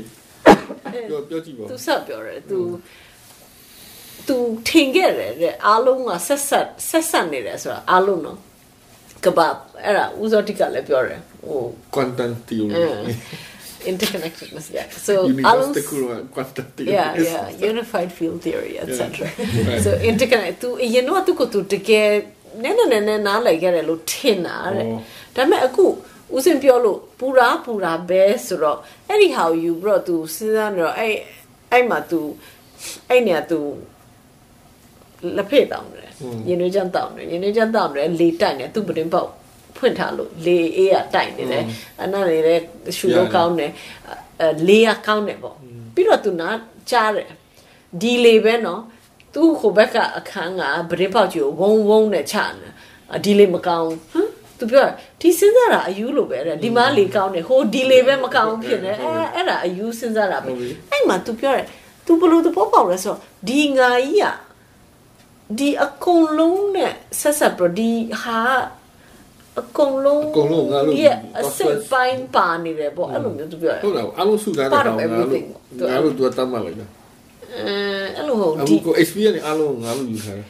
[1.09, 2.59] ပြောပြောကြည့်ပါသူဆက်ပြောတယ်သူ
[4.27, 4.35] သူ
[4.67, 8.37] ထင်ခဲ့တယ်တဲ့အားလုံးကဆက်ဆက်ဆက်ဆက်နေတယ်ဆိုတာအားလုံးနော်
[9.25, 9.47] ကဘာ
[9.83, 11.61] အဲ့ဒါဦးစောတိကလည်းပြောတယ်ဟို
[11.95, 12.83] quantum theory အဲ
[13.91, 15.13] interconnectedness yeah so
[15.47, 18.93] အားလုံး universal quantum theory yeah yeah unified field theory etc
[19.67, 19.81] Right.
[19.85, 22.09] so interconnect သူအရင်တော့သူကိုသူတကယ်
[22.63, 24.99] နည်းနည်းနည်းနည်းနားလည်ခဲ့တယ်လို့ထင်တာတဲ့ Oh.
[25.35, 25.85] ဒါပေမဲ့အခု
[26.35, 31.15] ဦးစင်ပြောလို့ပူရာပူရာပဲဆိုတော့အဲ့ဒီဟာကိုယူပြီးတော့သူစဉ်းစားနေတော့အဲ့
[31.71, 32.21] အဲ့မှာသူ
[33.09, 33.59] အဲ့နေရာသူ
[35.37, 36.09] လက်ဖေးတောင်းတယ်
[36.47, 39.29] ရင်နှွေးချမ်းတောင်းတယ်ရင်နှွေးချမ်းတောင်းတယ်လေတိုက်နေသူ့ပတင်ပေါက်
[39.77, 41.63] ဖွင့်ထားလို့လေအေးရတိုက်နေတယ်
[42.01, 42.63] အနာနေလည်း
[42.97, 43.71] ရှူလို့ကောင်းတယ်
[44.41, 45.55] အဲလေရကောင်းတယ်ပေါ့
[45.95, 46.49] ပြီးတော့သူနာ
[46.91, 47.29] ကြားတယ်
[48.01, 48.81] ဒီလေပဲနော်
[49.34, 52.68] သူ့ဟိုဘက်ကအခန်းကပတင်ပေါက်ကြီးကိုဝုံဝုံနဲ့ချနေ
[53.14, 54.28] အဒီလေမကောင်းဟမ်
[54.58, 54.86] သူပြော
[55.20, 60.50] ဒီစဉ်းစားတာအယူလိုပဲတဲ့ဒီမှာလေကောင်းတယ်ဟိုဒီလေပဲမကောင်းဖြစ်နေအဲအဲ့ဒါအယူစဉ်းစားတာပဲ
[60.90, 61.66] အဲ့မှာ तू ပြောတယ်
[62.06, 63.18] तू ဘလို့သဘောပေါက်လဲဆိုတော့
[63.48, 64.34] ဒီငါကြီးอ่ะ
[65.58, 67.90] ဒီအကုန်လုံးနဲ့ဆက်ဆက်ပြီးတော့ဒီ
[68.22, 68.40] ဟာ
[69.60, 75.46] အကုန်လုံး အကုန်လုံးငါတို့ ရဲ့အစိတ်ပိုင်းပါနေတယ်ပေါ့အဲ့လိုမျိုးသူပြောတယ် ဟုတ်လားအားလုံးစုထားတဲ့ Part ကောင် of ငါတို့ everything
[75.90, 76.86] ငါတို့သူကတတ်မှတ်လိုက်တာ
[77.57, 77.73] အဲ
[78.17, 80.45] အဲ့လိုဟုတ်အခုဒီကို experience အားလုံးငါတို့ယူထားတယ်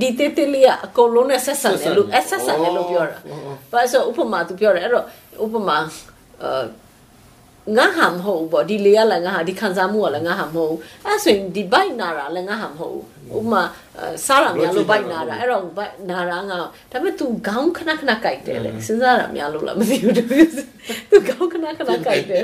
[0.00, 3.16] ဒီတေးသေးလေးကအကုန်လုံးနဲ့ဆက်ဆံတယ်လို့အဆက်ဆံတယ်လို့ပြောတာ
[3.72, 5.04] ဘာလို့ဆိုဥပမာသူပြောတယ်အဲ့တော့
[5.44, 5.78] ဥပမာ
[6.42, 6.62] အာ
[7.77, 13.05] ငါဟာမဟုတ်ဘူးပေါ့ဒီလေကလည်းငါဟာဒီခံစားမှုကလည်းငါဟာမဟုတ်ဘူးအဲ့ဆိုရင်ဒီဘိုက်နာတာလည်းငါဟာမဟုတ်ဘူး
[13.37, 13.63] ဥပမာ
[13.99, 20.13] အာစားရများလို့ဘိုက်နာတာအဲ့တော့ဘိုက်နာတာငါဒါပေမဲ့ तू ခေါင်းခဏခဏကြိုက်တယ်လေစဉ်းစားရများလို့လားမသိဘူး
[21.11, 22.43] तू ခေါင်းခဏခဏကြိုက်တယ်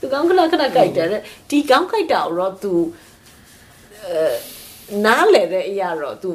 [0.00, 2.72] သူကောင်းခဏခဏကြိုက်တယ်တဲ့ဒီကောင်းကြိုက်တာကိုတော့ तू
[4.04, 4.24] အဲ
[5.04, 6.30] နားလေတဲ့အရာတော့ तू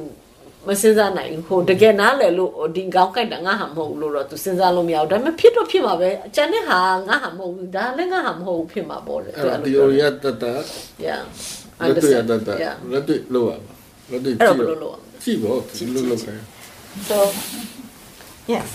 [0.69, 6.79] မစဉ်းစားနိုင်ဘူးဟိုတကယ်နားလေလို့ဒီကောင်းကြိုက်တာငါဟာမဟုတ်ဘူးလို့တော့ तू စဉ်းစားလို့မရဘူးဒါပေမဲ့ဖြစ်တော့ဖြစ်မှာပဲအကျန်တဲ့ဟာ
[7.09, 10.53] ငါဟာမဟုတ်ဘူးဒါလည်းငါဟာမဟုတ်ဘူးဖြစ်မှာပေါ့လေအဲ့ဒါ theory ကတတ်တာ
[11.07, 11.23] yeah
[11.89, 13.75] လက်တွေ့ရ understand တတ်တာ yeah လက်တွေ့လို့ရမှာ
[14.11, 16.43] လက်တွေ့အဲ့ကြတော့ည့်ဘယ်လိုလုပ်ရမလဲကြည့်ပေါ့ကြည့်လို့လုပ်ခိုင်း
[17.09, 17.19] so
[18.53, 18.69] yes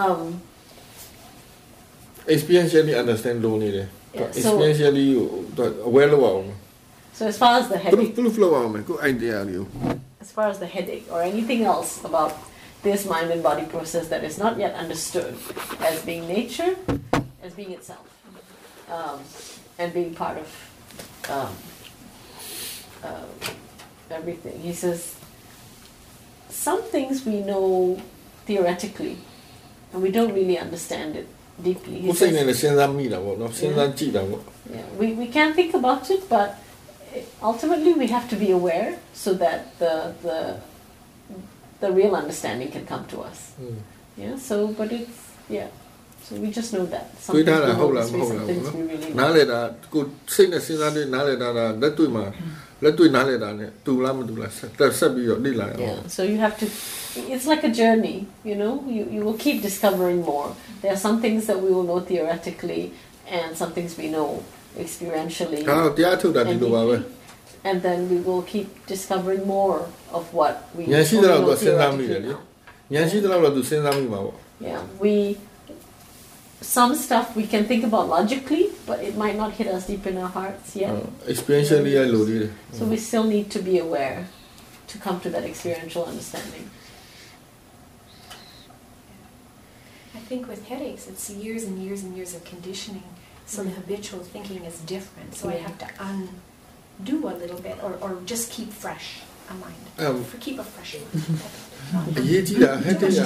[0.00, 0.18] um
[2.34, 5.06] experientially understand လို့နေတယ် Yeah, so- experientially
[5.56, 6.44] ကို aware လုပ်အောင်
[7.18, 9.66] so as far as the ဘယ် headache လိုဘယ်လို flow အောင်မယ်ကို idea လေးကို
[10.22, 12.32] as far as the headache or anything else about
[12.84, 15.34] this mind and body process that is not yet understood
[15.80, 16.76] as being nature,
[17.42, 18.06] as being itself,
[18.88, 19.18] um,
[19.80, 20.48] and being part of
[21.28, 21.52] um,
[23.02, 23.26] uh,
[24.10, 24.60] everything.
[24.60, 25.16] He says,
[26.48, 28.00] some things we know
[28.46, 29.18] theoretically,
[29.92, 31.26] and we don't really understand it
[31.60, 31.98] deeply.
[31.98, 32.30] He says,
[34.72, 36.61] yeah, we, we can think about it, but
[37.49, 38.89] ultimately we have to be aware
[39.23, 39.93] so that the
[40.27, 40.37] the
[41.83, 43.39] the real understanding can come to us.
[44.21, 44.35] Yeah.
[44.47, 45.17] So, but it's
[45.57, 45.69] yeah.
[46.25, 47.05] So we just know that.
[47.23, 48.65] Some တွေး things ထားတာ we ဟုတ် know လား this မ way, ဟုတ် some လား things
[48.65, 49.59] ပေါ့ we really နော်နားလေတာ
[49.93, 50.03] ကို
[50.33, 52.25] စိတ်နဲ့စဉ်းစားနေနားလေတာကလက်တွေ့မှာ
[52.83, 54.69] လက်တွေ့နားလေတာနဲ့တူလားမတူလားဆက်
[54.99, 55.99] ဆက်ပြီးတော့လေ့လာရအောင် Yeah.
[56.15, 56.65] So you have to.
[57.33, 58.17] It's like a journey,
[58.49, 58.73] you know.
[58.95, 60.49] You you will keep discovering more.
[60.81, 62.83] There are some things that we will know theoretically,
[63.39, 64.29] and some things we know
[64.83, 65.59] experientially.
[65.69, 67.15] ဒါတော့တရားထုတ်တာဒီ and လိုပါပဲ deeply.
[67.69, 69.79] And then we will keep discovering more
[70.17, 74.37] of what we ဉာဏ်ရှိ only တဲ့လောက် know တော့စဉ်းစားမိတယ် theoretically လေဉာဏ်ရှိတဲ့လောက်တော့သူစဉ်းစားမိမှာပေါ့
[74.69, 75.13] Yeah, we
[76.77, 80.15] some stuff we can think about logically, but it might not hit us deep in
[80.23, 80.91] our hearts yet.
[81.33, 84.19] experientially ရလို့သေးတယ် So we still need to be aware
[84.91, 86.65] to come to that experiential understanding.
[90.17, 93.07] I think with headaches, it's years and years and years of conditioning.
[93.53, 95.29] So the habitual thinking is different.
[95.39, 95.65] So I Yeah.
[95.67, 99.07] have to undo a little bit or, or just keep fresh
[99.51, 99.83] a mind.
[100.03, 101.55] Um, For keep a fresh mind.
[102.19, 103.19] အရေးကြီးတာဟက်တဲ့က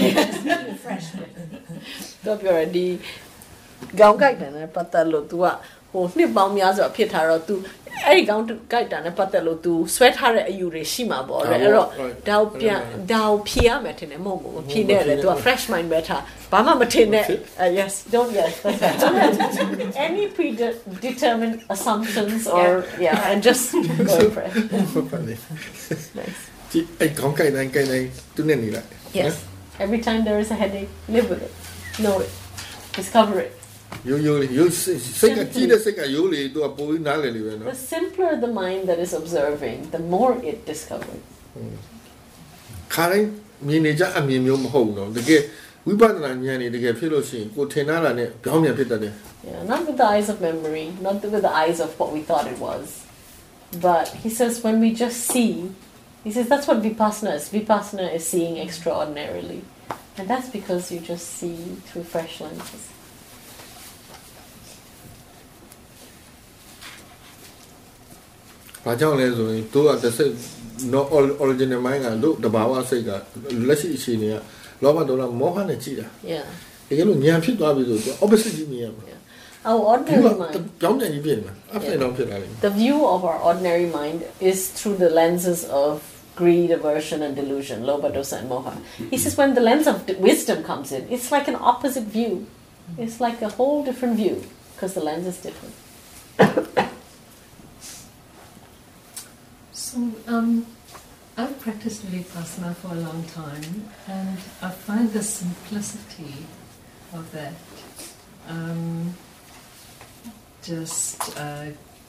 [0.00, 1.06] Keep fresh.
[2.24, 2.86] တော့ပြောရဒီ
[3.98, 5.44] ခေါင်းကိုက်တယ်နဲ့ပတ်သက်လို့ तू က
[5.92, 7.54] ဟိုနှစ်ပေါင်းများစွာဖြစ်ထားတော့ तू
[8.06, 11.88] အဲ့ဒီခေါင်းကိုက်တာနဲ့ပတ်သက်လို့ तू ဆွဲထားတဲ့အယူတွေရှိမှာပေါ့တဲ့အဲ့တော့
[12.28, 12.80] ဒါကိုပြန်
[13.12, 16.22] ဒါကိုဖြေရမယ်ထင်တယ်မဟုတ်ဘူးမဖြေနဲ့လေ तू က fresh mind ပဲထား
[16.52, 17.24] ဘာမှမထင်နဲ့
[17.62, 18.98] Uh, yes don't yes that's right.
[19.02, 19.36] don't have
[20.08, 22.68] any predetermined assumptions or
[23.06, 23.64] yeah and just
[24.10, 24.54] go fresh
[24.92, 25.34] ဟုတ်ပါလေ
[26.70, 28.88] ဒီအဲ့ခေါင်းကိုက်တိုင်းကိုက်တိုင်းသူနဲ့နေလိုက်
[29.20, 29.34] yes
[29.84, 31.52] every time there is a headache live with it
[32.04, 32.30] know it
[32.98, 33.52] discover it
[34.08, 34.72] ရိုးရိုးလေးရိုး
[35.20, 41.22] စိတ်ကကြည့်တဲ့စိတ်ကရိုးလေသူကပိုပြီးနားလည်နေပဲနော် The simpler the mind that is observing, the more it discovers.
[42.94, 43.28] ခါတိုင်း
[43.68, 45.42] မြင်နေကြအမြင်မျိုးမဟုတ်ဘူးနော်တကယ်
[45.86, 49.14] ဝိပဿနာဉာဏ်နေတကယ်ဖြစ်လို့ရှိရင်ကိုထင်တာနဲ့ကြောင်းမြန်ဖြစ်တတ်တယ်
[49.48, 52.46] Yeah, not with the eyes of memory, not with the eyes of what we thought
[52.54, 52.86] it was.
[53.88, 55.52] But he says when we just see,
[56.24, 57.44] he says that's what vipassana is.
[57.56, 59.60] Vipassana is seeing extraordinarily.
[60.18, 62.82] And that's because you just see through fresh lenses.
[68.85, 70.33] ဘာကြောင့်လဲဆိုရင်သူကတစ်စိတ်
[70.93, 71.05] not
[71.43, 73.11] original mind ကလို့တဘာဝစိတ်က
[73.67, 74.35] လက်ရှိအခြေအနေက
[74.83, 76.45] လောဘဒေါသမောဟနဲ့ကြည့်တာ yeah
[76.87, 79.03] တကယ်လို့ဉာဏ်ဖြစ်သွားပြီဆိုတော့ opposite ကြီးမြင်ရမှာ
[79.65, 80.55] Our ordinary mind.
[82.65, 86.03] The view of our ordinary mind is through the lenses of
[86.35, 88.73] greed, aversion, and delusion, lobha, dosa, and moha.
[89.09, 92.45] He says when the lens of wisdom comes in, it's like an opposite view.
[92.97, 94.43] It's like a whole different view
[94.75, 95.75] because the lens is different.
[99.93, 100.65] So, um,
[101.37, 106.33] I've practiced Vipassana for a long time, and I find the simplicity
[107.13, 107.53] of that
[108.49, 109.13] um,
[110.63, 111.65] just uh,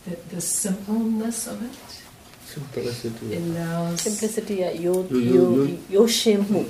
[0.06, 2.02] the, the simpleness of it
[2.47, 6.66] simplicity allows Simplicity, uh, yo, Yo- yo, yo- yo,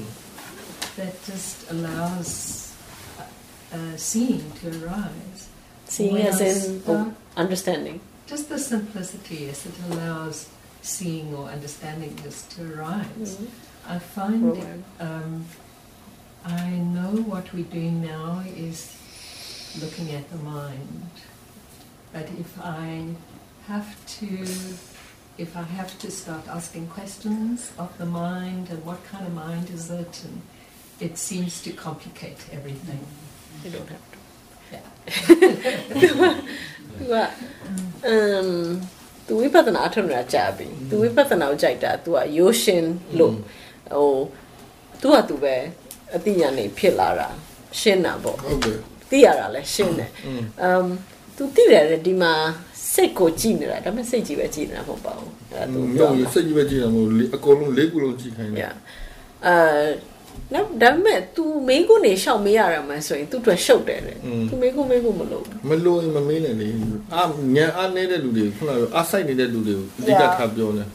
[0.97, 2.75] that just allows
[3.19, 5.49] uh, uh, seeing to arise.
[5.87, 8.01] Seeing When as in start- understanding.
[8.27, 10.49] just the simplicity, yes, it allows
[10.85, 13.37] seeing or understanding this to arise.
[13.37, 13.93] Mm-hmm.
[13.93, 15.45] I find um,
[16.45, 18.97] I know what we're doing now is
[19.81, 21.11] looking at the mind,
[22.13, 23.15] but if I
[23.67, 24.47] have to
[25.37, 29.69] if I have to start asking questions of the mind and what kind of mind
[29.71, 30.43] is it, and
[31.01, 33.01] it seems to complicate everything.
[33.65, 34.19] You don't have to.
[34.73, 36.41] Yeah.
[37.01, 37.31] は、
[38.05, 38.89] うん、um,
[39.27, 43.35] သူဝိပဿနာအထုံးနေတာကြာပြီသူဝိပဿနာကိုကြိုက်တာသူကရိုးရှင်းလို့
[43.93, 44.15] ဟို
[45.01, 45.55] သူကသူပဲ
[46.15, 47.29] အသိဉာဏ်နေဖြစ်လာတာ
[47.81, 48.79] ရှင်းတာပေါ့ဟုတ်တယ်
[49.11, 50.11] သိရတာလဲရှင်းတယ်
[50.63, 50.87] အမ်
[51.37, 52.33] သူသိတယ်လေဒီမှာ
[52.93, 58.75] စိတ်ကိုကြည့်နေတာဒါပေမဲ့စိတ်ကြီးပဲကြည့်နေတာမဟုတ်ပါဘူးအဲ့ဒါသူမပြောဟုတ်တာဘူးစိတ်ကြီးပဲကြည့်တာမဟုတ်ဘူးလေအကုန်လုံးလေးခုလုံးကြည့်ခိုင်းတယ် Yeah.
[59.47, 59.57] အဲ
[60.54, 64.14] နောက်ဒါပေမဲ့ तू မေးခွန်းနေရှောက်မေးရတာမှဆိုရင် तू အတွက်ရှုပ်တယ်လေ
[64.50, 66.70] तू မေးခွန်းမေးခွန်းမလို့ဘူး မလို့ရင်မမင်းနဲ့လေ
[67.16, 67.24] အာ
[67.56, 70.32] ညံအားနေတဲ့လူတွေခုနကအားဆိုင်နေတဲ့လူတွေကိုအဓိက Yeah.
[70.38, 70.88] ထားပြောတယ်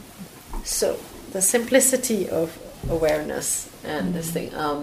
[0.79, 0.87] so
[1.35, 2.47] the simplicity of
[2.95, 3.47] awareness
[3.93, 4.79] and this thing um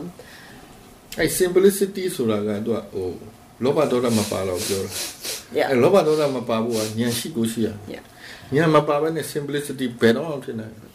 [1.20, 3.08] အဲ simplicity ဆိုတာကသူကဟို
[3.64, 4.90] လောဘဒေါသမပါတော့ပြောတာ
[5.58, 8.02] yeah အဲလောဘဒေါသမပါဖို့ကညံရှိကိုရှိရ yeah
[8.54, 10.90] ညံမပါဘဲနဲ့ simplicity ဘယ်တော့မှဖြစ်နိုင်ဘူး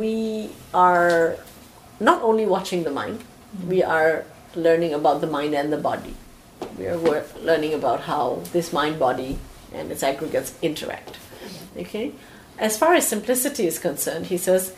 [0.00, 0.14] we
[0.86, 1.10] are
[1.99, 3.69] not only watching the mind, mm-hmm.
[3.69, 4.25] we are
[4.55, 6.15] learning about the mind and the body.
[6.77, 9.39] We are learning about how this mind body
[9.73, 11.17] and its aggregates interact.
[11.77, 12.13] Okay?
[12.57, 14.75] As far as simplicity is concerned, he says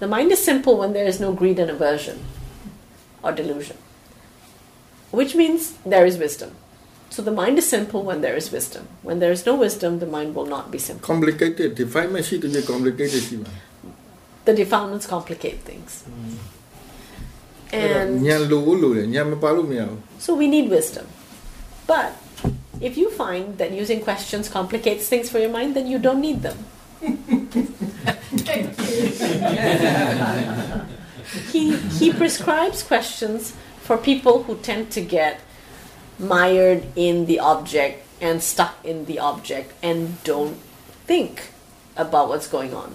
[0.00, 2.24] the mind is simple when there is no greed and aversion
[3.22, 3.76] or delusion,
[5.10, 6.56] which means there is wisdom.
[7.10, 8.88] So the mind is simple when there is wisdom.
[9.02, 11.06] When there is no wisdom, the mind will not be simple.
[11.06, 11.78] Complicated.
[11.78, 13.46] If I may see to be complicated
[14.44, 16.04] the defilements complicate things.
[16.08, 16.36] Mm.
[17.72, 18.24] And
[20.18, 21.06] so we need wisdom.
[21.86, 22.16] But
[22.80, 26.42] if you find that using questions complicates things for your mind, then you don't need
[26.42, 26.58] them.
[31.50, 35.40] he, he prescribes questions for people who tend to get
[36.18, 40.56] mired in the object and stuck in the object and don't
[41.04, 41.50] think
[41.96, 42.94] about what's going on.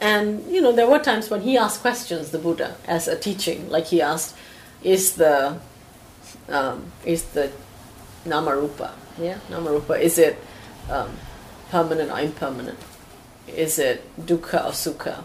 [0.00, 3.68] And you know, there were times when he asked questions, the Buddha, as a teaching.
[3.68, 4.36] Like he asked,
[4.82, 5.58] "Is the
[6.48, 7.50] um, is the
[8.24, 8.92] namarupa?
[9.18, 10.00] Yeah, namarupa.
[10.00, 10.38] Is it
[10.90, 11.10] um,
[11.70, 12.78] permanent or impermanent?
[13.48, 15.24] Is it dukkha or sukha?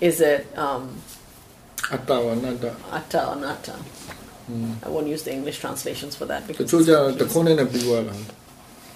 [0.00, 1.00] Is it um,
[1.90, 2.76] atta or anatta?
[2.92, 3.76] Atta or anatta.
[4.50, 4.84] Mm.
[4.84, 6.70] I won't use the English translations for that because.
[6.70, 8.12] 그조자, the 코네는 비교하라.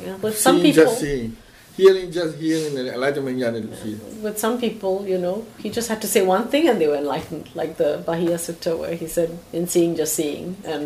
[0.04, 0.84] Yeah, but some people
[1.77, 6.09] just seeing hearing just hearing နဲ့အလိုက်တမညာနဲ့လို့ရှိတယ် with some people, you know, he just had to
[6.13, 9.63] say one thing and they were enlightened, like the Bahia Sutta, where he said, in
[9.73, 10.83] seeing, just seeing, and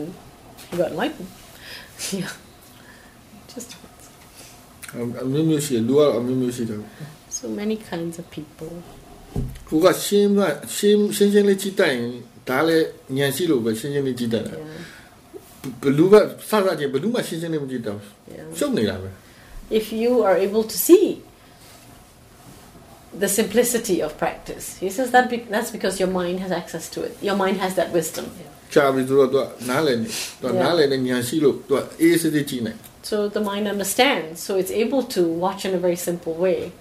[0.68, 1.30] he got enlightened.
[2.22, 2.32] yeah.
[3.54, 3.70] Just
[5.24, 6.80] အမျိုးမျိုးရှိတယ်လူကတော့အမျိုးမျိုးရှိတယ်
[7.40, 8.72] so many kinds of people.
[9.70, 10.40] ကိုကရှင်းမ
[10.76, 12.12] ရှင်းရှင်းရှင်းလေးကြည့်တိုင်ရင်
[12.50, 12.88] ဒါလည်း
[13.18, 14.56] ညံရှိလို့ပဲရှင်းရှင်းလေးကြည့်တိုင်တာ
[15.82, 16.20] ဘလူကစ
[16.50, 18.00] စချင်းဘလူမှရှင်းရှင်းလေးမကြည့်တော့
[18.38, 18.48] Yeah.
[18.58, 19.10] ရှုပ်နေတာပဲ
[19.71, 21.23] if you are able to see
[23.19, 24.77] the simplicity of practice.
[24.79, 27.17] He says that be, that's because your mind has access to it.
[27.23, 28.31] Your mind has that wisdom.
[28.39, 28.51] Yeah.
[33.03, 36.73] So the mind understands, so it's able to watch in a very simple way.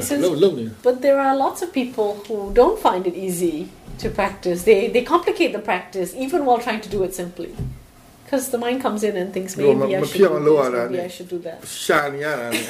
[0.00, 3.68] Says, but there are lots of people who don't find it easy
[3.98, 4.64] to practice.
[4.64, 7.54] They, they complicate the practice even while trying to do it simply
[8.31, 10.53] Because the mind comes in and thinks No, maybe ma- I ma should piano do
[10.57, 11.59] allora, this, maybe ne- I should do that.
[11.83, 12.63] ရှာနေရတာလေ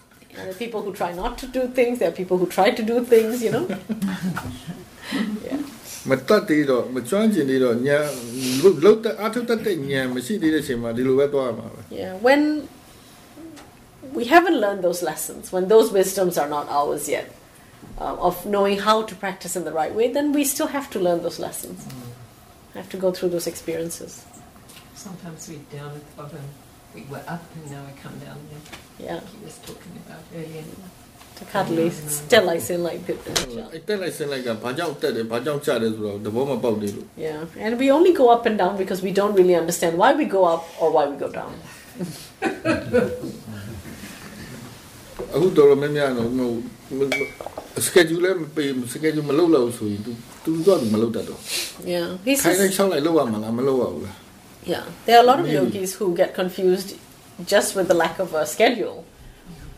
[0.35, 1.93] And there are people who try not to do things.
[1.99, 3.35] There are people who try to do things.
[3.45, 3.65] You know.
[5.47, 5.59] yeah.
[6.09, 7.99] မတတ်သေးတော့မကျွမ်းကျင်သေးတော့ညံ
[8.63, 12.11] လုံတ်အထုတတ်တဲ့ညံမရှိသေးတဲ့အချိန်မှာဒီလိုပဲသွားရမှာပဲ Yeah.
[12.27, 12.41] When
[14.17, 17.27] we haven't learned those lessons, when those wisdoms are not ours yet,
[18.03, 20.99] uh, of knowing how to practice in the right way, then we still have to
[21.07, 21.77] learn those lessons.
[22.79, 24.11] Have to go through those experiences.
[25.05, 26.45] Sometimes we're down at the bottom.
[26.95, 28.63] We were up and now we come down there.
[29.07, 29.19] Yeah.
[29.31, 30.65] He was talking about earlier.
[31.39, 31.89] To cuddle,
[32.21, 33.17] still I say like this.
[33.73, 40.09] အဲ့တက်လိုက်ဆင်းလိုက်ကဘာကြောင့်တက်တယ်ဘာကြောင့်ကျတယ်ဆိုတော့သဘောမပေါက်သေးလို့ Yeah, and we only go up and down because we don't really understand why
[40.19, 41.53] we go up or why we go down.
[45.33, 46.49] အ အခုတော်တော်များများတော့ဟို
[47.87, 50.11] schedule လည်းမပေး schedule မလုပ်လို့ဆိုရင် तू
[50.45, 51.39] तू တော့မလုပ်တတ်တော့
[51.93, 52.07] Yeah.
[52.27, 54.17] He's ခိုင်းလိုက်ချောက်လိုက်လုပ်ရမှာလားမလုပ်ရဘူးလား
[54.68, 55.56] yeah, there are a lot of Maybe.
[55.56, 56.96] yogis who get confused
[57.46, 59.04] just with the lack of a schedule.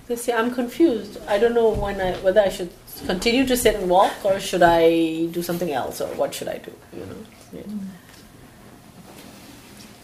[0.09, 1.19] They say, "I'm confused.
[1.29, 2.71] I don't know when I whether I should
[3.07, 6.59] continue to sit and walk or should I do something else or what should I
[6.59, 7.21] do?" You know.
[7.53, 7.63] Yeah.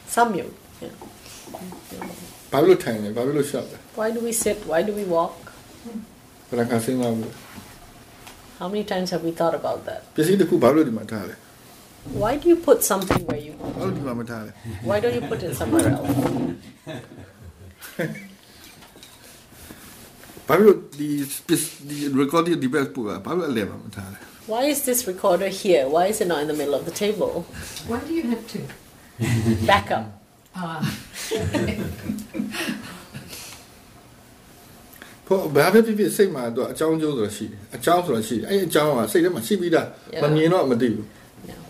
[0.06, 0.54] Some yoga.
[0.80, 0.88] Yeah.
[3.96, 4.64] Why do we sit?
[4.66, 5.52] Why do we walk?
[8.60, 10.04] How many times have we thought about that?
[12.21, 13.53] Why do you put something where you?
[13.77, 14.51] ဘာလို့ဒီမှာမထားလဲ
[14.89, 16.09] Why don't you put it somewhere else?
[20.47, 24.17] ဘာဖြစ်လို့ဒီ space ဒီ recording device ပူတာဘာလို့အလဲမှာမထားလဲ
[24.51, 25.83] Why is this recorder here?
[25.95, 27.33] Why is it not in the middle of the table?
[27.89, 28.59] Why do you have to?
[29.71, 30.05] Back up.
[30.63, 30.79] Ah.
[35.27, 40.23] ဖို့ဘာပဲဖြစ်ဖြစ်စိတ်မှာတော့အကြောင်းကျိုးဆိုတာရှိတယ်အကြောင်းဆိုတာရှိတယ်အဲ့ဒီအကြောင်းကစိတ်ထဲမှာရှိပြီးသား Yeah.
[40.23, 41.05] မမြင်တော့မသိဘူး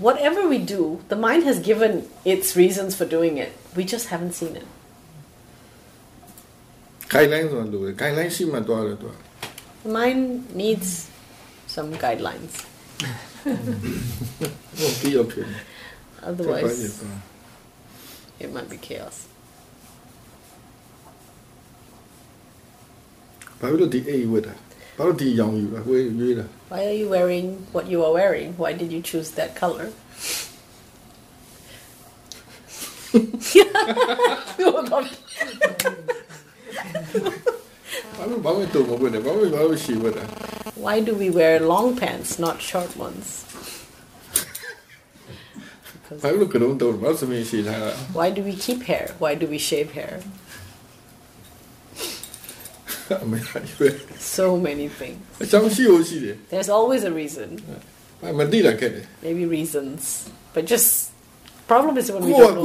[0.08, 0.82] Whatever we do,
[1.14, 1.92] the mind has given
[2.34, 3.52] its reasons for doing it.
[3.78, 4.68] We just haven't seen it.
[7.14, 9.14] guideline ဆိုတာလိုတယ် guideline ရှိမှသွားတယ်သူက
[9.86, 10.24] The mind
[10.62, 10.90] needs
[11.76, 12.54] some guidelines.
[14.80, 15.58] ဟိုပြီးတော့ဖြစ်နေ
[16.30, 18.44] Otherwise, Right, right.
[18.44, 19.18] it might be chaos.
[23.60, 24.54] ဘာဖြစ်လို့ဒီအိတ်ဝတ်တာ
[26.69, 28.57] why are you wearing what you are wearing?
[28.57, 29.93] Why did you choose that color?
[40.75, 43.45] Why do we wear long pants, not short ones?
[48.13, 49.15] Why do we keep hair?
[49.19, 50.21] Why do we shave hair?
[54.19, 55.21] So many things.
[56.51, 57.63] There's always a reason.
[59.23, 60.31] Maybe reasons.
[60.55, 61.13] But just
[61.69, 62.63] problem is when we don't know.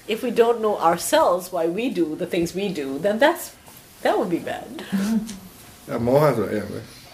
[0.08, 3.56] If we don't know ourselves why we do the things we do, then that's
[4.02, 4.84] that would be bad.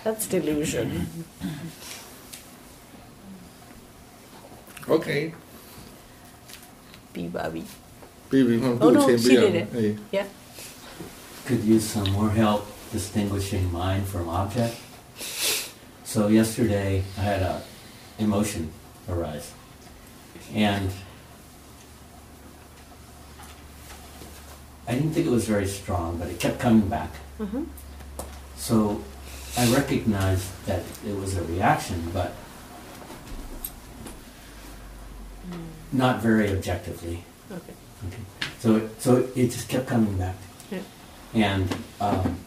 [0.03, 1.07] that's delusion.
[4.87, 5.33] Okay.
[7.13, 7.65] Be Bobby.
[8.33, 9.97] Oh no, she did it.
[10.11, 10.25] Yeah.
[11.45, 14.77] Could use some more help distinguishing mind from object.
[16.03, 17.61] So yesterday I had a
[18.17, 18.71] emotion
[19.09, 19.51] arise,
[20.53, 20.89] and
[24.87, 27.11] I didn't think it was very strong, but it kept coming back.
[27.39, 27.63] Mm-hmm.
[28.55, 29.01] So
[29.57, 32.33] I recognized that it was a reaction, but
[35.49, 35.65] mm.
[35.91, 37.23] not very objectively.
[38.07, 38.21] Okay.
[38.59, 40.35] So it, so it just kept coming back.
[40.71, 40.79] Yeah.
[41.33, 42.37] And um,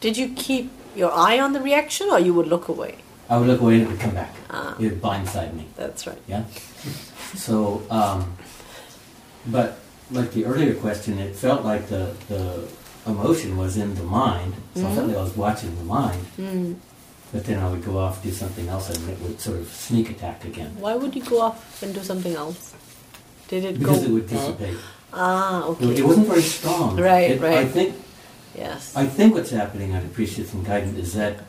[0.00, 2.96] Did you keep your eye on the reaction or you would look away?
[3.28, 4.34] I would look away and it would come back.
[4.50, 4.76] Ah.
[4.78, 5.66] It would blindside me.
[5.76, 6.20] That's right.
[6.28, 6.44] Yeah.
[7.34, 8.36] So, um,
[9.46, 9.78] but
[10.10, 12.68] like the earlier question, it felt like the, the
[13.06, 14.54] emotion was in the mind.
[14.74, 15.08] So I felt Mhm.
[15.08, 16.26] like I was watching the mind.
[16.38, 16.76] Mm.
[17.32, 20.10] But then I would go off, do something else, and it would sort of sneak
[20.10, 20.76] attack again.
[20.78, 22.73] Why would you go off and do something else?
[23.48, 24.04] Did it Because go?
[24.04, 24.76] it would dissipate.
[25.12, 25.94] Ah, okay.
[25.96, 26.96] It wasn't very strong.
[26.98, 27.68] Right, It- I right.
[27.70, 27.94] think
[28.56, 28.92] Yes.
[28.94, 31.40] I think what's happening, I'd appreciate some guidance, is that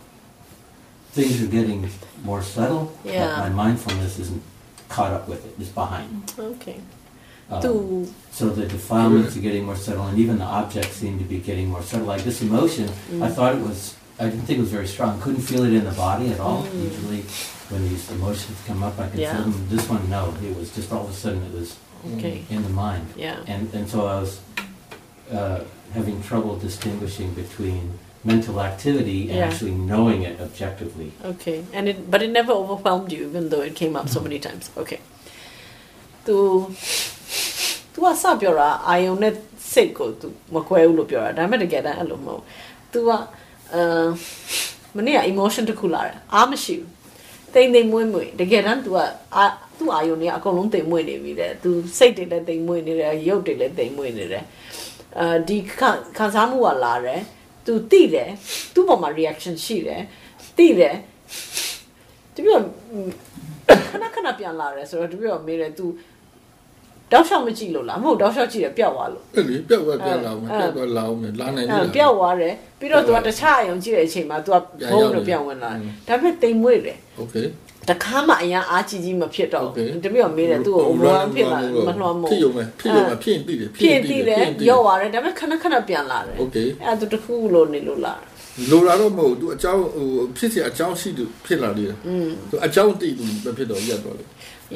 [1.13, 1.89] things are getting
[2.23, 3.27] more subtle, Yeah.
[3.27, 4.41] but my mindfulness isn't
[4.89, 6.33] caught up with it, it's behind.
[6.37, 6.77] Okay.
[7.51, 11.37] Um, so the defilements are getting more subtle, and even the objects seem to be
[11.37, 12.07] getting more subtle.
[12.07, 12.89] Like this emotion,
[13.21, 13.35] I Mm.
[13.35, 15.21] thought it was, I didn't think it was very strong.
[15.21, 16.63] Couldn't feel it in the body at all.
[16.63, 16.83] Mm.
[16.91, 17.23] Usually,
[17.69, 19.35] when these emotions come up, I can Yeah.
[19.35, 19.67] feel them.
[19.69, 20.33] This one, no.
[20.43, 22.37] It was just all of a sudden it was in, okay.
[22.49, 23.05] in the mind.
[23.15, 23.39] Yeah.
[23.47, 24.31] And, and so I was
[25.31, 25.59] uh,
[25.93, 27.83] having trouble distinguishing between
[28.23, 29.47] mental activity and yeah.
[29.47, 31.11] actually knowing it objectively.
[31.23, 34.39] Okay, and it but it never overwhelmed you, even though it came up so many
[34.47, 34.65] times.
[34.83, 34.99] Okay.
[36.27, 36.37] သူ
[37.93, 39.33] သူကစပြောတာအာယုံနဲ့
[39.71, 42.41] စိတ်ကိုသူမကွဲဘူးလို့ပြောတာဒါပေမဲ့တကယ်တမ်းအဲ့လိုမဟုတ်
[42.91, 43.09] သူက
[43.73, 44.07] အာ
[44.97, 46.89] မနေ့က uh, emotion တစ်ခုလာတယ်အားမရှိဘူး
[47.53, 48.99] တိမ်တိမ်မွေ့မွေ့တကယ်တမ်းသူက
[49.77, 54.43] သူ့အာယုံတွေကအကုန်လုံးတိမ်မွေ့နေပြီလေသူစိတ်တွေလည်းတိမ်မွေ့နေတယ်ရုပ်တွေလည်းတိမ်မွေ့နေတယ်
[55.19, 55.57] အာဒီ
[56.17, 57.21] ခံစားမှုကလာတယ်
[57.65, 58.29] သူတိတယ်
[58.73, 60.01] သူ့ပေါ်မှာ reaction ရှိတယ်
[60.57, 60.95] တိတယ်
[62.35, 62.61] တပြည့်
[63.89, 65.85] ခဏခဏပြန်လာတယ်ဆိုတော့တပြည့်မေးတယ် तू
[67.11, 74.55] တောက်လျှောက်မကြည့်လို့လားမဟုတ်တောက်လျှောက်ကြည့်တယ်ပျောက်သွားလို့အဲ့လေပျောက်သွားပြန်လာအောင်ပျောက်သွားလာအောင်လာနိုင်လားပျောက်သွားတယ်ပြီးတော့ तू ကတခြားအယုံကြည့်တဲ့အချိန်မှာ तू က
[74.91, 77.47] ဘုံတော့ပြန်ဝင်လာတယ်ဒါပေမဲ့တိမ်မွေ့တယ် okay
[77.89, 84.39] တခါမှအရင်အားကြီးကြီးမဖြစ်တော့ဘူးတပြည့်တော့မေးတယ်သူ့ကိုအမွမ်းဖြစ်လာမလွှမ်းမို့ဖြစ်ရုံပဲဖြစ်ရုံပဲဖြစ်ရင်ပြီးတယ်ဖြစ်ရင်ပြီးတယ်
[84.69, 86.49] ရော့သွားတယ်ဒါပေမဲ့ခဏခဏပြန်လာတယ်အဲ့
[86.85, 88.15] ဒါသူတခုလိုနေလို့လာ
[88.71, 90.07] လိုလာတော့မဟုတ်သူအကြောင်းဟို
[90.37, 91.85] ဖြစ်စီအကြောင်းရှိသူဖြစ်လာလေ
[92.49, 94.25] သူအကြောင်းသိသူမဖြစ်တော့ရက်တော့လေ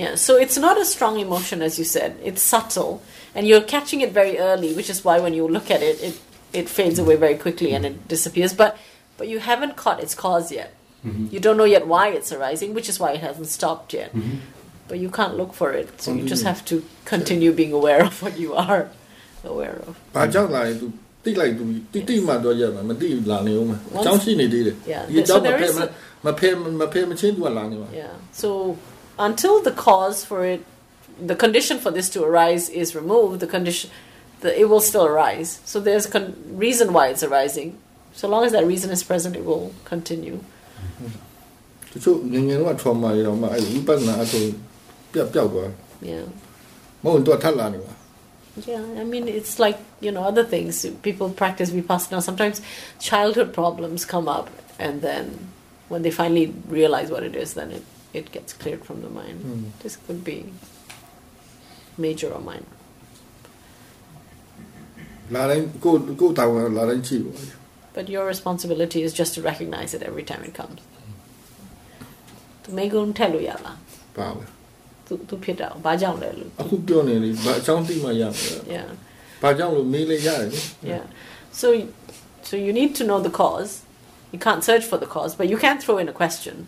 [0.02, 2.12] Yeah, so it's not a strong emotion as you said.
[2.30, 2.94] It's subtle
[3.36, 6.16] and you're catching it very early, which is why when you look at it it
[6.60, 8.72] it fades away very quickly and it disappears, but
[9.18, 10.70] but you haven't caught its cause yet.
[11.07, 11.25] Mhm.
[11.35, 14.11] You don't know yet why it's arising, which is why it hasn't stopped yet.
[14.15, 14.37] Mhm.
[14.89, 16.51] But you can't look for it, so you just Continue.
[16.51, 16.75] have to
[17.15, 18.83] continue being aware of what you are
[19.53, 19.93] aware of.
[20.15, 20.87] ဘာကြောင့်လာရင်သူ
[21.25, 25.91] တိလိုက်သူတိတိမှတော့ရက်မှာမတိလာနေဦးမှာအ Once- ကြောင်းရှိနေသေးတယ် Yeah, ဒီအကြောင်း so မ there ဖဲ is မ a-
[26.27, 26.49] မဖဲ
[26.81, 28.15] မဖဲမချင်းသူကလာနေမှာ Yeah.
[28.43, 28.49] So
[29.29, 30.61] until the cause for it,
[31.31, 33.87] the condition for this to arise is removed, the condition,
[34.43, 35.51] the, it will still arise.
[35.71, 36.35] So there's a con-
[36.67, 37.69] reason why it's arising.
[38.21, 40.37] So long as that reason is present, it will continue.
[41.93, 44.43] တချို့ငယ်ငယ်တော့ trauma ရတော့မှအဲ့ဝိပဿနာအထုံ
[45.13, 45.71] ပြတ်ပြောက်သွား
[46.13, 46.25] Yeah.
[47.05, 47.95] မဟုတ်တော့ထပ်လာနေမှာ
[48.71, 50.87] Yeah, I mean, it's like, you know, other things.
[51.03, 52.23] People practice Vipassana.
[52.23, 52.57] Sometimes
[53.01, 54.47] childhood problems come up,
[54.79, 55.25] and then
[55.89, 59.39] when they finally realize what it is, then it, it gets cleared from the mind.
[59.43, 59.65] Mm.
[59.83, 60.39] This could be
[62.05, 62.73] major or minor.
[65.35, 67.33] လာတိုင်းကိုကိုတာဝန်လာတိုင်းကြည့်ပါ
[68.00, 70.80] but your responsibility is just to recognize it every time it comes.
[73.14, 73.52] Tell you.
[74.14, 74.46] Power.
[75.08, 75.36] To to
[78.14, 78.34] yam.
[78.66, 78.90] Yeah.
[80.82, 81.04] Yeah.
[81.52, 81.68] So
[82.42, 83.82] so you need to know the cause.
[84.32, 86.68] You can't search for the cause, but you can throw in a question.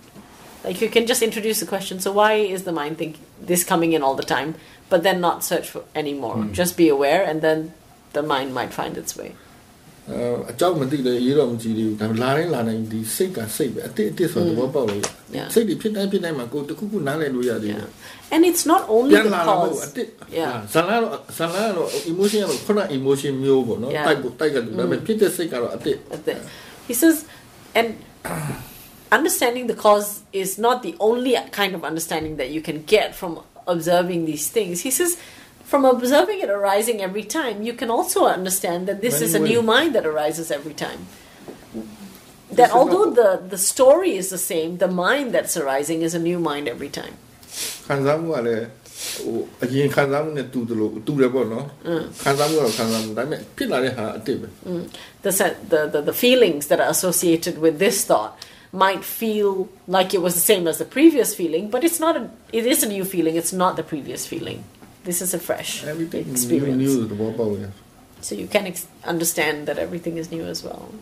[0.66, 2.02] Like you can just introduce the question.
[2.02, 4.56] So why is the mind thinking this coming in all the time,
[4.90, 6.36] but then not search for anymore?
[6.36, 6.52] Mm.
[6.52, 7.74] Just be aware, and then
[8.12, 9.32] the mind might find its way
[10.11, 10.19] အဲ
[10.51, 15.05] အကြောင်းမသိလေရေးတော့မကြည့်သေးဘူးဒါပေမဲ့လာတိုင်းလာတိုင်းဒီစိတ်ကစိတ်ပဲအတိအတိဆိုတော့သဘောပေါက်လို့ရ
[15.37, 15.49] Yeah.
[15.55, 17.89] စိတ်တွေဖြစ်တိုင်းဖြစ်တိုင်းမှာကိုတခုခုနားလည်လို့ရသေးတယ်
[18.35, 20.03] and it's not only ပြန် the လာတာမဟုတ် cause အတိ
[20.41, 24.07] yeah ဇာလာတော့ဇာလာတော့ emotion ကတော့ခုန emotion မျိုးပေါ့နော် Yeah.
[24.07, 26.41] တိုက်ဖို့တိုက်ကတူဒါပေမဲ့ဖြစ်တဲ့စိတ်ကတော့အတိ at the-
[26.89, 27.17] He says,
[27.79, 27.89] and
[29.19, 33.33] understanding the cause is not the only kind of understanding that you can get from
[33.75, 34.75] observing these things.
[34.87, 35.13] He says,
[35.71, 39.43] from observing it arising every time, you can also understand that this Many is a
[39.51, 39.67] new ways.
[39.75, 41.01] mind that arises every time.
[41.75, 46.03] This That is although not- the, the story is the same, the mind that's arising
[46.03, 47.15] is a new mind every time.
[47.87, 48.65] ခံစားမှုကလည်း
[49.13, 52.03] ဟိုအရင်ခံစားမှုနဲ့တူတယ်လို့တူတယ်ပေါ့နော် Mm.
[52.23, 54.83] ခံစားမှုကတော့ခံစားမှုဒါပေမဲ့ဖြစ်လာတဲ့ဟာအတိပဲ Mm.
[55.25, 58.33] The, se- the, the, the feelings that are associated with this thought
[58.85, 59.53] might feel
[59.97, 62.23] like it was the same as the previous feeling, but it's not a,
[62.59, 64.59] it is a new feeling, it's not the previous feeling.
[65.04, 66.78] This is a fresh everything experience.
[66.78, 67.72] New, new
[68.22, 70.94] so you can ex- understand that everything is new as well,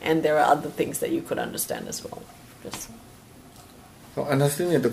[0.00, 2.22] and there are other things that you could understand as well.
[2.62, 2.88] Just
[4.16, 4.90] oh, so understanding the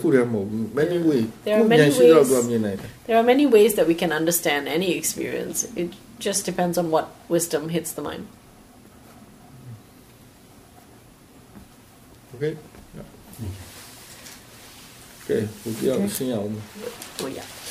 [0.73, 1.29] many ways.
[1.43, 2.89] There are many ways.
[3.05, 5.65] There are many ways that we can understand any experience.
[5.75, 8.27] It just depends on what wisdom hits the mind.
[12.35, 12.57] Okay.
[12.95, 13.01] Yeah.
[13.41, 13.65] Mm.
[15.23, 16.07] Okay, we'll be out okay.
[16.07, 16.61] soon.
[17.21, 17.27] Oh,